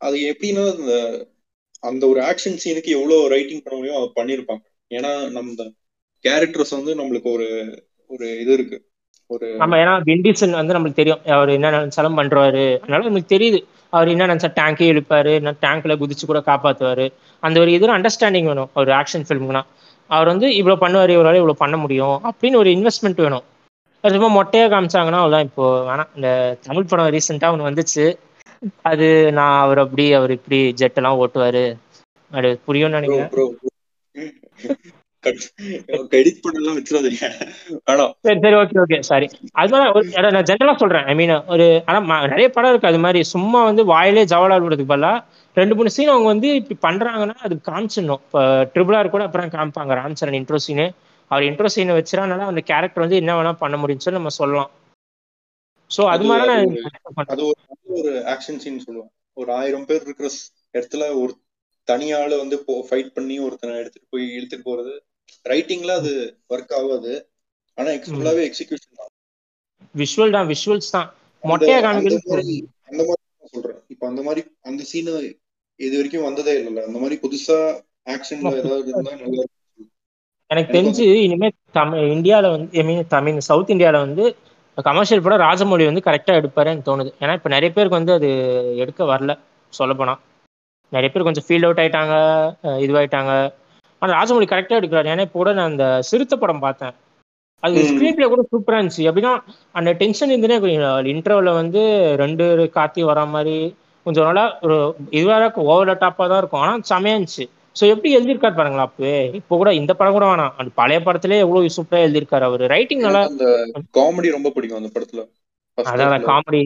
[0.00, 0.64] அது எப்படின்னா
[1.80, 4.64] அந்த ஒரு ஆக்ஷன் சீனுக்கு எவ்வளவு ரைட்டிங் பண்ண முடியும் அதை பண்ணிருப்பாங்க.
[4.90, 5.64] ஏன்னா நம்ம
[6.24, 7.48] கேரக்டர்ஸ் வந்து நம்மளுக்கு ஒரு
[8.06, 8.86] ஒரு இது இருக்கு.
[9.26, 11.22] ஒரு ஆமா ஏன்னா விண்டிசன் வந்து நம்மளுக்கு தெரியும்.
[11.24, 12.78] அவர் என்ன நினைச்சாலும் பண்றாரு.
[12.78, 13.64] அதனால நமக்கு தெரியுது.
[13.90, 15.54] அவர் என்ன நினைச்சா டேங்கே இழுப்பாரு.
[15.64, 17.12] டேங்க்ல குதிச்சு கூட காப்பாத்துவாரு.
[17.40, 18.70] அந்த ஒரு இது அண்டர்ஸ்டாண்டிங் வேணும்.
[18.74, 19.62] ஒரு ஆக்ஷன் ஃபிலிம்னா
[20.06, 23.44] அவர் வந்து இவ்வளவு பண்ணுவாரு இவரால இவ்வளவு பண்ண முடியும் அப்படின்னு ஒரு இன்வெஸ்ட்மெண்ட் வேணும்.
[24.04, 25.42] சும்மா மொட்டையா காமிச்சாங்கன்னா அவ்வளவுதான்.
[25.42, 26.10] இப்போ வேணாம்.
[26.14, 28.04] இந்த தமிழ் படம் ரீசெண்டா ஒன்று வந்துச்சு.
[28.90, 31.64] அது நான் அவர் அப்படி அவர் இப்படி ஜெட் எல்லாம் ஓட்டுவாரு.
[32.30, 33.32] அது புரியும்னு நினைக்கிறேன்.
[38.24, 39.26] சரி சரி ஓகே ஓகே சாரி
[39.60, 41.06] அதுதான் ஒரு அத நான் ஜென்ரலா சொல்றேன்.
[41.10, 42.90] ஐ மீன் ஒரு ஆனா நிறைய படம் இருக்கு.
[42.90, 45.12] அது மாதிரி சும்மா வந்து வாயிலே ஜவலால் விடுறதுக்கு பதிலா
[45.56, 48.22] ரெண்டு மூணு சீன் அவங்க வந்து இப்படி பண்றாங்கன்னா அது காமிச்சிடணும்.
[48.26, 48.42] இப்போ
[48.74, 49.92] ட்ரிபிள் ஆர் கூட அப்புறம் காமிப்பாங்க.
[50.00, 50.86] ராம் சரண் இன்ட்ரோ சீனு
[51.30, 54.70] அவர் இன்ட்ரோ சீனை வச்சுறானால அந்த கேரக்டர் வந்து என்ன வேணா பண்ண முடியும்னு சொல்லி நம்ம சொல்லலாம்.
[55.90, 56.52] ஸோ அது மாதிரி
[57.32, 57.42] அது
[57.98, 60.28] ஒரு ஆக்ஷன் சீன் சொல்லுவேன் ஒரு ஆயிரம் பேர் இருக்கிற
[60.74, 61.32] இடத்துல ஒரு
[61.88, 62.56] தனியாள வந்து
[62.88, 64.94] ஃபைட் பண்ணி ஒருத்தனை எடுத்துட்டு போய் இழுத்துட்டு போறது.
[65.46, 66.12] ரைட்டிங்ல அது
[66.54, 67.12] ஒர்க் ஆகாது.
[67.78, 69.12] ஆனா ஃபுல்லாவே எக்ஸிகியூஷன் தான்.
[69.94, 71.08] விஷுவல் தான் விஷுவல்ஸ் தான்.
[71.44, 72.36] மொட்டையா காமிக்கிறது
[72.90, 73.22] அந்த மாதிரி
[73.54, 73.80] சொல்றேன்.
[73.92, 75.10] இப்ப அந்த மாதிரி அந்த சீன்
[75.80, 76.82] இது வரைக்கும் வந்ததே இல்லைல்ல.
[76.88, 77.58] அந்த மாதிரி புதுசா
[78.14, 79.44] ஆக்ஷன்ல ஏதாவது இருந்தா நல்லா.
[80.50, 84.24] எனக்கு தெரிஞ்சு இனிமே தமிழ் இந்தியாவில் வந்து ஐ மீன் தமிழ் சவுத் இந்தியாவில் வந்து
[84.78, 87.10] கமர்ஷியல் படம் ராஜமௌழி வந்து கரெக்டாக எடுப்பாருன்னு தோணுது.
[87.22, 88.28] ஏன்னா இப்போ நிறைய பேருக்கு வந்து அது
[88.82, 89.34] எடுக்க வரல
[89.72, 90.20] சொல்லப்போனால்
[90.92, 92.14] நிறைய பேர் கொஞ்சம் ஃபீல்ட் அவுட் ஆயிட்டாங்க
[92.84, 93.32] இதுவாயிட்டாங்க.
[94.02, 95.10] ஆனால் ராஜமௌழி கரெக்டாக எடுக்கிறாரு.
[95.12, 96.94] ஏன்னா இப்போ கூட நான் அந்த சிறுத்தை படம் பார்த்தேன்.
[97.62, 97.76] அது.
[97.90, 99.06] ஸ்க்ரீன் பிளே கூட சூப்பராக இருந்துச்சு.
[99.08, 99.32] எப்படின்னா
[99.78, 100.58] அந்த டென்ஷன் இருந்துனே
[101.14, 101.82] இன்டர்வலில் வந்து
[102.22, 102.44] ரெண்டு
[102.76, 103.56] காத்தி வரா மாதிரி
[104.06, 104.76] கொஞ்சம் நல்லா ஒரு
[105.18, 106.64] இதுவாக ஓவர் டாப்பாக தான் இருக்கும்.
[106.64, 107.46] ஆனால் செமையா இருந்துச்சு.
[107.76, 109.16] ஸோ எப்படி எழுதியிருக்காரு பாருங்களா அப்பவே.
[109.38, 110.54] இப்போ கூட இந்த படம் கூட வேணாம்.
[110.60, 112.64] அந்த பழைய படத்திலே எவ்வளோ சூப்பராக எழுதியிருக்காரு அவர்.
[112.74, 113.22] ரைட்டிங் நல்லா
[113.98, 115.24] காமெடி ரொம்ப பிடிக்கும் அந்த படத்துல.
[115.78, 116.26] அதான்.
[116.28, 116.60] காமெடி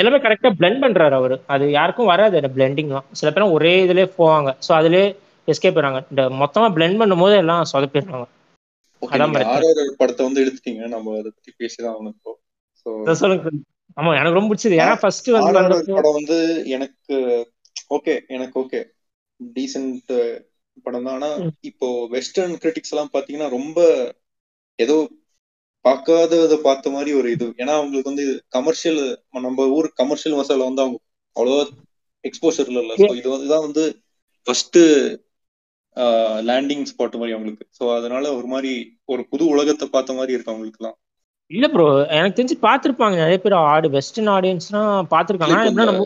[0.00, 1.36] எல்லாமே கரெக்டா பிளெண்ட் பண்றாரு அவரு.
[1.54, 4.50] அது யாருக்கும் வராது அந்த பிளெண்டிங்லாம் சில பேர் ஒரே இதுலயே போவாங்க.
[4.66, 5.06] ஸோ அதுலயே
[5.48, 8.26] எஸ்கேப் போயிடுறாங்க இந்த மொத்தமா பிளெண்ட் பண்ணும்போது எல்லாம் சொதப்பிடுறாங்க.
[9.02, 9.36] அதான்
[10.00, 10.82] படத்தை வந்து எடுத்துட்டீங்க.
[10.94, 12.32] நம்ம அதை பத்தி பேசிதான் ஆகணும் இப்போ.
[13.22, 13.50] சொல்லுங்க.
[13.98, 14.76] ஆமா எனக்கு ரொம்ப பிடிச்சது.
[14.82, 15.30] ஏன்னா ஃபர்ஸ்ட்
[15.96, 16.36] படம் வந்து
[16.76, 17.16] எனக்கு
[17.96, 18.80] ஓகே எனக்கு ஓகே
[19.56, 20.12] டீசென்ட்
[20.84, 21.14] படம் தான்.
[21.14, 21.30] ஆனா.
[21.70, 23.78] இப்போ வெஸ்டர்ன் கிரிட்டிக்ஸ் எல்லாம் பாத்தீங்கன்னா ரொம்ப
[24.78, 24.96] ஏதோ
[25.84, 27.46] பார்க்காதத பார்த்த மாதிரி ஒரு இது.
[27.62, 29.00] ஏன்னா அவங்களுக்கு வந்து கமர்ஷியல்
[29.46, 30.98] நம்ம ஊர் கமர்ஷியல் மசாலா வந்து அவங்க
[31.36, 31.62] அவ்வளவா
[32.24, 32.94] எக்ஸ்போஷர் இல்ல.
[33.02, 33.84] ஸோ இது வந்து தான் வந்து
[34.46, 34.78] ஃபர்ஸ்ட்
[36.48, 37.64] லேண்டிங் ஸ்பாட் மாதிரி அவங்களுக்கு.
[37.78, 38.72] ஸோ அதனால ஒரு மாதிரி
[39.04, 40.98] ஒரு புது உலகத்தை பார்த்த மாதிரி இருக்கு அவங்களுக்குலாம்
[41.50, 41.86] இல்ல ப்ரோ
[42.18, 43.16] எனக்கு தெரிஞ்சு பார்த்திருப்பாங்க.
[43.22, 44.92] நிறைய பேர் ஆடு வெஸ்டர்ன் ஆடியன்ஸ்லாம்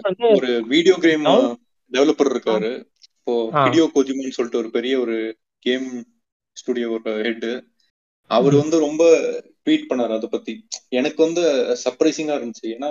[0.08, 1.28] வந்து ஒரு வீடியோ கேம்
[1.92, 2.70] டெவலப்பர் இருக்காரு.
[3.26, 3.60] இப்போ ஆ.
[3.64, 5.14] ஹிடியோ கோஜிமான்னு சொல்லிட்டு ஒரு பெரிய ஒரு
[5.66, 5.86] கேம்
[6.56, 7.46] ஸ்டுடியோட ஹெட்
[8.30, 8.54] அவர்.
[8.60, 9.02] வந்து ரொம்ப
[9.64, 10.52] ட்வீட் பண்ணாரு அதை பத்தி.
[10.92, 11.42] எனக்கு வந்து
[11.82, 12.66] சர்ப்ரைசிங்கா இருந்துச்சு.
[12.76, 12.90] ஏன்னா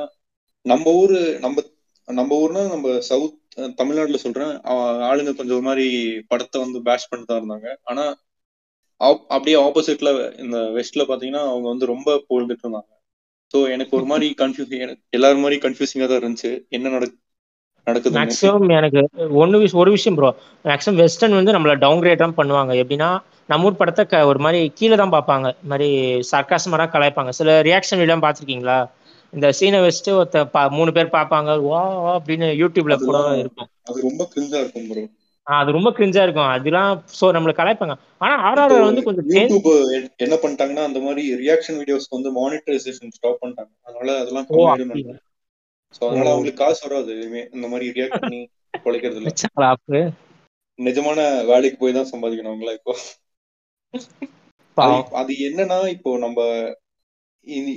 [0.66, 1.58] நம்ம ஊரு நம்ம
[2.08, 3.38] நம்ம ஊர்னா நம்ம சவுத்
[3.80, 4.54] தமிழ்நாட்டுல சொல்றேன்
[5.10, 5.86] ஆளுங்க கொஞ்சம் ஒரு மாதிரி
[6.32, 7.70] படத்தை வந்து பேஷ் பண்ணிட்டு தான் இருந்தாங்க.
[7.84, 8.04] ஆனா
[9.32, 10.12] அப்படியே ஆப்போசிட்ல
[10.44, 12.92] இந்த வெஸ்ட்ல பாத்தீங்கன்னா அவங்க வந்து ரொம்ப புகழ்ந்துட்டு இருந்தாங்க.
[13.54, 16.52] ஸோ எனக்கு ஒரு மாதிரி கன்ஃபியூசிங் எனக்கு எல்லாரும் மாதிரி கன்ஃபியூசிங்கா தான் இருந்துச்சு.
[16.72, 17.18] என்ன நடக்கு
[17.88, 19.02] நடக்குதுன்னு மேக்ஸிமம் எனக்கு
[19.42, 20.30] ஒன்று விஷயம் ஒரு விஷயம் ப்ரோ
[20.66, 22.74] மேக்ஸிமம் வெஸ்டர்ன் வந்து நம்மள டவுன் கிரேட் தான் பண்ணுவாங்க.
[22.84, 23.10] எப்படின்னா
[23.52, 25.48] நம்ம ஊர் படத்தை க ஒரு மாதிரி கீழே தான் பார்ப்பாங்க.
[25.58, 25.90] இந்த மாதிரி
[26.32, 27.34] சர்க்காசமாக கலாய்ப்பாங்க.
[27.40, 28.78] சில ரியாக்ஷன் எல்லாம் பார்த்துருக்கீங்களா?
[29.34, 31.52] இந்த சீனை வச்சுட்டு ஒருத்த பா மூணு பேர் பார்ப்பாங்க.
[31.70, 31.84] வா
[32.16, 33.70] அப்படின்னு யூடியூப்ல கூட இருக்கும்.
[33.90, 35.04] அது ரொம்ப கிரிஞ்சா இருக்கும் ப்ரோ
[35.48, 36.52] அது ரொம்ப கிரிஞ்சா இருக்கும்.
[36.54, 37.96] அதெல்லாம் ஸோ நம்மள கலாய்ப்பாங்க.
[38.24, 39.68] ஆனா ஆர்ஆர் வந்து கொஞ்சம் யூடியூப்
[40.26, 43.72] என்ன பண்ணிட்டாங்கன்னா அந்த மாதிரி ரியாக்ஷன் வீடியோஸ்க்கு வந்து மானிட்டரைசேஷன் ஸ்டாப் பண்ணிட்டாங்க.
[43.88, 44.50] அதனால அதெல்லாம்
[45.96, 46.32] ஸோ அதனால.
[46.32, 47.44] அவங்களுக்கு காசு வராது எதுவுமே.
[47.56, 48.42] இந்த மாதிரி ரியாக்ட் பண்ணி
[48.86, 49.32] குலைக்கிறது இல்ல
[50.80, 51.20] நிஜமான
[51.50, 52.94] வேலைக்கு போய் தான் சம்பாதிக்கணும் அவங்களா இப்போ.
[55.20, 56.40] அது என்னன்னா இப்போ நம்ம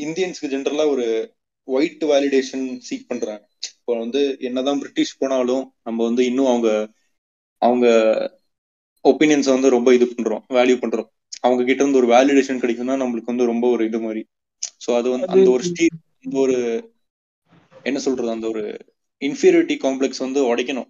[0.05, 1.07] இந்தியன்ஸ்க்கு ஜென்ரலா ஒரு
[1.69, 3.45] ஒயிட் வேலிடேஷன் சீக் பண்றாங்க.
[3.71, 6.71] இப்போ வந்து என்னதான் பிரிட்டிஷ் போனாலும் நம்ம வந்து இன்னும் அவங்க
[7.63, 7.87] அவங்க
[9.05, 11.09] ஒப்பீனியன்ஸ் வந்து ரொம்ப இது பண்றோம் வேல்யூ பண்றோம்.
[11.45, 14.23] அவங்க கிட்ட இருந்து ஒரு வேலிடேஷன் கிடைக்கும்னா நம்மளுக்கு வந்து ரொம்ப ஒரு இது மாதிரி.
[14.85, 15.85] சோ அது வந்து அந்த ஒரு ஸ்டீ
[16.43, 16.57] ஒரு
[17.85, 18.63] என்ன சொல்றது அந்த ஒரு
[19.23, 20.89] இன்ஃபீரியாரிட்டி காம்ப்ளெக்ஸ் வந்து உடைக்கணும்.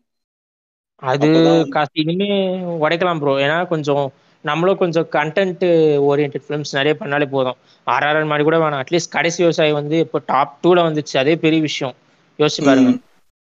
[1.03, 1.29] அது
[1.75, 2.31] காசு இனிமே
[2.79, 4.05] உடைக்கலாம் ப்ரோ ஏன்னா கொஞ்சம்
[4.45, 5.65] நம்மளும் கொஞ்சம் கண்டென்ட்
[6.09, 7.59] ஓரியன்ட் ஃபிலிம்ஸ் நிறைய பண்ணாலே போதும்.
[7.87, 8.83] ஆர்ஆர்ஆர் மாதிரி கூட வேணாம்.
[8.85, 11.15] அட்லீஸ்ட் கடைசி விவசாயி வந்து இப்போ டாப் டூல வந்துச்சு.
[11.23, 11.95] அதே பெரிய விஷயம்.
[12.39, 12.91] யோசிச்சு பாருங்க.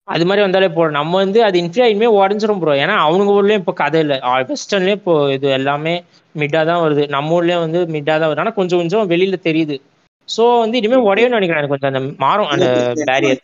[0.07, 0.97] அது மாதிரி வந்தாலே போதும்.
[0.99, 4.17] நம்ம வந்து அது இன்ஃபியா இனிமே உடஞ்சிரும் ப்ரோ ஏன்னா அவங்க ஊர்லயும் இப்போ கதை இல்லை.
[4.51, 5.93] வெஸ்டர்ன்லயும் இப்போ இது எல்லாமே
[6.36, 7.03] மிட்டா தான் வருது.
[7.15, 8.43] நம்ம ஊர்லயும் வந்து மிட்டா தான் வருது.
[8.45, 9.77] ஆனா கொஞ்சம் கொஞ்சம் வெளியில தெரியுது.
[10.36, 11.61] சோ வந்து இனிமே உடையும்னு நினைக்கிறேன்.
[11.61, 12.67] எனக்கு கொஞ்சம் அந்த மாறும் அந்த
[13.11, 13.41] பேரியர்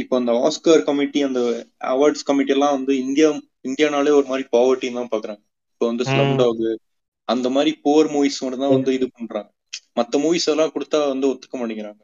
[0.00, 1.40] இப்போ அந்த ஆஸ்கர் கமிட்டி அந்த
[1.92, 3.28] அவார்ட்ஸ் கமிட்டி எல்லாம் வந்து இந்தியா
[3.68, 5.42] இந்தியானாலே ஒரு மாதிரி பாவர்ட்டின்னு தான் பாக்குறாங்க.
[5.72, 6.64] இப்போ வந்து ஸ்லம் டாக்
[7.28, 9.48] அந்த மாதிரி போர் மூவிஸ் மட்டும் தான் வந்து இது பண்றாங்க.
[9.98, 12.02] மத்த மூவிஸ் எல்லாம் கொடுத்தா வந்து ஒத்துக்க மாட்டேங்கிறாங்க.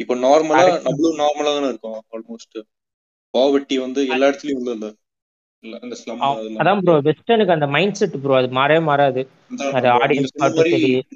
[0.00, 0.64] இப்போ நார்மலா.
[0.86, 2.58] நம்மளும் நார்மலா தானே இருக்கோம் ஆல்மோஸ்ட்
[3.34, 4.88] பாவர்ட்டி வந்து எல்லா இடத்துலயும் உள்ள இல்ல?
[6.60, 9.22] அதான் ப்ரோ வெஸ்டர்னுக்கு அந்த மைண்ட் செட் ப்ரோ அது மாறவே மாறாது.
[9.78, 10.34] அது ஆடியன்ஸ்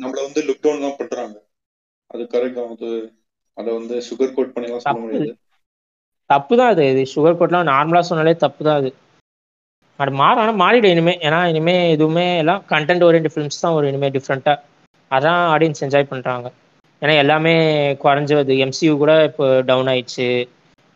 [0.03, 1.37] நம்மள வந்து லுக் டவுன் தான் பண்றாங்க.
[2.13, 2.73] அது கரெக்ட் தான்.
[2.77, 2.89] அது
[3.59, 5.33] அத வந்து சுகர் கோட் பண்ணி சொல்ல முடியாது.
[6.31, 6.85] தப்பு தான் அது.
[6.93, 8.91] இது சுகர் கோட்லாம் நார்மலா சொன்னாலே தப்பு தான் அது.
[9.99, 10.43] அது மாறும்.
[10.43, 11.15] ஆனால் மாறிடும் இனிமே.
[11.27, 14.59] ஏன்னா இனிமே எதுவுமே எல்லாம் கண்டென்ட் ஓரியன்ட் ஃபிலிம்ஸ் தான் ஒரு இனிமே டிஃப்ரெண்ட்டாக
[15.11, 16.47] அதான் ஆடியன்ஸ் என்ஜாய் பண்ணுறாங்க
[17.03, 17.53] ஏன்னா எல்லாமே
[18.05, 20.27] குறைஞ்சி வருது எம்சியூ கூட இப்போ டவுன் ஆயிடுச்சு.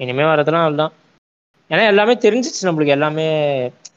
[0.01, 0.93] இனிமே வரதெல்லாம் அதுதான்.
[1.71, 2.97] ஏன்னா எல்லாமே தெரிஞ்சிச்சு நம்மளுக்கு.
[2.99, 3.27] எல்லாமே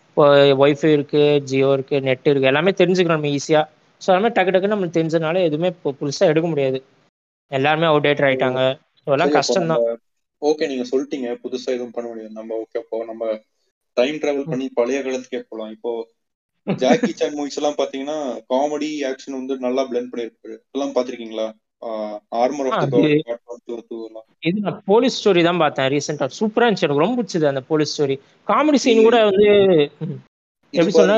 [0.09, 0.23] இப்போ
[0.63, 2.51] ஒய்ஃபை இருக்கு ஜியோ இருக்கு நெட் இருக்கு.
[2.51, 3.65] எல்லாமே தெரிஞ்சுக்கிறோம் நம்ம ஈஸியாக
[4.01, 6.79] ஸோ எல்லாமே டக்கு டக்குன்னு நம்மளுக்கு தெரிஞ்சதுனால எதுவுமே இப்போ புதுசாக எடுக்க முடியாது.
[7.57, 8.61] எல்லாருமே அவுடேட்டர் ஆயிட்டாங்க.
[9.07, 9.83] அதெல்லாம் கஷ்டம் தான்
[10.41, 11.29] ஓகே நீங்க சொல்லிட்டீங்க.
[11.43, 12.37] புதுசா எதுவும் பண்ண முடியாது.
[12.39, 13.31] நம்ம ஓகே அப்போ நம்ம
[13.97, 15.71] டைம் டிராவல் பண்ணி பழைய காலத்துக்கே போலாம்.
[15.75, 15.91] இப்போ
[16.67, 18.17] ஜாக்கி சான் மூவிஸ் எல்லாம் பாத்தீங்கன்னா
[18.53, 21.47] காமெடி ஆக்ஷன் வந்து நல்லா பிளெண்ட் பண்ணிருப்பாரு எல்லாம் பாத்திருக்கீங்களா?
[22.41, 22.69] ஆர்மர்
[24.47, 26.87] இது நான் போலீஸ் ஸ்டோரி தான் பார்த்தேன் ரீசெண்டா சூப்பரா இருந்துச்சு.
[26.87, 28.15] எனக்கு ரொம்ப பிடிச்சது அந்த போலீஸ் ஸ்டோரி
[28.51, 29.47] காமெடி சீன் கூட வந்து
[30.73, 31.17] எப்படி சொன்னா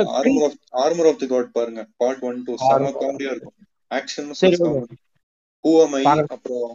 [0.83, 1.83] ஆர்மர் ஆஃப் தி காட் பாருங்க.
[2.01, 3.55] பார்ட் 1 2 செம காமெடியா இருக்கும்.
[3.91, 4.29] ஆக்ஷன்
[4.63, 4.97] காமெடி
[5.99, 6.71] ஐ அப்புறம்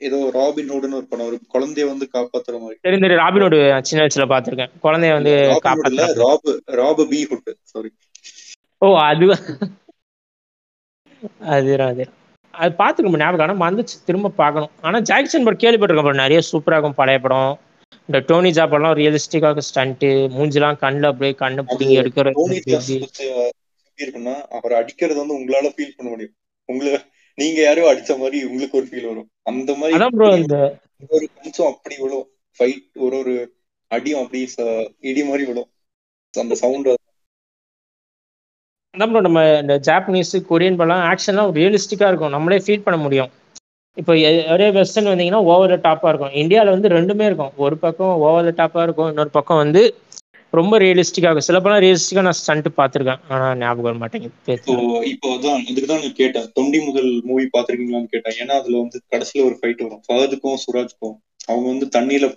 [0.00, 2.78] ஏதோ ராபின் ஹுட்னு ஒரு படம் ஒரு குழந்தைய வந்து காப்பாத்துற மாதிரி.
[2.80, 3.22] தெரியும் தெரியும்.
[3.22, 3.58] ராபின் ஹுட்
[3.88, 5.32] சின்ன வயசுல பாத்திருக்கேன் குழந்தைய வந்து
[5.66, 6.08] காப்பாத்துற.
[6.22, 6.48] Rob
[6.80, 7.90] Rob B Hood sorry
[8.82, 9.26] ஓ அது
[11.52, 12.04] அது அது அது.
[12.80, 13.94] பார்த்துக்க ஞாபகம் ஆனால் வந்துச்சு.
[14.08, 14.72] திரும்ப பார்க்கணும்.
[14.80, 17.54] ஆனால் ஜாக்சன் படம் கேள்விப்பட்டிருக்கேன் நிறைய சூப்பராக இருக்கும் பழைய படம்.
[18.08, 21.96] இந்த டோனி ஜா படம்லாம் ரியலிஸ்டிக்காக ஸ்டண்ட்டு மூஞ்சிலாம் கண்ணில் அப்படியே கண்ணை பிடிங்கி
[23.98, 26.34] இருக்குன்னா அவர் அடிக்கிறது வந்து உங்களால ஃபீல் பண்ண முடியும்.
[26.68, 26.92] உங்களை
[27.38, 29.28] நீங்க யாரோ அடிச்ச மாதிரி உங்களுக்கு ஒரு ஃபீல் வரும்.
[29.50, 29.94] அந்த மாதிரி
[31.16, 32.26] ஒரு கொஞ்சம் அப்படி விழும்.
[32.56, 33.34] ஃபைட் ஒரு ஒரு
[33.90, 34.40] அடியும் அப்படி
[35.10, 35.68] இடி மாதிரி விழும்.
[36.34, 36.90] அந்த சவுண்ட்
[38.94, 42.34] அதான் ப்ரோ நம்ம இந்த ஜாப்பனீஸ் கொரியன் படம் ஆக்ஷன்லாம் ரியலிஸ்டிக்காக இருக்கும்.
[42.34, 43.30] நம்மளே ஃபீல் பண்ண முடியும்.
[44.00, 44.12] இப்போ
[44.54, 46.36] ஒரே வெஸ்டர்ன் வந்தீங்கன்னா ஓவர் டாப்பாக இருக்கும்.
[46.42, 47.52] இந்தியாவில் வந்து ரெண்டுமே இருக்கும்.
[47.64, 49.82] ஒரு பக்கம் ஓவர் டாப்பாக இருக்கும் இன்னொரு பக்கம் வந்து
[50.58, 53.20] ரொம்ப ரியலிஸ்டிக்காக சில படம் ரியலிஸ்டிக்காக நான் ஸ்டண்ட் பார்த்துருக்கேன்.
[53.34, 54.56] ஆனால் ஞாபகம் வர மாட்டேங்குது.
[55.12, 56.46] இப்போ அதான் அதுக்கு தான் நான் கேட்டேன்.
[56.56, 58.36] தொண்டி முதல் மூவி பார்த்துருக்கீங்களான்னு கேட்டேன்.
[58.42, 60.02] ஏன்னா அதுல வந்து கடைசியில் ஒரு ஃபைட் வரும்.
[60.08, 61.16] ஃபகதுக்கும் சுராஜ்க்கும்.
[61.50, 62.28] அவங்க வந்து தண்ணியில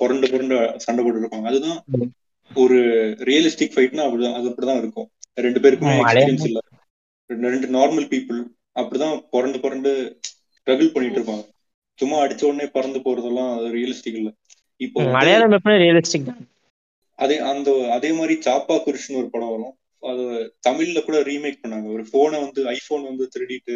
[0.00, 1.78] புரண்டு புரண்டு சண்டை போட்டு இருப்பாங்க அதுதான்
[2.50, 2.78] ஒரு
[3.28, 5.08] ரியலிஸ்டிக் ஃபைட்னா அப்படிதான் அது அப்படிதான் இருக்கும்.
[5.46, 6.60] ரெண்டு பேருக்குமே எக்ஸ்பீரியன்ஸ் இல்ல.
[7.30, 8.40] ரெண்டு நார்மல் பீப்புள்
[8.80, 9.92] அப்படிதான் புரண்டு புரண்டு
[10.58, 11.44] ஸ்ட்ரகிள் பண்ணிட்டு இருப்பாங்க.
[11.98, 14.30] சும்மா அடிச்ச உடனே பறந்து போறதெல்லாம் ரியலிஸ்டிக் இல்ல.
[14.86, 16.40] இப்போ மலையாளம் எப்படி ரியலிஸ்டிக் தான்.
[17.18, 19.74] அதே அந்த அதே மாதிரி சாப்பா குருஷ்னு ஒரு படம் வரும்.
[20.02, 20.22] அது
[20.66, 21.88] தமிழ்ல கூட ரீமேக் பண்ணாங்க.
[21.96, 23.74] ஒரு போனை வந்து ஐபோன் வந்து திருடிட்டு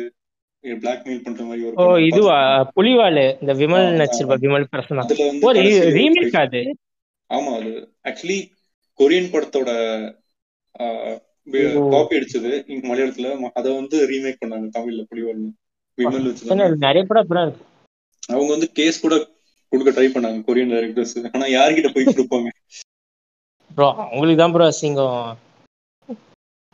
[0.64, 2.39] பிளாக்மெயில் பண்ற மாதிரி ஒரு ஓ இதுவா?
[2.76, 5.05] புலிவாலு இந்த விமல் நடிச்சிருப்பா விமல் பிரசன்னா.
[5.05, 5.66] அதுல வந்து
[5.99, 6.62] ரீமேக் அது
[7.30, 7.72] ஆமா அது.
[8.09, 8.39] ஆக்சுவலி
[8.99, 9.70] கொரியன் படத்தோட
[11.93, 12.51] காப்பி அடிச்சது
[12.89, 13.28] மலையாளத்துல.
[13.59, 15.51] அத வந்து ரீமேக் பண்ணாங்க தமிழ்ல புலிவால்னு
[15.99, 17.55] விமல் வச்சு நிறைய படம்
[18.32, 19.14] அவங்க வந்து கேஸ் கூட
[19.72, 22.49] கொடுக்க ட்ரை பண்ணாங்க கொரியன் டைரக்டர்ஸ் ஆனா யார்கிட்ட போய் கொடுப்பாங்க?
[23.77, 25.43] ப்ரோ அவங்களுக்கு தான் ப்ரோ அசிங்கம்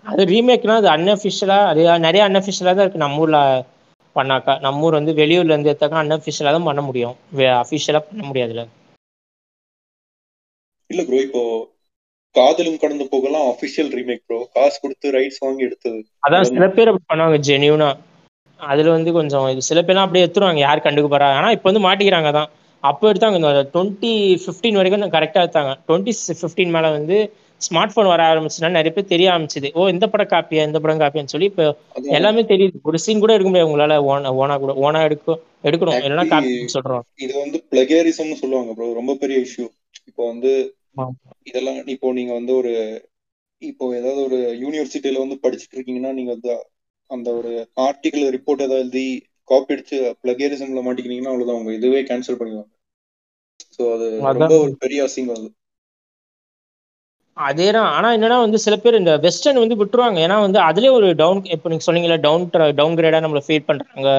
[0.04, 3.04] அது ரீமேக்னா அது அன்அஃபிஷியலா அது நிறைய அன்அஃபிஷியலா தான் இருக்கு.
[3.04, 3.38] நம்ம ஊர்ல
[4.16, 7.14] பண்ணாக்கா நம்ம ஊர் வந்து வெளியூர்ல இருந்து எடுத்தாக்கா அன்அஃபிஷியலா தான் பண்ண முடியும்.
[7.60, 8.62] அஃபிஷியலா பண்ண முடியாதுல
[10.90, 11.02] இல்ல.
[11.08, 11.42] ப்ரோ இப்போ
[12.34, 16.00] காதலும் கடந்து போகலாம் அபிஷியல் ரீமேக் ப்ரோ காசு கொடுத்து ரைட்ஸ் வாங்கி எடுத்தது.
[16.26, 17.88] அதான் சில பேர் அப்படி பண்ணுவாங்க ஜெனியூனா
[18.60, 21.28] அதுல வந்து கொஞ்சம் இது சில பேர்லாம் அப்படியே எடுத்துருவாங்க யார் கண்டுக்க போறா?
[21.38, 22.50] ஆனா இப்போ வந்து மாட்டிக்கிறாங்க தான்
[22.82, 23.38] அப்போ எடுத்தாங்க.
[23.40, 24.12] இந்த டுவெண்ட்டி
[24.42, 25.72] ஃபிஃப்டீன் வரைக்கும் கரெக்டாக எடுத்தாங்க.
[25.88, 27.16] டுவெண்ட்டி ஃபிஃப்டீன் மேலே வந்து
[27.60, 29.68] ஸ்மார்ட் ஃபோன் வர ஆரம்பிச்சுன்னா நிறைய பேர் தெரிய ஆரம்பிச்சுது.
[29.78, 31.64] ஓ இந்த படம் காப்பியா இந்த படம் காப்பியான்னு சொல்லி இப்போ
[32.18, 32.76] எல்லாமே தெரியுது.
[32.90, 33.68] ஒரு சீன் கூட எடுக்க முடியாது.
[33.70, 35.98] உங்களால ஓனா ஓனா கூட ஓனா எடுக்கும் எடுக்கணும்.
[36.06, 37.04] இல்லைன்னா காப்பி சொல்றோம்.
[37.24, 39.66] இது வந்து பிளகேரிசம்னு சொல்லுவாங்க ப்ரோ ரொம்ப பெரிய இஷ்யூ
[40.10, 40.52] இப்போ வந்து
[41.50, 42.72] இதெல்லாம் இப்போ நீங்க வந்து ஒரு
[43.62, 46.32] இப்போ ஏதாவது ஒரு யூனிவர்சிட்டியில வந்து படிச்சுட்டு இருக்கீங்கன்னா நீங்க
[47.10, 47.50] அந்த ஒரு
[47.86, 49.06] ஆர்டிகல் ரிப்போர்ட் ஏதாவது எழுதி
[49.50, 51.60] காப்பி அடிச்சு பிளகேரிசம்ல மாட்டிக்கிட்டீங்கன்னா அவ்வளவுதான்.
[51.60, 52.71] உங்க இதுவே கேன்சல் பண்ணிடுவாங்க
[53.76, 54.06] ஸோ அது
[54.38, 55.48] ரொம்ப ஒரு பெரிய அசிங்கம் அது.
[57.36, 60.18] அதேதான் ஆனா என்னன்னா வந்து சில பேர் இந்த வெஸ்டர்ன் வந்து விட்டுருவாங்க.
[60.26, 62.44] ஏன்னா வந்து அதுலயே ஒரு டவுன் இப்போ நீங்க சொன்னீங்கல்ல டவுன்
[62.80, 64.10] டவுன் கிரேடா நம்மள ஃபீல் பண்றாங்க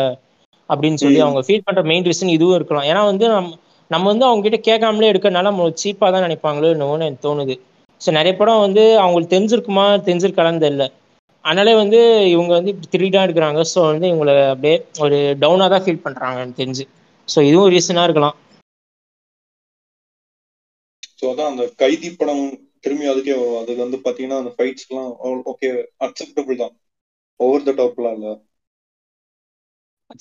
[0.70, 2.88] அப்படின்னு சொல்லி அவங்க ஃபீல் பண்ற மெயின் ரீசன் இதுவும் இருக்கலாம்.
[2.92, 3.52] ஏன்னா வந்து நம்ம
[3.92, 7.56] நம்ம வந்து அவங்க கிட்ட கேட்காமலே எடுக்கிறனால நம்ம சீப்பா தான் நினைப்பாங்களோ என்னவோன்னு எனக்கு தோணுது.
[8.02, 10.86] ஸோ நிறைய படம் வந்து அவங்களுக்கு தெரிஞ்சிருக்குமா தெரிஞ்சிருக்கலான்னு தெரியல.
[11.46, 12.00] அதனாலே வந்து
[12.34, 14.76] இவங்க வந்து இப்படி திருடிதான் எடுக்கிறாங்க ஸோ வந்து இவங்களை அப்படியே
[15.06, 16.84] ஒரு டவுனாக தான் ஃபீல் பண்ணுறாங்க எனக்கு தெரிஞ்சு.
[17.28, 18.36] ஸோ இதுவும் ரீசனாக இருக்கலாம்.
[21.24, 22.42] ஸோ அதான் அந்த கைதி படம்
[22.80, 23.60] திரும்பி அதுக்கே வரும்.
[23.62, 25.12] அது வந்து பாத்தீங்கன்னா அந்த ஃபைட்ஸ்லாம்
[25.52, 25.70] ஓகே
[26.08, 26.74] அக்செப்டபிள் தான்.
[27.40, 28.30] ஓவர் த டாப்லாம் இல்ல.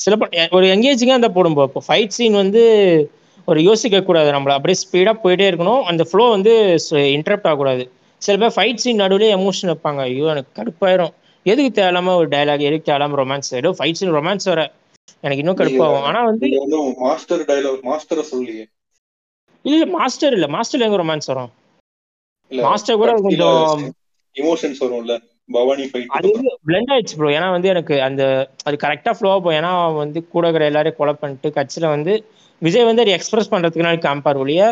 [0.02, 0.14] சில
[0.56, 2.62] ஒரு எங்கேஜிங்காக இருந்தால் போடும் இப்போ ஃபைட் சீன் வந்து
[3.48, 4.52] ஒரு யோசிக்க கூடாது நம்மள.
[4.58, 5.82] அப்படியே ஸ்பீடாக போயிட்டே இருக்கணும்.
[5.90, 6.52] அந்த ஃப்ளோ வந்து
[7.16, 7.84] இன்டரப்ட் ஆகக்கூடாது.
[8.22, 10.00] சில பேர் ஃபைட் சீன் நடுவில் எமோஷன் வைப்பாங்க.
[10.08, 11.12] ஐயோ எனக்கு கடுப்பாயிரும்.
[11.46, 14.62] எதுக்கு தேவையில்லாம ஒரு டைலாக் எதுக்கு தேவையில்லாம ரொமான்ஸ் ஏதோ ஃபைட் சீன் ரொமான்ஸ் வர
[15.24, 16.04] எனக்கு இன்னும் கடுப்பாகும்.
[16.08, 16.48] ஆனா வந்து
[17.02, 18.64] மாஸ்டர் டைலாக் மாஸ்டரை சொல்லியே.
[19.64, 20.46] இல்ல மாஸ்டர் இல்ல.
[20.46, 21.50] மாஸ்டர்ல எங்க ரொமான்ஸ் வரும்?
[22.50, 23.82] மாஸ்டர் கூட கொஞ்சம்
[24.36, 25.14] இமோஷன்ஸ் வரும்ல.
[25.48, 28.22] பவானி ஃபைட் அது வந்து பிளெண்ட் ஆயிடுச்சு ப்ரோ ஏன்னா வந்து எனக்கு அந்த
[28.64, 29.52] அது கரெக்டா ஃப்ளோ போகும்.
[29.52, 32.12] ஏன்னா வந்து கூட இருக்கிற எல்லாரையும் கொலை பண்ணிட்டு கட்சியில வந்து
[32.62, 34.62] விஜய் வந்து அதை எக்ஸ்பிரஸ் பண்றதுக்குனால காமிப்பார் ஒழிய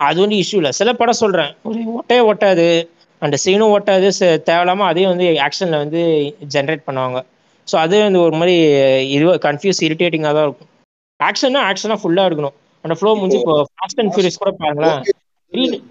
[0.00, 0.70] அது வந்து இஷ்யூ இல்லை.
[0.70, 1.56] சில படம் சொல்றேன்.
[1.62, 2.66] ஒரு ஒட்டே ஒட்டாது.
[3.22, 6.00] அந்த சீனும் ஓட்டாது ச- தேவையில்லாம அதையும் வந்து ஆக்ஷன்ல வந்து
[6.54, 7.20] ஜென்ரேட் பண்ணுவாங்க.
[7.68, 8.54] ஸோ அது வந்து ஒரு மாதிரி
[9.10, 10.70] இது கன்ஃபியூஸ் இரிட்டேட்டிங்காக தான் இருக்கும்.
[11.20, 12.56] ஆக்ஷன்னா ஆக்ஷனா ஃபுல்லா இருக்கணும்.
[12.88, 15.00] அந்த ஃப்ளோ முடிஞ்சு இப்போ ஃபாஸ்ட் அண்ட் ஃபியூரியஸ் கூட பாருங்களேன்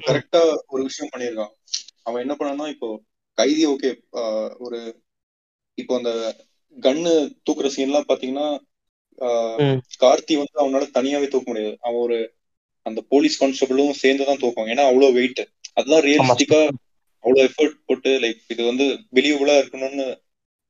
[0.08, 1.54] கரெக்டா ஒரு விஷயம் பண்ணிருக்கான்
[2.04, 2.90] அவன் என்ன பண்ணான்னா இப்போ
[3.38, 3.90] கைதி ஓகே
[4.66, 4.80] ஒரு
[5.78, 6.12] இப்போ அந்த
[6.78, 7.12] கன்னு
[7.46, 8.48] தூக்குற சீன்லாம் பாத்தீங்கன்னா.
[10.02, 11.76] கார்த்தி வந்து அவனால தனியாவே தூக்க முடியாது.
[11.86, 12.18] அவன் ஒரு
[12.86, 15.42] அந்த போலீஸ் கான்ஸ்டபிளும் சேர்ந்து தான் தூக்குவாங்க ஏன்னா அவ்வளவு வெயிட்
[15.78, 16.60] அதெல்லாம் ரியலிஸ்டிக்கா
[17.24, 18.86] அவ்வளவு எஃபர்ட் போட்டு லைக் இது வந்து
[19.16, 20.06] பிலீவபிளா இருக்கணும்னு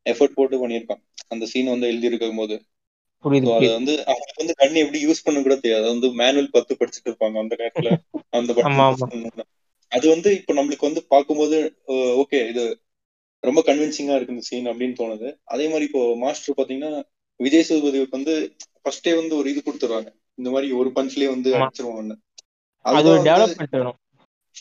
[0.06, 1.02] எஃபர்ட் போட்டு பண்ணியிருக்கான்.
[1.34, 2.56] அந்த சீன் வந்து எழுதி இருக்கும் போது
[3.24, 5.86] புரியுது அது வந்து அவங்களுக்கு வந்து கண்ணு எப்படி யூஸ் பண்ண கூட தெரியாது.
[5.88, 7.92] வந்து மேனுவல் பத்து படிச்சுட்டு இருப்பாங்க அந்த நேரத்துல.
[8.32, 8.52] அந்த.
[9.08, 9.46] பண்ணணும்னு.
[9.92, 11.58] அது வந்து இப்ப நம்மளுக்கு வந்து பார்க்கும்போது
[12.22, 12.64] ஓகே இது
[13.44, 15.28] ரொம்ப கன்வின்சிங்கா இருக்கு இந்த சீன் அப்படின்னு தோணுது.
[15.46, 16.92] அதே மாதிரி இப்போ மாஸ்டர் பாத்தீங்கன்னா
[17.40, 18.34] விஜய் சேதுபதிக்கு வந்து
[18.82, 22.18] ஃபர்ஸ்டே வந்து ஒரு இது கொடுத்துறாங்க இந்த மாதிரி ஒரு பஞ்ச்லயே வந்து வேணும்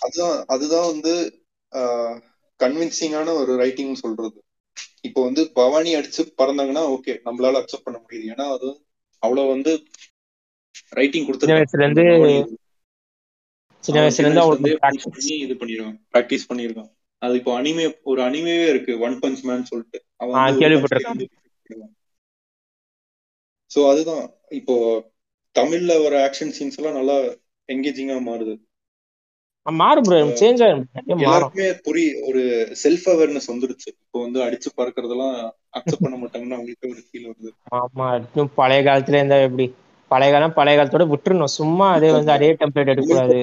[0.00, 1.12] அதுதான் அதுதான் வந்து
[2.60, 4.38] கன்வின்சிங்கான ஒரு ரைட்டிங் சொல்றது.
[5.00, 8.26] இப்போ வந்து பவானி அடிச்சு பறந்தாங்கன்னா ஓகே நம்மளால அக்செப்ட் பண்ண முடியுது.
[8.34, 8.68] ஏன்னா அது
[9.22, 9.72] அவ்வளவு வந்து
[10.92, 11.26] ரைட்டிங்
[11.58, 12.04] வயசுல இருந்து
[13.84, 15.34] சின்ன வயசுல இருந்து அவங்களுக்கு.
[15.44, 16.90] இது பண்ணிருக்கான் பிராக்டிஸ் பண்ணிருக்கான்
[17.22, 18.92] அது இப்போ அனிமே ஒரு அனிமேவே இருக்கு.
[18.98, 19.98] ஒன் பஞ்ச் மேன் சொல்லிட்டு.
[20.16, 21.92] அவன் கேள்விப்பட்டிருக்கேன்.
[23.70, 24.24] சோ அதுதான்.
[24.50, 24.74] இப்போ
[25.56, 27.16] தமிழ்ல வர ஆக்ஷன் சீன்ஸ் எல்லாம் நல்லா
[27.68, 28.54] என்கேஜிங்கா மாறுது.
[29.80, 30.84] மாறும் ப்ரோ சேஞ்ச் மாறும்.
[31.24, 32.42] எல்லாருக்குமே புரிய ஒரு
[32.82, 33.88] செல்ஃப் அவேர்னஸ் வந்துருச்சு.
[34.02, 35.34] இப்போ வந்து அடிச்சு பறக்கறதெல்லாம்
[35.78, 37.50] அக்செப்ட் பண்ண மாட்டாங்கன்னு அவங்களுக்கு ஒரு ஃபீல் வருது.
[37.80, 39.66] ஆமா இன்னும் பழைய காலத்துல இருந்தா எப்படி?
[40.10, 41.56] பழைய காலம் பழைய காலத்தோட விட்டுறணும்.
[41.58, 43.38] சும்மா அதே வந்து அதே டெம்ப்ளேட் எடுக்கக்கூடாது.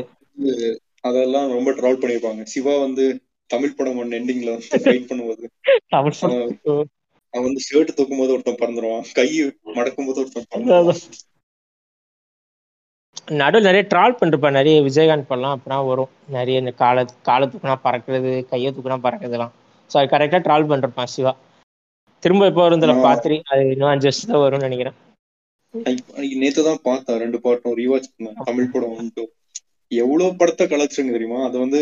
[1.02, 2.44] அதெல்லாம் ரொம்ப ட்ரால் பண்ணிருப்பாங்க.
[2.44, 3.06] சிவா வந்து
[3.50, 5.46] தமிழ் படம் ஒன்று எண்டிங்ல வந்து ஃபைட் பண்ணும்போது.
[7.34, 9.06] அவன் வந்து ஷர்ட் தூக்கும் போது ஒருத்தன் பறந்துருவான்.
[9.14, 9.28] கை
[9.78, 11.02] மடக்கும் போது ஒருத்தன் பறந்துருவான்.
[13.28, 16.10] நடுவில் நிறைய ட்ரால் பண்ணிருப்பான் நிறைய விஜயகாந்த் படம்லாம் அப்பதான் வரும்.
[16.30, 16.98] நிறைய இந்த கால
[17.28, 19.54] காலை தூக்குனா பறக்கிறது கையை தூக்குனா பறக்கிறதுலாம்
[19.92, 21.34] ஸோ அது கரெக்டாக ட்ரால் பண்ணிருப்பான் சிவா.
[22.24, 22.64] திரும்ப இப்போ
[22.94, 23.04] ஆ.
[23.04, 24.98] பாத்திரி அது இன்னும் அஞ்சு வருஷத்துல வரும்னு நினைக்கிறேன்.
[26.42, 27.20] நேத்து தான் பார்த்தேன்.
[27.24, 28.38] ரெண்டு பாட்டும் ரீவாச் பண்ணேன்.
[28.50, 29.24] தமிழ் படம் வந்துட்டு.
[29.92, 31.40] எவ்வளவு படத்தை கலாச்சுங்க தெரியுமா?
[31.48, 31.80] அது வந்து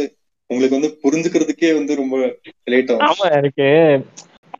[0.49, 2.15] உங்களுக்கு வந்து புரிஞ்சுக்கிறதுக்கே வந்து ரொம்ப
[2.67, 3.05] லேட் ஆகும்.
[3.09, 3.67] ஆமா எனக்கு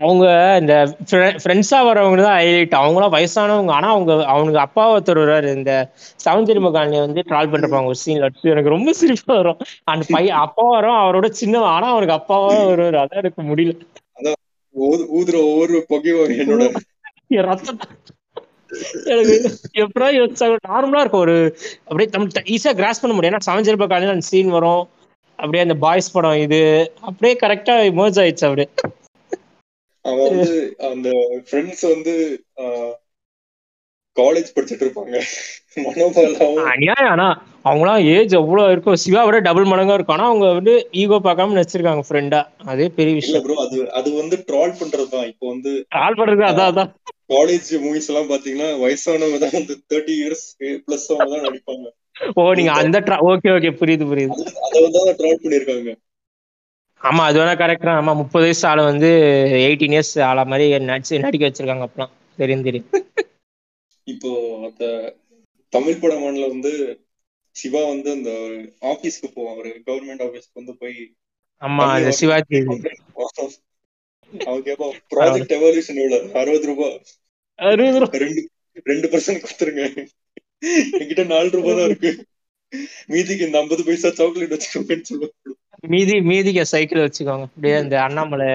[0.02, 3.70] அவங்க இந்த ஃப்ரெண்ட்ஸா வரவங்க தான் ஹைலைட் அவங்களாம் வயசானவங்க.
[3.70, 5.56] ஆனா அவங்க அவனுக்கு அப்பா ஒருத்தர் வருவாரு.
[5.56, 5.90] இந்த
[6.26, 9.58] சௌந்தரி மகாலினி வந்து ட்ரால் பண்றப்பாங்க ஒரு சீன்ல எனக்கு ரொம்ப சிரிப்பா வரும்.
[9.84, 11.70] அந்த பையன் அப்பா வரும் அவரோட சின்னவன்.
[11.70, 13.06] ஆனா அவனுக்கு அப்பாவா வருவாரு.
[13.06, 13.80] அதான் எனக்கு முடியல.
[14.80, 16.76] ஊது- ஊதுற ஒவ்வொரு புகையும் என்னோட.
[17.28, 17.80] என் ரத்தம்.
[19.06, 21.20] எனக்கு எப்படா யோசிச்சாங்க நார்மலா இருக்கும்.
[21.20, 23.36] ஒரு அப்படியே நம்ம ஈஸியா கிராஸ் பண்ண முடியும்.
[23.36, 24.90] ஏன்னா சமைச்சல் காலையில அந்த சீன் வரும்.
[25.30, 26.92] அப்படியே அந்த பாய்ஸ் படம் இது.
[27.02, 28.70] அப்படியே கரெக்டா மோஜ் ஆயிடுச்சு அப்படியே.
[30.06, 30.56] அவன் வந்து
[30.90, 31.10] அந்த
[31.48, 32.14] ஃப்ரெண்ட்ஸ் வந்து
[34.18, 35.18] காலேஜ் படிச்சிட்டு இருப்பாங்க.
[35.86, 37.12] மனோபாலாவும் அநியாயம்.
[37.14, 37.28] ஆனா
[37.66, 40.16] அவங்களாம் ஏஜ் எவ்வளவு இருக்கும் சிவா விட டபுள் மடங்கா இருக்கும்.
[40.18, 42.42] ஆனா அவங்க வந்து ஈகோ பார்க்காம நடிச்சிருக்காங்க ஃப்ரெண்டா
[42.72, 43.44] அதே பெரிய விஷயம்.
[43.46, 46.92] ப்ரோ அது அது வந்து ட்ரால் பண்றதுதான் இப்போ வந்து கால் பண்றது அதான் அதான்.
[47.32, 50.46] காலேஜ் மூவிஸ் எல்லாம் பாத்தீங்கன்னா வயசானவங்க தான் வந்து தேர்ட்டி இயர்ஸ்
[50.86, 51.86] பிளஸ் அவங்க தான் நடிப்பாங்க.
[52.36, 52.98] ஓ நீங்க அந்த
[53.30, 54.36] ஓகே ஓகே புரியுது புரியுது.
[54.66, 55.92] அதை வந்து தான் ட்ரால் பண்ணிருக்காங்க
[57.02, 58.00] ஆமா அது வேணா கரெக்ட் தான்.
[58.02, 59.10] ஆமா முப்பது வயசு ஆளை வந்து
[59.62, 62.90] எயிட்டீன் இயர்ஸ் ஆள மாதிரி நடிச்சு நடிக்க வச்சிருக்காங்க அப்பலாம் தெரியும் தெரியும்.
[64.08, 64.30] இப்போ
[64.68, 64.84] அந்த
[65.74, 66.72] தமிழ் படமான்ல வந்து
[67.56, 68.32] சிவா வந்து அந்த
[68.92, 70.98] ஆபீஸ்க்கு போவான் ஒரு கவர்மெண்ட் ஆபீஸ்க்கு வந்து போய்
[71.62, 72.60] ஆமா அந்த சிவாஜி
[74.42, 76.28] அவன் கேட்பான் ப்ராஜெக்ட் எவல்யூஷன் எவ்வளவு?
[76.42, 76.94] அறுபது ரூபாய்
[77.60, 78.20] அறுபது ரூபா.
[78.24, 78.42] ரெண்டு
[78.86, 79.84] ரெண்டு பர்சன்ட் கொடுத்துருங்க.
[81.00, 82.12] என்கிட்ட நாலு ரூபாய் தான் இருக்கு.
[83.12, 87.46] மீதிக்கு இந்த ஐம்பது பைசா சாக்லேட் வச்சுக்கோங்கன்னு சொல்லுவாங்க மீதி மீதிக்கு சைக்கிள் வச்சுக்கோங்க.
[87.50, 88.50] அப்படியே அந்த அண்ணாமலை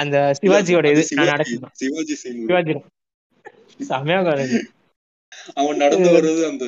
[0.00, 2.74] அந்த சிவாஜியோட இது சிவாஜி நடக்கும் சிவாஜி சிவாஜி.
[3.90, 4.18] செமையா
[5.60, 6.66] அவன் நடந்து வர்றது அந்த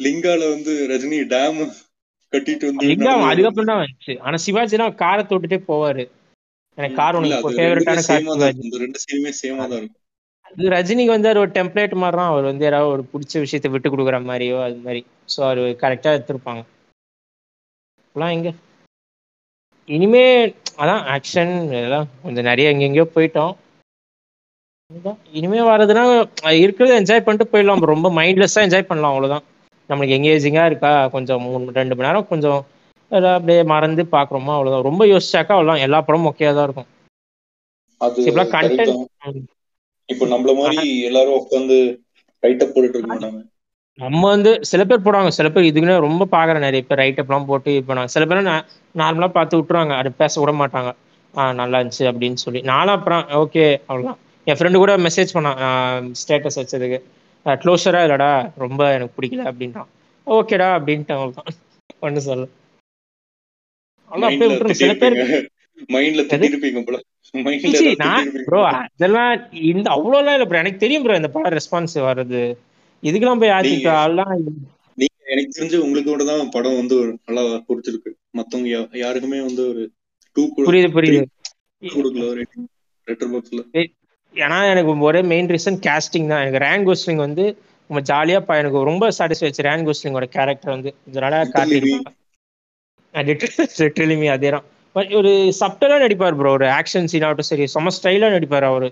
[0.00, 1.60] லிங்கால வந்து ரஜினி டேம்
[2.32, 4.14] கட்டிட்டு வந்து லிங்கம் அதுக்கப்புறம் தான் வந்துச்சு.
[4.26, 6.04] ஆனா சிவாஜிலாம் காரை தொட்டுட்டே போவாரு.
[6.78, 8.62] எனக்கு கார் உனக்கு ஃபேவரட்டான கார் தான் சிவாஜி.
[8.66, 10.00] இந்த ரெண்டு சீனுமே சேமா தான் இருக்கும்.
[10.48, 14.18] அது ரஜினிக்கு வந்து ஒரு டெம்ப்ளேட் மாதிரி தான் அவர் வந்து ஏதாவது ஒரு பிடிச்ச விஷயத்த விட்டு கொடுக்குற
[14.30, 15.00] மாதிரியோ அது மாதிரி.
[15.32, 16.62] ஸோ அவர் கரெக்டாக எடுத்திருப்பாங்க.
[18.04, 18.48] இப்பெல்லாம் எங்க
[19.88, 20.24] இனிமே
[20.82, 23.52] அதான் ஆக்ஷன் இதெல்லாம் கொஞ்சம் நிறைய எங்கெங்கேயோ போயிட்டோம்.
[25.38, 26.04] இனிமே வர்றதுன்னா
[26.62, 27.84] இருக்கிறத என்ஜாய் பண்ணிட்டு போயிடலாம்.
[27.92, 29.44] ரொம்ப மைண்ட்லெஸ்ஸாக என்ஜாய் பண்ணலாம் அவ்வளவுதான்.
[29.90, 30.92] நம்மளுக்கு எங்கேஜிங்காக இருக்கா?
[31.14, 32.60] கொஞ்சம் மூணு ரெண்டு மணி நேரம் கொஞ்சம்
[33.10, 36.88] அப்படியே மறந்து பார்க்குறோமா அவ்வளோதான் ரொம்ப யோசிச்சாக்கா அவ்வளோதான் எல்லா படமும் மொக்கையாக தான் இருக்கும்.
[38.28, 39.42] இப்பெல்லாம்.
[40.08, 41.76] இப்போ நம்மள மாதிரி எல்லாரும் உட்காந்து
[42.42, 43.40] ரைட்டப் போட்டுட்டு இருக்க மாட்டாங்க
[43.98, 45.30] நம்ம வந்து சில பேர் போடுவாங்க.
[45.36, 48.48] சில பேர் இதுக்குன்னே ரொம்ப பாக்குறேன் நிறைய பேர் ரைட் அப்லாம் போட்டு இது பண்ணாங்க சில பேர்
[48.94, 49.94] நார்மலா பார்த்து விட்டுருவாங்க.
[50.00, 50.90] அது பேச விட மாட்டாங்க.
[51.34, 52.60] ஆ நல்லா இருந்துச்சு அப்படின்னு சொல்லி.
[52.72, 55.60] நானும் அப்புறம் ஓகே அவ்வளோதான் என் ஃப்ரெண்டு கூட மெசேஜ் பண்ணான்.
[56.22, 56.98] ஸ்டேட்டஸ் வச்சதுக்கு.
[57.46, 58.30] க்ளோஷரா இல்லடா?
[58.64, 59.88] ரொம்ப எனக்கு பிடிக்கல அப்படின்ட்டான்
[60.26, 61.48] ஓகேடா அப்படின்ட்டு அவ்வளோதான்
[62.00, 62.44] ஒன்று சொல்ல
[64.80, 65.16] சில பேர்
[68.92, 69.32] அதெல்லாம்
[69.70, 72.42] இந்த அவ்வளோலாம் இல்லை ப்ரோ எனக்கு தெரியும் ப்ரோ இந்த படம் ரெஸ்பான்ஸ் வர்றது.
[73.04, 74.32] இதுக்கெல்லாம் போய் திட்டுவா அதெல்லாம்
[74.98, 78.10] நீங்க எனக்கு தெரிஞ்சு உங்களுக்கு கூட தான் படம் வந்து ஒரு நல்லா பிடிச்சிருக்கு.
[78.38, 78.68] மத்தவங்க
[79.04, 79.82] யாருக்குமே வந்து ஒரு
[80.36, 81.26] டூ புரியுது புரியுது.
[84.34, 86.42] ஏன்னா எனக்கு ஒரே மெயின் ரீசன் casting தான்.
[86.44, 87.44] எனக்கு ரேன் கோஸ்லிங் வந்து
[87.90, 90.90] ரொம்ப ஜாலியா எனக்கு ரொம்ப சாட்டிஸ்ஃபை ஆச்சு ரேன் கோஸ்லிங்கோட கேரக்டர் வந்து.
[91.54, 92.12] காட்டியிருப்பாங்க
[93.80, 94.64] லிட்டரலிமி அதே தான்
[95.18, 95.30] ஒரு
[95.60, 98.88] சப்டலா நடிப்பார் ப்ரோ ஒரு ஆக்ஷன் சீன் ஆகட்டும் சரி செம ஸ்டைலா நடிப்பார் அவரு.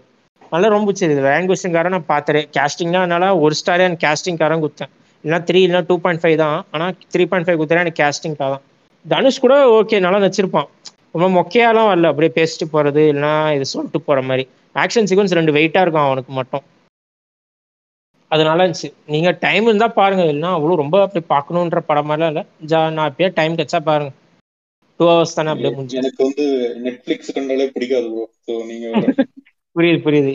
[0.52, 1.14] நல்லா ரொம்ப பிடிச்சது.
[1.50, 4.90] கோஸ்லிங்காரன் நான் பார்த்துறேன் கேஸ்டிங்னா அதனால ஒரு ஸ்டாரே எனக்கு கேஸ்டிங்காரன் கொடுத்தேன்
[5.24, 6.58] இல்லைனா த்ரீ இல்லைனா டூ பாயிண்ட் ஃபைவ் தான்.
[6.74, 8.64] ஆனால் த்ரீ பாயிண்ட் ஃபைவ் கொடுத்தேன் எனக்கு கேஸ்டிங்காக தான்
[9.04, 10.68] தனுஷ் கூட ஓகே நல்லா நடிச்சிருப்பான்.
[11.14, 12.10] ரொம்ப மொக்கையாலாம் வரல.
[12.12, 14.44] அப்படியே பேசிட்டு போறது இல்லைனா இது சொல்லிட்டு போற மாதிரி.
[14.74, 16.64] ஆக்ஷன் சீக்வன்ஸ் ரெண்டு வெயிட்டா இருக்கும் அவனுக்கு மட்டும்.
[18.30, 18.90] அது நல்லா இருந்துச்சு.
[19.14, 20.22] நீங்க டைம் இருந்தா பாருங்க.
[20.26, 22.44] இல்லைன்னா அவ்வளோ ரொம்ப அப்படி பார்க்கணுன்ற படம் மாதிரிலாம் இல்லை.
[22.70, 24.12] ஜா நான் அப்படியே டைம் கிடைச்சா பாருங்க.
[25.00, 26.44] டூ ஹவர்ஸ் தானே அப்படியே முடிஞ்சு எனக்கு வந்து
[26.86, 29.14] நெட்ஃபிளிக்ஸ் கண்டாலே பிடிக்காது ப்ரோ ஸோ நீங்க வேற
[29.76, 30.32] புரியுது புரியுது.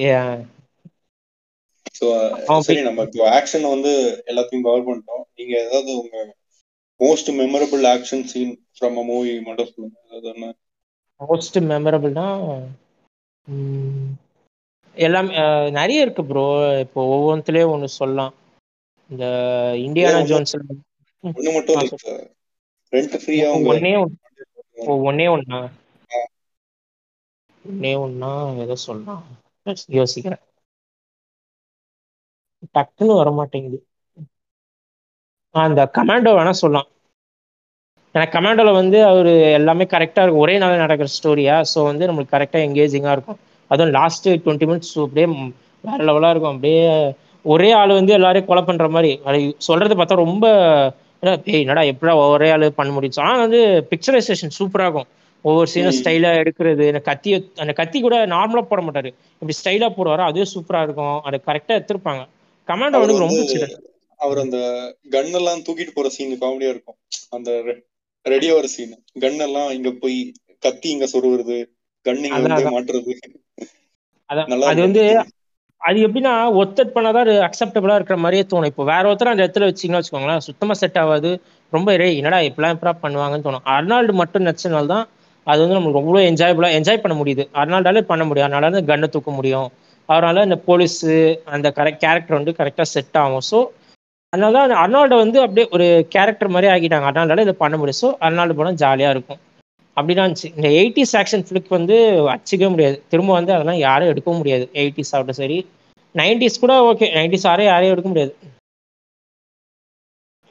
[2.48, 3.92] அவன் சரி நம்ம இப்போ ஆக்ஷன் வந்து
[4.30, 5.26] எல்லாத்தையும் கவர் பண்ணிட்டோம்.
[5.38, 6.16] நீங்க ஏதாவது உங்க
[7.00, 9.98] most memorable action scene from a movie மட்டும் சொல்லுங்க.
[10.06, 10.48] அதாவது என்ன
[11.20, 12.28] மோஸ்ட் மெமரபிள்னா
[14.98, 15.34] எல்லாமே
[15.78, 16.46] நிறைய இருக்கு ப்ரோ
[16.84, 18.34] இப்போ ஒவ்வொன்றுலயே ஒன்று சொல்லலாம்.
[19.10, 19.26] இந்த
[19.86, 20.56] இந்தியானா ஜோன்ஸ்
[21.24, 21.84] ஒண்ணு மட்டும்
[22.94, 24.18] ரெண்ட் ஃப்ரீயா ஒன்னே ஒன்று
[24.86, 25.26] ஓ ஒன்னே
[27.68, 28.32] ஒன்னே ஒன்னா
[28.64, 29.24] எதை சொல்லலாம்
[29.98, 30.44] யோசிக்கிறேன்.
[32.76, 33.80] டக்குன்னு வர மாட்டேங்குது
[35.56, 36.90] அந்த கமாண்டோ வேணா சொல்லலாம்.
[38.16, 40.44] எனக்கு கமாண்டோல வந்து அவரு எல்லாமே கரெக்டா இருக்கும்.
[40.46, 41.56] ஒரே நாள் நடக்கிற ஸ்டோரியா?
[41.72, 43.40] ஸோ வந்து நம்மளுக்கு கரெக்டா எங்கேஜிங்கா இருக்கும்.
[43.72, 45.28] அதுவும் லாஸ்ட் டுவெண்ட்டி மினிட்ஸ் அப்படியே
[45.84, 46.54] வேற லெவலா இருக்கும்.
[46.54, 46.84] அப்படியே
[47.46, 49.12] ஒரே ஆள் வந்து எல்லாரையும் கொலை பண்ற மாதிரி.
[49.26, 49.38] அது
[49.68, 50.46] சொல்றது பார்த்தா ரொம்ப
[51.24, 53.24] ஏய் என்னடா எப்படா ஒரே ஆள் பண்ண முடியும்?
[53.24, 53.60] ஆனால் வந்து
[53.92, 55.10] பிக்சரைசேஷன் சூப்பராக இருக்கும்.
[55.48, 55.98] ஒவ்வொரு சீனும் ம்.
[55.98, 56.86] ஸ்டைலாக எடுக்கிறது.
[56.92, 59.10] அந்த கத்தி அந்த கத்தி கூட நார்மலாக போட மாட்டாரு.
[59.42, 61.18] இப்படி ஸ்டைலாக போடுவாரு அதுவே சூப்பராக இருக்கும்.
[61.28, 62.24] அது கரெக்டாக எடுத்திருப்பாங்க.
[62.68, 63.42] கமாண்டோ வந்து ரொம்ப
[64.20, 64.60] அவர் அந்த
[65.12, 66.98] கன் எல்லாம் தூக்கிட்டு போற சீன் காமெடியா இருக்கும்.
[67.30, 67.50] அந்த
[68.26, 68.94] ரெடி ஆகிற சீன்
[69.24, 70.18] கன் எல்லாம் இங்க போய்
[70.64, 71.58] கத்தி இங்க சொருவுறது
[72.06, 72.72] கன் இங்க.
[72.76, 73.14] மாட்டுறது.
[74.70, 75.04] அது வந்து.
[75.82, 76.32] அது எப்படின்னா
[76.62, 78.72] ஒத்தட் பண்ணாதான் அக்செப்டபிளா இருக்கிற மாதிரியே தோணும்.
[78.72, 81.32] இப்போ வேற ஒருத்தர் அந்த இடத்துல வச்சீங்கன்னா வச்சுக்கோங்களேன் சுத்தமா செட் ஆகாது.
[81.74, 83.66] ரொம்ப ரே என்னடா இப்படிலாம் எப்படா பண்ணுவாங்கன்னு தோணும்.
[83.76, 85.06] அர்னால்டு மட்டும் நடிச்சனால தான்
[85.48, 87.44] அது வந்து நம்மளுக்கு ரொம்ப என்ஜாயபுளா என்ஜாய் பண்ண முடியுது.
[87.60, 88.48] அர்னால்டாலே பண்ண முடியும்.
[88.48, 89.68] அதனால தான் கன்னை தூக்க முடியும்.
[90.10, 91.00] அவரால் இந்த போலீஸ்
[91.56, 93.46] அந்த கரெக்ட் கேரக்டர் வந்து கரெக்டாக செட் ஆகும்.
[93.52, 93.60] ஸோ
[94.34, 95.86] அதனால தான் அர்னால்டை வந்து அப்படியே ஒரு
[96.16, 97.10] கேரக்டர் மாதிரி ஆக்கிட்டாங்க.
[97.10, 98.02] அர்னால்டால இதை பண்ண முடியும்.
[98.04, 99.40] ஸோ அர்னால்டு படம் ஜாலியாக இருக்கும்.
[99.98, 100.50] அப்படிதான் இருந்துச்சு.
[100.58, 101.96] இந்த எயிட்டிஸ் ஆக்ஷன் ஃபிளிக் வந்து
[102.34, 102.98] அச்சிக்கவே முடியாது.
[103.12, 104.66] திரும்ப வந்து அதெல்லாம் யாரும் எடுக்கவும் முடியாது.
[104.82, 105.58] எயிட்டிஸ் ஆகட்டும் சரி.
[106.16, 108.34] நைன்டிஸ் கூட ஓகே நைன்டிஸ் யாரையும் யாரையும் எடுக்க முடியாது.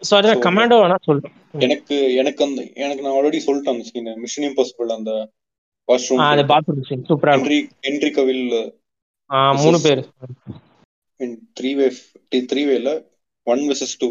[0.03, 1.35] ஸோ அதில் கமாண்டோ வேணா சொல்றேன்
[1.65, 5.23] எனக்கு எனக்கு அந்த எனக்கு நான் ஆல்ரெடி சொல்லிட்டேன் அந்த சீன் மிஷன் இம்பாசிபிள் அந்த ஆ,
[5.89, 8.45] அந்த வாஷ்ரூம் பாத்ரூம் சீன் சூப்பரா ஹென்ரி ஹென்ரி கவில்
[9.31, 10.03] ஆ, மூணு பேர்.
[11.59, 11.87] த்ரீ வே
[12.49, 12.89] த்ரீ வேல
[13.47, 14.09] one versus two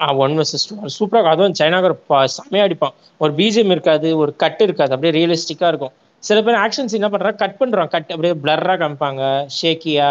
[0.00, 1.32] ah one versus two சூப்பராக இருக்கும்.
[1.32, 1.96] அதுவும் சைனாகர்
[2.34, 2.94] செம்மையா அடிப்பான்.
[3.20, 4.92] ஒரு பிஜிஎம் இருக்காது ஒரு கட் இருக்காது.
[4.94, 5.94] அப்படியே ரியலிஸ்டிக்கா இருக்கும்.
[6.22, 9.22] சில பேர் ஆக்ஷன் சீன் என்ன பண்றாங்க கட் பண்றாங்க கட் அப்படியே பிளர்ரா காமிப்பாங்க.
[9.58, 10.08] ஷேக்கியா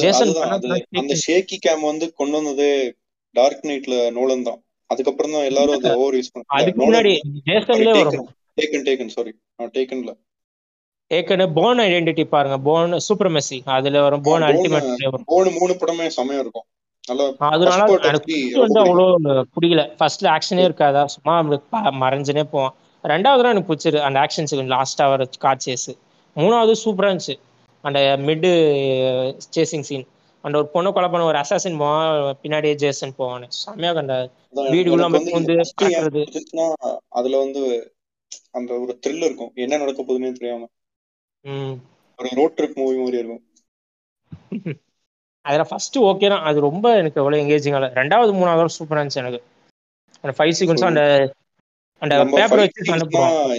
[0.00, 0.32] ஜேசன்
[1.00, 2.72] அந்த ஷேக்கி கேம் வந்து கொண்டு வந்ததே
[3.34, 4.60] டார்க் நைட்ல நோலன் தான்.
[4.94, 7.14] அதுக்கப்புறம் தான் எல்லாரும் அதை ஓவர் யூஸ் அதுக்கு முன்னாடி
[7.48, 8.28] ஜேசன்லேயே வரும்.
[8.60, 9.32] டேக்கன் டேக்கன் சாரி
[9.78, 10.12] டேக்கன்ல
[11.10, 12.56] ஏற்கனவே போன் ஐடென்டிட்டி பாருங்க.
[12.68, 15.26] போன் சூப்பர் மெஸ்ஸி அதுல வரும் போன் அல்டிமேட் வரும்.
[15.32, 16.66] மூணு மூணு படமே செமையா இருக்கும்.
[17.48, 17.86] அதனால
[18.62, 19.04] வந்து அவ்வளோ
[19.54, 19.82] பிடிக்கல.
[19.98, 21.02] ஃபர்ஸ்ட்ல ஆக்ஷனே இருக்காதா?
[21.14, 21.34] சும்மா
[22.04, 22.74] மறைஞ்சுனே போவான்.
[23.04, 25.90] ரெண்டாவது எனக்கு பிடிச்சிரு அந்த ஆக்ஷன் சீன் லாஸ்டா வர கார் சேஸ்
[26.36, 27.36] மூணாவது சூப்பரா இருந்துச்சு.
[27.84, 28.48] அந்த மிட்
[29.56, 30.06] சேசிங் சீன்
[30.44, 33.44] அந்த ஒரு பொண்ணை கொலை பண்ண ஒரு அசாசின் போவான் பின்னாடியே ஜேசன் போவான்.
[33.58, 34.16] செம்மையா அந்த
[34.52, 35.54] அதான் வீடுக்குள்ள வந்து
[37.18, 37.62] அதுல வந்து
[38.58, 39.52] அந்த ஒரு த்ரில் இருக்கும்.
[39.64, 40.66] என்ன நடக்க போகுதுன்னே தெரியாம.
[42.18, 43.42] ஒரு ரோட் ட்ரிப் மூவி மாதிரி இருக்கும்.
[45.44, 46.44] அதில் ஃபர்ஸ்ட் ஓகே தான்.
[46.48, 49.40] அது ரொம்ப எனக்கு எவ்வளோ எங்கேஜிங் ஆகல ரெண்டாவது மூணாவது சூப்பரா இருந்துச்சு எனக்கு.
[50.24, 51.04] அந்த ஃபைவ் சீக்வன்ஸும் அந்த
[52.02, 52.86] அந்த பேப்பர் வச்சு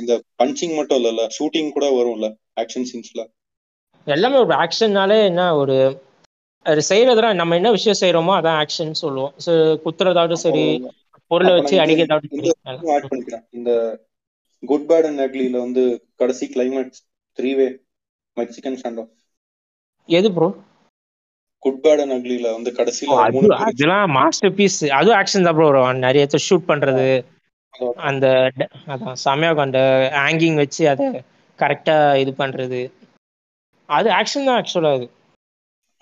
[0.01, 2.29] இந்த பஞ்சிங் மட்டும் இல்லல்ல ஷூட்டிங் கூட வரும்ல.
[2.61, 3.23] ஆக்ஷன் சீன்ஸ்ல
[4.07, 5.75] எல்லாமே ஒரு ஆக்ஷன்னாலே என்ன ஒரு
[6.65, 9.33] அது செய்யறதுலாம் நம்ம என்ன விஷயம் செய்யறோமோ அதான் ஆக்ஷன் சொல்லுவோம்.
[9.45, 9.51] ஸோ
[9.83, 10.63] குத்துறதாகட்டும் சரி
[11.31, 12.15] பொருளை வச்சு இந்த
[12.65, 13.19] சரி.
[13.57, 13.71] இந்த
[14.63, 15.83] குட் பேட் அண்ட் அக்லில வந்து
[16.21, 17.01] கடைசி climax
[17.37, 17.67] three way
[18.37, 19.11] Mexican standoff
[20.09, 20.49] எது ப்ரோ
[21.63, 23.55] குட் பேட் அண்ட் அக்லில வந்து பேர்.
[23.67, 27.07] அதெல்லாம் மாஸ்டர் பீஸ் அதுவும் ஆக்ஷன் தான் ப்ரோ வரும் நிறைய ஷூட் பண்றது.
[28.09, 28.25] அந்த
[28.93, 29.81] அதான் செமையா இருக்கும் அந்த
[30.19, 31.07] ஹேங்கிங் வச்சு அதை
[31.59, 32.81] கரெக்டா இது பண்றது.
[33.89, 35.07] அது ஆக்ஷன் தான் ஆக்சுவலா அது.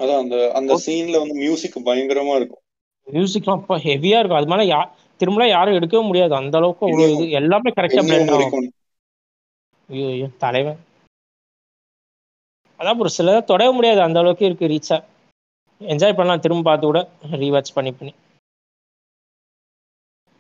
[0.04, 2.62] அதான் அந்த அந்த சீன்ல வந்து மியூசிக் பயங்கரமா இருக்கும்.
[3.08, 4.42] மியூசிக்லாம் அப்பா ஹெவியா இருக்கும்.
[4.42, 4.82] அது மேல யா
[5.20, 6.34] திரும்ப யாரும் எடுக்கவே முடியாது.
[6.36, 8.68] அந்த அளவுக்கு அவ்வளவு இது எல்லாமே கரெக்டா பிளெண்ட் ஆகும்.
[9.90, 10.80] ஐயோ தலைவன்.
[12.80, 14.02] அதான் ஒரு சில தொடவே முடியாது.
[14.02, 14.98] அந்த அளவுக்கு இருக்கு ரீச்சா
[15.82, 16.44] என்ஜாய் பண்ணலாம்.
[16.46, 17.00] திரும்ப பார்த்து கூட
[17.42, 18.14] ரீவாச் பண்ணி பண்ணி.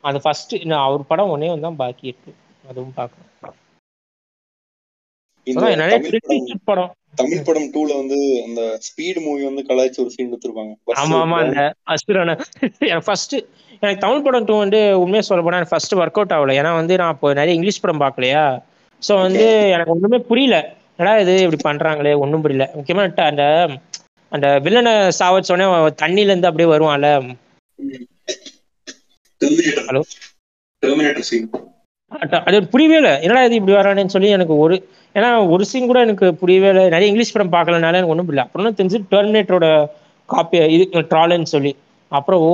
[0.03, 2.31] அது ஃபர்ஸ்ட் நான் அவர் படம் ஒன்னே தான் பாக்கி இருக்கு.
[2.69, 3.29] அதுவும் பார்க்கணும்
[6.67, 10.71] படம் தமிழ் படம் டூல வந்து அந்த ஸ்பீட் மூவி வந்து கலாய்ச்சி ஒரு சீன் எடுத்திருப்பாங்க.
[11.01, 11.37] ஆமா ஆமா.
[11.43, 12.35] அந்த அசுரன
[13.07, 13.35] ஃபர்ஸ்ட்
[13.83, 16.53] எனக்கு தமிழ் படம் டூ வந்து உண்மையா சொல்ல போனா ஃபர்ஸ்ட் ஒர்க் அவுட் ஆகல.
[16.59, 18.43] ஏன்னா வந்து நான் இப்போ நிறைய இங்கிலீஷ் படம் பார்க்கலையா?
[19.01, 20.57] ஸோ வந்து எனக்கு ஒண்ணுமே புரியல.
[20.97, 22.13] என்னடா இது இப்படி பண்றாங்களே?
[22.23, 22.67] ஒண்ணும் புரியல.
[22.75, 23.45] முக்கியமா அந்த
[24.31, 25.65] அந்த வில்லனை சாவச்சோடனே
[26.03, 27.09] தண்ணில இருந்து அப்படியே வருவான்ல.
[30.83, 31.63] Terminator.
[32.47, 33.13] அது புரியவே இல்லை.
[33.25, 34.75] என்னடா இது இப்படி வரானேன்னு சொல்லி எனக்கு ஒரு
[35.15, 36.83] ஏன்னா ஒரு சீன் கூட எனக்கு புரியவே இல்லை.
[36.93, 38.45] நிறைய இங்கிலீஷ் படம் பார்க்கலனால எனக்கு ஒன்றும் புரியல.
[38.47, 39.67] அப்புறம் தெரிஞ்சு டெர்மினேட்டரோட
[40.29, 41.71] காப்பி இது ட்ராலன்னு சொல்லி.
[42.11, 42.51] அப்புறம் ஓ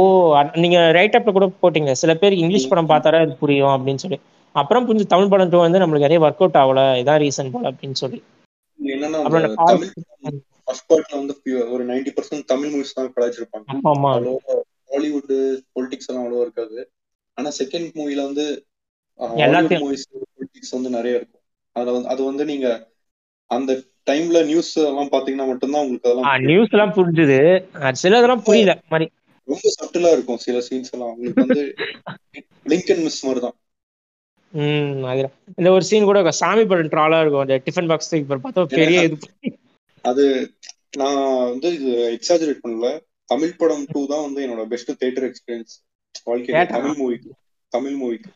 [0.64, 1.92] நீங்க ரைட் அப்ல கூட போட்டீங்க.
[2.02, 4.20] சில பேர் இங்கிலீஷ் படம் பார்த்தாரா அது புரியும் அப்படின்னு சொல்லி.
[4.56, 6.84] அப்புறம் புரிஞ்சு தமிழ் படம் டூ வந்து நம்மளுக்கு நிறைய ஒர்க் அவுட் ஆகல.
[7.02, 8.20] இதான் ரீசன் போல அப்படின்னு சொல்லி.
[11.74, 13.12] ஒரு 90% பர்சன்ட் தமிழ் மூவிஸ் தான்
[14.94, 15.34] ஹாலிவுட்
[15.76, 16.78] பொலிட்டிக்ஸ் எல்லாம் அவ்வளோ இருக்காது.
[17.38, 18.46] ஆனா செகண்ட் மூவில வந்து
[19.46, 21.44] எல்லாத்தையும் மூவிஸ் வந்து நிறைய இருக்கும்.
[21.76, 22.68] அதுல வந்து அது வந்து நீங்க
[23.52, 23.72] அந்த
[24.10, 26.46] டைம்ல நியூஸ் எல்லாம் பாத்தீங்கன்னா மட்டும்தான் உங்களுக்கு அதெல்லாம்.
[26.50, 27.40] நியூஸ் எல்லாம் புரிஞ்சுது.
[27.88, 29.08] அது சில இதெல்லாம் புரியல மாதிரி.
[29.48, 31.12] ரொம்ப சட்டிலா இருக்கும் சில சீன்ஸ் எல்லாம்.
[31.14, 31.64] உங்களுக்கு வந்து
[32.72, 33.58] லிங்க் அண்ட் மிஸ் மாதிரி தான்
[34.54, 36.20] ம் அதுதான் இந்த ஒரு சீன் கூட.
[36.42, 37.44] சாமி படம் ட்ராலா இருக்கும்.
[37.46, 39.18] அந்த டிஃபன் பாக்ஸ் பார்த்தா பெரிய இது.
[40.04, 40.26] அது
[41.02, 41.20] நான்
[41.52, 42.88] வந்து இது எக்ஸாஜரேட் பண்ணல.
[43.30, 45.76] தமிழ் படம் டூ தான் வந்து என்னோட பெஸ்ட் தியேட்டர் எக்ஸ்பீரியன்ஸ்
[46.28, 46.64] வாழ்க்கையில?
[46.76, 47.32] தமிழ் மூவிக்கு
[47.74, 48.30] தமிழ் மூவிக்கு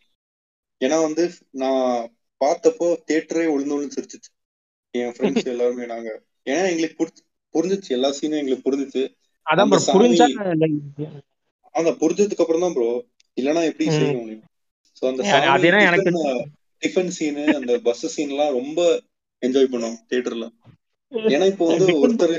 [0.84, 1.24] ஏன்னா வந்து
[1.62, 1.86] நான்
[2.42, 4.30] பார்த்தப்போ தியேட்டரே ஒழுந்து ஒழுந்து சிரிச்சிச்சு.
[4.94, 6.10] என் ஃப்ரெண்ட்ஸ் எல்லாருமே நாங்க.
[6.48, 7.22] ஏன்னா எங்களுக்கு புரிஞ்சு
[7.56, 7.90] புரிஞ்சிச்சு.
[7.98, 9.04] எல்லா சீனும் எங்களுக்கு புரிஞ்சிச்சு.
[11.76, 12.90] அந்த புரிஞ்சதுக்கு அப்புறம் தான் ப்ரோ
[13.38, 13.86] இல்லனா எப்படி.
[13.96, 14.44] செய்ய முடியும்
[14.98, 15.24] சோ அந்த
[16.82, 18.80] டிஃபன் சீனு அந்த பஸ் சீன் எல்லாம் ரொம்ப
[19.44, 20.46] என்ஜாய் பண்ணோம் தியேட்டர்ல.
[21.30, 22.36] ஏன்னா இப்போ வந்து ஒருத்தர்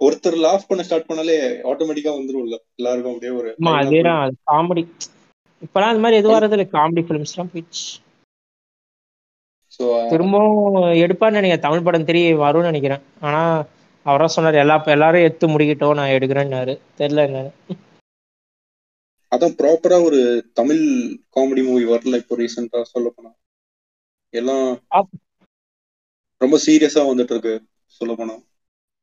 [0.00, 1.36] ஒருத்தர் லாஃப் பண்ண ஸ்டார்ட் பண்ணாலே
[1.70, 2.56] ஆட்டோமேட்டிக்கா வந்துரும்ல.
[2.78, 4.34] எல்லாருக்கும் அப்படியே ஒரு அதேதான்.
[4.48, 4.82] காமெடி
[5.62, 7.86] இப்பெல்லாம் அது மாதிரி எது வர்றது இல்லை காமெடி ஃபிலிம்ஸ்லாம் போயிடுச்சு.
[10.10, 11.64] திரும்பவும் எடுப்பான்னு நினைக்கிறேன்.
[11.64, 13.04] தமிழ் படம் தெரிய வரும்னு நினைக்கிறேன்.
[13.22, 13.42] ஆனா
[14.06, 16.74] அவரா சொன்னார் எல்லா எல்லாரும் எடுத்து முடிக்கிட்டோம் நான் எடுக்கிறேன்னாரு.
[16.98, 17.52] தெரியல என்னன்னு.
[19.32, 20.20] அதான் ப்ராப்பரா ஒரு
[20.54, 20.80] தமிழ்
[21.36, 23.32] காமெடி மூவி வரல இப்போ ரீசெண்டா சொல்ல போனா.
[24.34, 24.70] எல்லாம்.
[26.40, 27.54] ரொம்ப சீரியஸா வந்துட்டு இருக்கு
[28.00, 28.36] சொல்ல போனா.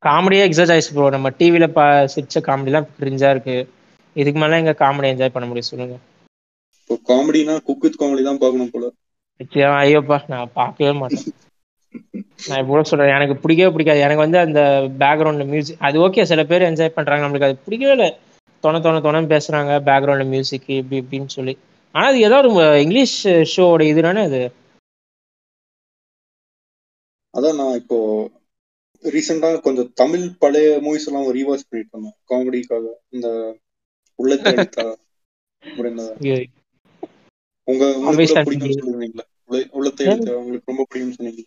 [0.04, 3.58] காமெடியே எக்ஸசைஸ் ப்ரோ நம்ம டிவில பா சிரிச்ச காமெடிலாம் கிரிஞ்சா இருக்கு.
[4.16, 5.96] இதுக்கு மேல எங்க காமெடி என்ஜாய் பண்ண முடியும் சொல்லுங்க.
[6.84, 8.86] இப்போ காமெடினா குக் வித் காமெடி தான் பார்க்கணும் போல.
[9.40, 11.28] நிச்சயம் ஐயோப்பா நான் பார்க்கவே மாட்டேன்.
[12.44, 14.04] நான் இப்போ சொல்றேன் எனக்கு பிடிக்கவே பிடிக்காது.
[14.06, 14.62] எனக்கு வந்து அந்த
[15.02, 18.10] பேக்ரவுண்ட் மியூசிக் அது ஓகே சில பேர் என்ஜாய் பண்றாங்க நம்மளுக்கு அது பிடிக்கவே இல்லை.
[18.64, 21.54] தொண தொண தொணன்னு பேசுறாங்க பேக்ரவுண்ட் மியூசிக் இப்படி இப்படின்னு சொல்லி.
[21.96, 22.52] ஆனா அது ஏதோ ஒரு
[22.84, 23.18] இங்கிலீஷ்
[23.54, 24.42] ஷோவோட இதுதானே அது?
[27.34, 27.98] அதான் நான் இப்போ
[29.04, 32.18] ரீசெண்டா கொஞ்சம் தமிழ் பழைய மூவிஸ் எல்லாம் ரீவாச் பண்ணிட்டு இருந்தேன்.
[32.30, 33.28] காமெடிக்காக இந்த
[34.20, 34.54] உள்ளத்தை
[39.46, 41.42] உள்ள- உள்ளத்தை அடித்தா உங்களுக்கு ரொம்ப பிடிக்கும்னு சொன்னீங்க.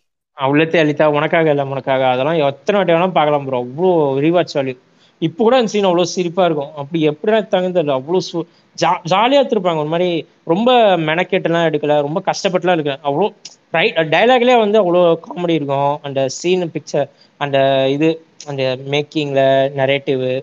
[0.47, 2.07] உள்ளத்தே அளித்தா உனக்காக இல்லை உனக்காக.
[2.07, 4.77] அதெல்லாம் எத்தனை வாட்டி வேணாலும் பார்க்கலாம் ப்ரோ அவ்வளோ ரீவாச் வேல்யூ
[5.19, 6.69] இப்போ கூட அந்த சீன் அவ்வளோ சிரிப்பா இருக்கும்.
[6.75, 8.41] அப்படி எப்படிடா தகுந்தது அவ்வளோ சு
[8.77, 9.77] ஜா ஜாலியாக எடுத்திருப்பாங்க.
[9.77, 12.01] ஒரு மாதிரி ரொம்ப மெனக்கெட்டுலாம் எடுக்கல.
[12.01, 12.95] ரொம்ப கஷ்டப்பட்டுலாம் எடுக்கல.
[13.03, 13.29] அவ்வளோ
[13.71, 15.99] ரைட் டைலாக்லேயே வந்து அவ்வளோ காமெடி இருக்கும்.
[16.01, 19.41] அந்த சீன் பிக்சர் அந்த இது அந்த மேக்கிங்ல
[19.75, 20.41] நரேட்டிவ்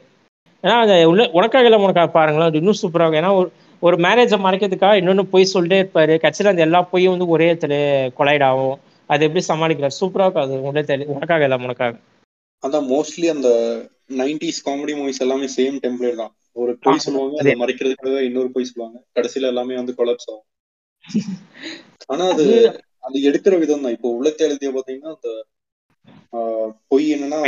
[0.63, 2.49] ஏன்னா அந்த உள்ள உனக்காக இல்லை உனக்காக பாருங்களேன்.
[2.49, 3.13] அது இன்னும் சூப்பராக இருக்கும்.
[3.13, 3.53] ஏன்னா ஒரு
[3.83, 6.15] ஒரு மேரேஜை மறைக்கிறதுக்காக இன்னொன்று போய் சொல்லிட்டே இருப்பாரு.
[6.21, 7.77] கட்சியில் அந்த எல்லா பொய்யும் வந்து ஒரே இடத்துல
[8.19, 8.77] கொலைட் ஆகும்.
[9.11, 9.99] அது எப்படி சமாளிக்கிறார்?
[10.01, 11.95] சூப்பரா இருக்கும் அது உடனே தெரியல உனக்காக இல்லை உனக்காக.
[12.63, 13.49] அதான் மோஸ்ட்லி அந்த
[14.17, 16.33] நைன்டிஸ் காமெடி மூவிஸ் எல்லாமே சேம் டெம்ப்ளேட் தான்.
[16.57, 17.55] ஒரு பொய் சொல்லுவாங்க அதே.
[17.55, 18.99] மறைக்கிறதுக்காக இன்னொரு பொய் சொல்லுவாங்க.
[19.17, 20.47] கடைசியில எல்லாமே வந்து கொலாப்ஸ் ஆகும்.
[22.13, 22.45] ஆனா அது
[23.05, 25.31] அது எடுக்கிற விதம் தான் இப்போ உள்ளத்தை எழுதிய பாத்தீங்கன்னா அந்த
[26.91, 27.39] பொய் என்னன்னா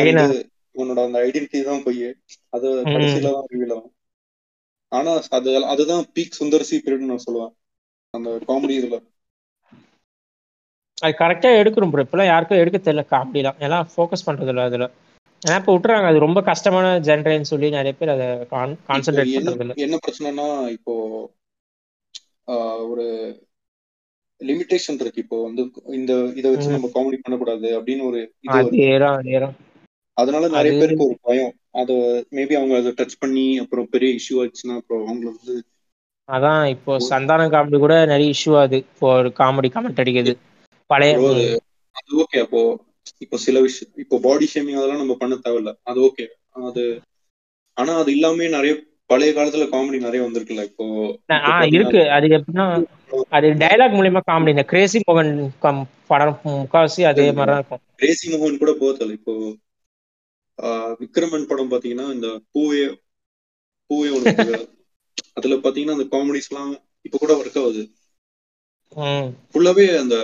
[0.74, 2.02] உன்னோட அந்த ஐடென்டிட்டி தான் பொய்.
[2.50, 2.66] அது.
[2.86, 3.92] கடைசியில தான் ரிவீல் ஆகும்.
[4.98, 7.52] ஆனா அது அதுதான் பீக் சுந்தர்சி பீரியட் நான் சொல்லுவேன்.
[8.14, 8.98] அந்த காமெடி இதுல.
[10.98, 13.58] அது கரெக்டா எடுக்கணும் ப்ரோ இப்பெல்லாம் யாருக்கும் எடுக்க தெரியல காமெடிலாம்.
[13.66, 14.86] எல்லாம் ஃபோக்கஸ் பண்றது இல்லை அதுல.
[15.42, 16.06] ஏன்னா இப்போ விட்டுறாங்க.
[16.10, 20.46] அது ரொம்ப கஷ்டமான ஜென்ரேன்னு சொல்லி நிறைய பேர் அதை கான்சென்ட்ரேட் பண்றது என்ன பிரச்சனைனா
[20.76, 20.94] இப்போ
[22.90, 23.04] ஒரு
[24.40, 25.22] லிமிடேஷன் இருக்கு.
[25.24, 25.62] இப்போ வந்து
[25.98, 26.74] இந்த இதை வச்சு.
[26.74, 28.20] நம்ம காமெடி பண்ணக்கூடாது அப்படின்னு ஒரு
[30.16, 31.54] அதனால நிறைய பேருக்கு ஒரு பயம்.
[31.76, 31.92] அத
[32.36, 35.54] மேபி அவங்க அதை டச் பண்ணி அப்புறம் பெரிய இஷ்யூ ஆச்சுன்னா அப்புறம் அவங்கள வந்து
[36.28, 38.78] அதான் இப்போ சந்தானம் காமெடி கூட நிறைய இஷ்யூ ஆகுது.
[38.86, 40.32] இப்போ ஒரு காமெடி கமெண்ட் அடிக்குது
[40.90, 41.12] பழைய
[41.96, 42.60] அது ஓகே அப்போ
[43.24, 45.72] இப்போ சில விஷயம் இப்போ பாடி ஷேமிங் அதெல்லாம் நம்ம பண்ண தேவையில்ல.
[45.90, 46.24] அது ஓகே
[46.68, 46.82] அது
[47.76, 48.74] ஆனா அது இல்லாம நிறைய
[49.10, 50.62] பழைய காலத்துல காமெடி நிறைய வந்திருக்குல்ல.
[50.70, 50.84] இப்போ
[51.76, 52.00] இருக்கு.
[52.16, 52.66] அது எப்படின்னா
[53.36, 55.32] அது டைலாக் மூலியமா காமெடி இந்த கிரேசி மோகன்
[56.10, 57.82] படம் முக்காவாசி அதே மாதிரி இருக்கும்.
[58.00, 59.34] கிரேசி மோகன் கூட போத்தல இப்போ
[61.02, 62.82] விக்ரமன் படம் பாத்தீங்கன்னா இந்த பூவே
[63.90, 64.08] பூவே
[65.36, 66.72] அதுல பாத்தீங்கன்னா அந்த காமெடிஸ் எல்லாம்
[67.04, 67.82] இப்ப கூட ஒர்க் ஆகுது.
[69.50, 70.16] ஃபுல்லாவே அந்த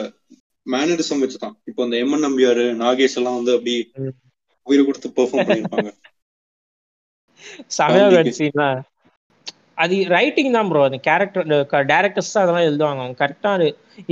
[0.67, 1.57] மேனரிசம் வச்சுதான்.
[1.69, 3.75] இப்போ அந்த எம்என் நம்பியாரு நாகேஷ் எல்லாம் வந்து அப்படி.
[4.67, 5.91] உயிரை கொடுத்து பெர்ஃபார்ம் பண்ணிருப்பாங்க
[9.83, 11.47] அது ரைட்டிங் தான் ப்ரோ அந்த கேரக்டர்
[11.93, 13.01] டேரக்டர்ஸ் தான் அதெல்லாம் எழுதுவாங்க.
[13.03, 13.51] அவங்க கரெக்டா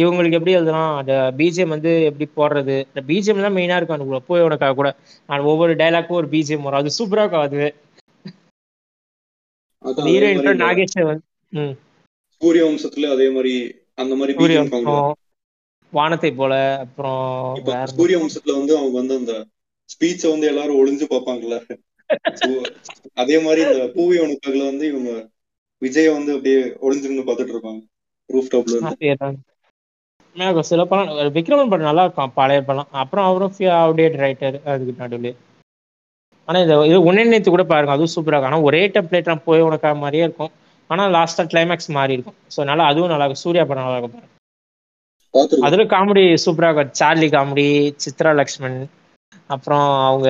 [0.03, 0.93] இவங்களுக்கு எப்படி எழுதலாம்?
[1.01, 2.77] அந்த பிஜிஎம் வந்து எப்படி போடுறது?
[2.91, 3.99] இந்த பிஜிஎம் தான் மெயினா இருக்கும்.
[3.99, 4.91] அந்த போயோடக்காக கூட
[5.29, 6.81] அந்த ஒவ்வொரு டைலாக்கும் ஒரு பிஜிஎம் வரும்.
[6.83, 7.63] அது சூப்பரா இருக்கும் அது.
[9.85, 11.63] அதே ஹீரோயின் நாகேஷ் வந்து
[12.43, 13.55] சூரிய வம்சத்துல அதே மாதிரி
[14.03, 14.33] அந்த மாதிரி
[15.93, 17.23] வானத்தை போல அப்புறம்
[17.99, 19.35] சூரிய வம்சத்துல வந்து அவங்க வந்து அந்த
[19.91, 21.57] ஸ்பீச்ச வந்து எல்லாரும் ஒளிஞ்சு பார்ப்பாங்கல்ல.
[23.23, 25.11] அதே மாதிரி இந்த பூவி உனக்காகல வந்து இவங்க
[25.83, 27.81] விஜய வந்து அப்படியே ஒளிஞ்சிருந்து பார்த்துட்டு இருப்பாங்க.
[28.31, 28.77] ரூஃப் டாப்ல.
[30.37, 32.91] எனக்கு சில படம் விக்ரமன் படம் நல்லா இருக்கும் பழைய படம்.
[33.03, 35.33] அப்புறம் அவரும் அவுடேட் ரைட்டர் அதுக்கு நடுவில்
[36.49, 38.51] ஆனா இது இது உன்னிணைத்து கூட பாருங்க அதுவும் சூப்பரா இருக்கும்.
[38.51, 40.53] ஆனா ஒரே டெம்ப்ளேட் போய் உனக்கா மாதிரியே இருக்கும்.
[40.91, 42.39] ஆனா லாஸ்டா கிளைமேக்ஸ் மாறி இருக்கும்.
[42.53, 43.45] ஸோ அதனால அதுவும் நல்லா இருக்கும்.
[43.45, 44.27] சூர்யா படம் நல்லா இருக்கும்
[45.67, 46.99] அதுல காமெடி சூப்பரா இருக்கும்.
[47.01, 47.67] சார்லி காமெடி
[48.05, 48.79] சித்ரா லக்ஷ்மன்
[49.51, 50.29] அப்புறம் அவங்க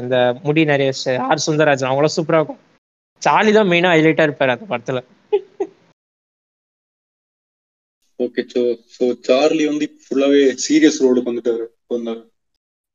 [0.00, 0.90] அந்த முடி நிறைய
[1.26, 2.62] ஆர் சுந்தரராஜன் அவங்களாம் சூப்பரா இருக்கும்.
[3.22, 5.00] சார்லி தான் மெயினா ஹைலைட்டா இருப்பாரு அந்த படத்துல.
[8.20, 8.60] ஓகே சோ
[8.94, 11.64] சோ சார்லி வந்து ஃபுல்லாவே சீரியஸ் ரோலுக்கு வந்துட்டாரு
[11.94, 12.22] வந்தாரு.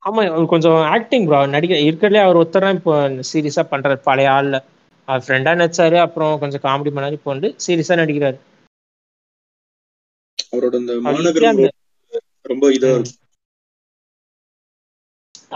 [0.04, 0.22] ஆமா
[0.54, 2.94] கொஞ்சம் ஆக்டிங் ப்ரோ நடிக்க இருக்கிறதுலே அவர் ஒருத்தர் தான் இப்போ
[3.32, 3.98] சீரியஸா பண்றாரு.
[4.08, 4.58] பழைய ஆள்ல.
[5.08, 8.38] அவர் ஃப்ரெண்டா நடிச்சாரு அப்புறம் கொஞ்சம் காமெடி பண்ணாரு இப்போ வந்து சீரியஸா நடிக்கிறாரு.
[10.54, 11.62] அவரோட அவர் மாநகரம்
[12.52, 12.92] ரொம்ப இதா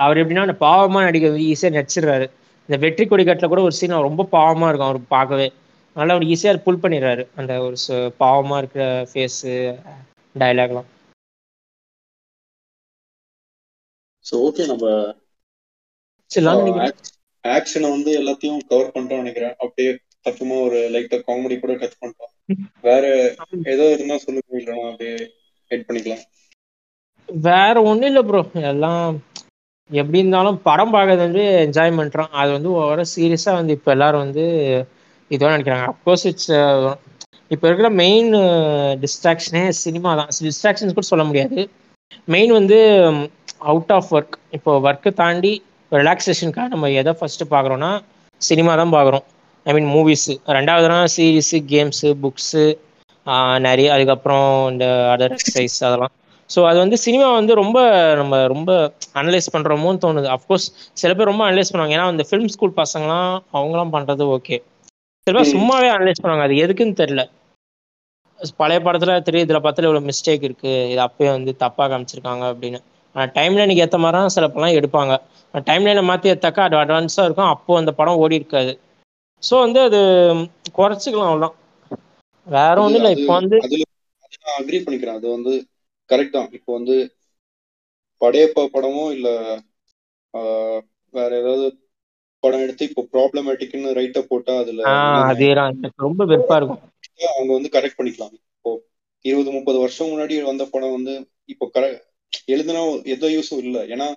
[0.03, 2.25] அவர் எப்படின்னா அந்த பாவமா நடிக்க ஈஸியா நடிச்சிடுறாரு.
[2.69, 4.89] இந்த வெற்றி கொடிக்கட்டில் கூட ஒரு சீன் ரொம்ப பாவமா இருக்கும்.
[4.89, 5.47] அவர் பார்க்கவே.
[5.95, 7.23] அதனால அவர் ஈஸியா புல் பண்ணிடுறாரு.
[7.35, 9.53] அந்த ஒரு ச- பாவமா இருக்கிற ஃபேஸு
[10.35, 10.89] டைலாக்லாம்
[14.25, 14.85] சோ ஓகே நம்ம
[17.43, 19.55] ஆக்ஷனை வந்து எல்லாத்தையும் கவர் பண்ணிட்டோம் நினைக்கிறேன்.
[19.59, 19.89] அப்படியே
[20.25, 22.31] தப்புமா ஒரு லைட்டா காமெடி கூட டச் பண்ணிட்டோம்.
[22.81, 23.03] வேற
[23.73, 25.15] ஏதோ இருந்தா சொல்லுங்க அப்படியே
[25.71, 26.23] ஹெட் பண்ணிக்கலாம்.
[27.29, 29.15] வேற ஒண்ணும் இல்லை ப்ரோ எல்லாம்
[29.89, 31.91] எப்படி இருந்தாலும் படம் பார்க்கறது வந்து என்ஜாய்
[32.41, 34.45] அது வந்து ஓவர சீரியஸாக வந்து இப்போ எல்லாரும் வந்து
[35.31, 35.85] இதோ நினைக்கிறாங்க.
[35.91, 36.51] அப்கோர்ஸ் இட்ஸ்
[37.53, 38.29] இப்போ இருக்கிற மெயின்
[39.03, 40.29] டிஸ்ட்ராக்ஷனே சினிமா தான்.
[40.47, 41.59] டிஸ்ட்ராக்ஷன்ஸ் கூட சொல்ல முடியாது.
[42.33, 42.79] மெயின் வந்து
[43.71, 45.53] அவுட் ஆஃப் ஒர்க் இப்போ ஒர்க்கை தாண்டி
[45.91, 47.91] ரிலாக்ஸேஷனுக்காக நம்ம எதை ஃபஸ்ட்டு பார்க்குறோன்னா
[48.41, 49.25] சினிமா தான் பார்க்குறோம்.
[49.65, 52.65] ஐ மீன் மூவிஸு ரெண்டாவதுனா சீரீஸு கேம்ஸு புக்ஸு
[53.67, 53.87] நிறைய.
[53.95, 56.13] அதுக்கப்புறம் இந்த அதர் எக்ஸசைஸ் அதெல்லாம்.
[56.49, 57.77] ஸோ அது வந்து சினிமா வந்து ரொம்ப
[58.19, 58.72] நம்ம ரொம்ப
[59.22, 60.27] அனலைஸ் பண்ணுறோமோன்னு தோணுது.
[60.35, 60.67] அஃப்கோர்ஸ்
[61.01, 61.95] சில பேர் ரொம்ப அனலைஸ் பண்ணுவாங்க.
[61.97, 64.57] ஏன்னா அந்த ஃபிலிம் ஸ்கூல் பசங்களாம் அவங்களாம் பண்ணுறது ஓகே
[65.27, 65.51] சில பேர்.
[65.55, 66.45] சும்மாவே அனலைஸ் பண்ணுவாங்க.
[66.47, 67.23] அது எதுக்குன்னு தெரியல.
[68.59, 70.73] பழைய படத்துல தெரியும் இதுல படத்துல இவ்வளவு மிஸ்டேக் இருக்கு.
[70.93, 72.80] இது அப்பயே வந்து தப்பா காமிச்சிருக்காங்க அப்படின்னு.
[73.15, 75.13] ஆனால் டைம் லைனுக்கு ஏற்ற மாதிரி தான் சில படம் எடுப்பாங்க.
[75.67, 77.51] டைம் லைனை மாற்றி எடுத்தாக்கா அது அட்வான்ஸாக இருக்கும்.
[77.53, 78.72] அப்போ அந்த படம் ஓடி இருக்காது.
[79.43, 79.99] ஸோ வந்து அது
[80.80, 81.55] குறைச்சிக்கலாம் அவ்வளோதான்
[82.47, 83.11] வேற ஒன்றும் இல்லை.
[83.17, 83.57] இப்போ வந்து
[84.59, 85.17] அக்ரி பண்ணிக்கிறேன்.
[85.19, 85.53] அது வந்து
[86.10, 86.49] கரெக்ட் தான்.
[86.57, 86.95] இப்போ வந்து
[88.22, 89.30] படையப்பா படமோ இல்ல
[91.14, 91.65] வேற ஏதாவது
[92.44, 94.84] படம் எடுத்து இப்போ ப்ராப்ளமேட்டிக்னு ரைட்டா போட்டா அதுல
[95.26, 95.77] அதேதான்.
[96.06, 96.82] ரொம்ப வெறுப்பா இருக்கும்.
[97.32, 98.34] அவங்க வந்து கரெக்ட் பண்ணிக்கலாம்.
[98.53, 98.72] இப்போ
[99.26, 101.14] இருபது முப்பது வருஷம் முன்னாடி வந்த படம் வந்து
[101.49, 102.03] இப்போ கரெக்ட்
[102.49, 102.82] எழுதுனா
[103.14, 103.77] எந்த யூஸும் இல்ல.
[103.94, 104.07] ஏன்னா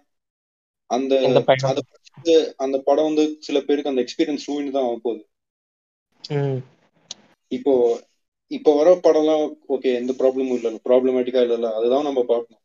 [0.90, 1.14] அந்த
[1.48, 2.34] படிச்சுட்டு
[2.64, 5.22] அந்த படம் வந்து சில பேருக்கு அந்த எக்ஸ்பீரியன்ஸ் ரூயின் தான் ஆக போகுது
[7.52, 7.74] இப்போ
[8.50, 10.68] இப்போ வர படம்லாம் ஓகே எந்த ப்ராப்ளமும் இல்ல.
[10.84, 12.62] ப்ராப்ளமேட்டிக்கா இல்ல அதுதான் நம்ம பார்க்கணும்.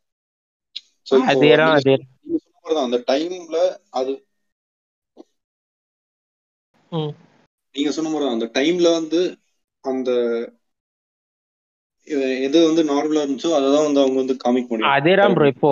[1.28, 1.76] அதேதான்
[2.84, 3.56] அந்த டைம்ல
[3.98, 4.12] அது
[7.74, 9.20] நீங்க சொன்ன மாதிரி அந்த டைம்ல வந்து
[9.84, 10.10] அந்த
[12.44, 15.70] எது வந்து நார்மலா இருந்துச்சோ அதை தான் வந்து அவங்க வந்து காமிக்க முடியும் அதேதான் ப்ரோ இப்போ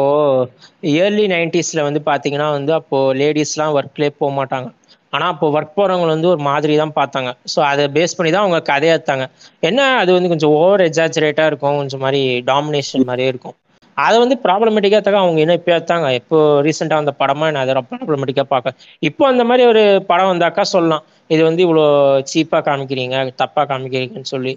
[0.89, 4.68] இயர்லி நைன்டிஸ்ல வந்து பாத்தீங்கன்னா வந்து அப்போ லேடிஸ்லாம் ஒர்க்லேயே போக மாட்டாங்க.
[5.12, 7.30] ஆனா அப்போ ஒர்க் போறவங்க வந்து ஒரு மாதிரி தான் பார்த்தாங்க.
[7.52, 9.24] ஸோ அதை பேஸ் பண்ணி தான் அவங்க கதையை எடுத்தாங்க
[9.68, 9.80] என்ன?
[10.02, 11.78] அது வந்து கொஞ்சம் ஓவர் எக்ஸாஜரேட்டா இருக்கும்.
[11.80, 12.20] கொஞ்சம் மாதிரி
[12.51, 13.56] டாமினேஷன் மாதிரியே இருக்கும்.
[13.97, 16.06] அதை வந்து ப்ராப்ளமேட்டிக்காக தக்க அவங்க என்ன இப்போ எடுத்தாங்க?
[16.20, 16.36] இப்போ
[16.66, 18.76] ரீசெண்டாக வந்த படமா நான் அதை ப்ராப்ளமேட்டிக்காக பார்க்க.
[19.02, 21.05] இப்போ அந்த மாதிரி ஒரு படம் வந்தாக்கா சொல்லலாம்.
[21.34, 21.84] இது வந்து இவ்வளோ
[22.30, 24.55] சீப்பாக காமிக்கிறீங்க தப்பாக காமிக்கிறீங்கன்னு சொல்லி.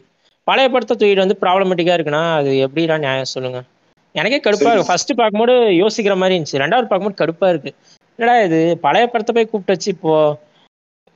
[0.47, 3.59] பழைய படத்தை தூக்கிட்டு வந்து ப்ராப்ளமேட்டிக்காக இருக்குன்னா அது எப்படிடா நியாயம் சொல்லுங்க.
[4.15, 4.73] எனக்கே கடுப்பா சரி.
[4.73, 4.89] இருக்கு.
[4.89, 5.53] ஃபர்ஸ்ட் பார்க்கும்போது
[5.83, 6.61] யோசிக்கிற மாதிரி இருந்துச்சு.
[6.63, 7.71] ரெண்டாவது பார்க்கும்போது கடுப்பா இருக்கு.
[8.19, 8.59] என்னடா இது?
[8.85, 10.13] பழைய படத்தை போய் கூப்பிட்டு வச்சு இப்போ.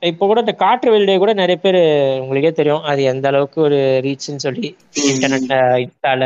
[0.02, 1.78] இப்போ கூட இந்த காற்று வெளியிட கூட நிறைய பேர்
[2.22, 2.82] உங்களுக்கே தெரியும்.
[2.82, 4.68] அது எந்த அளவுக்கு ஒரு ரீச்னு சொல்லி
[5.10, 6.24] இன்டர்நெட்ல இன்ஸ்டால.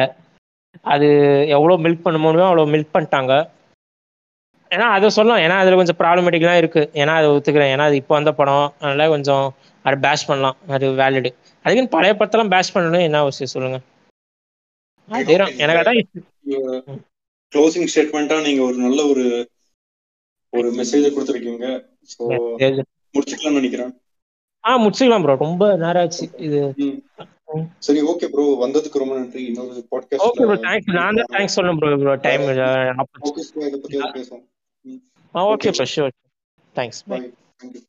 [0.85, 1.09] அது
[1.57, 3.33] எவ்வளோ மில்க் பண்ண முடியுமோ அவ்வளோ மில்க் பண்ணிட்டாங்க.
[4.71, 5.43] ஏன்னா அதை சொல்லலாம்.
[5.45, 6.83] ஏன்னா அதில் கொஞ்சம் ப்ராப்ளமேட்டிக்லாம் இருக்கு.
[6.95, 7.73] ஏன்னா அதை ஒத்துக்கிறேன்.
[7.75, 8.67] ஏன்னா அது இப்போ வந்த படம்.
[8.81, 9.45] அதனால கொஞ்சம்
[9.85, 10.57] அதை பேஷ் பண்ணலாம்.
[10.69, 11.31] அது வேலிடு
[11.65, 13.79] அதுக்குன்னு பழைய படத்தெல்லாம் பேஷ் பண்ணணும் என்ன அவசியம் சொல்லுங்க?
[15.09, 15.99] அதேதான் எனக்கு அதான்
[17.53, 19.25] க்ளோசிங் ஸ்டேட்மெண்ட்டா நீங்க ஒரு நல்ல ஒரு
[20.55, 21.67] ஒரு மெசேஜ் கொடுத்துருக்கீங்க
[22.11, 22.25] ஸோ
[23.15, 23.93] முடிச்சுக்கலாம்னு நினைக்கிறேன்
[24.65, 26.61] ஆ முடிச்சுக்கலாம் ப்ரோ ரொம்ப நேரம் ஆச்சு இது
[27.87, 31.81] சரி ஓகே ப்ரோ வந்ததுக்கு ரொம்ப நன்றி இன்னொரு பாட்காஸ்ட் ஓகே ப்ரோ தேங்க்ஸ் நான் தான் தேங்க்ஸ் சொல்லணும்
[31.81, 34.45] ப்ரோ ப்ரோ டைம் ஓகே இத பத்தி பேசுவோம்
[35.35, 36.15] ஆ okay bro sure
[36.75, 37.83] thanks thank you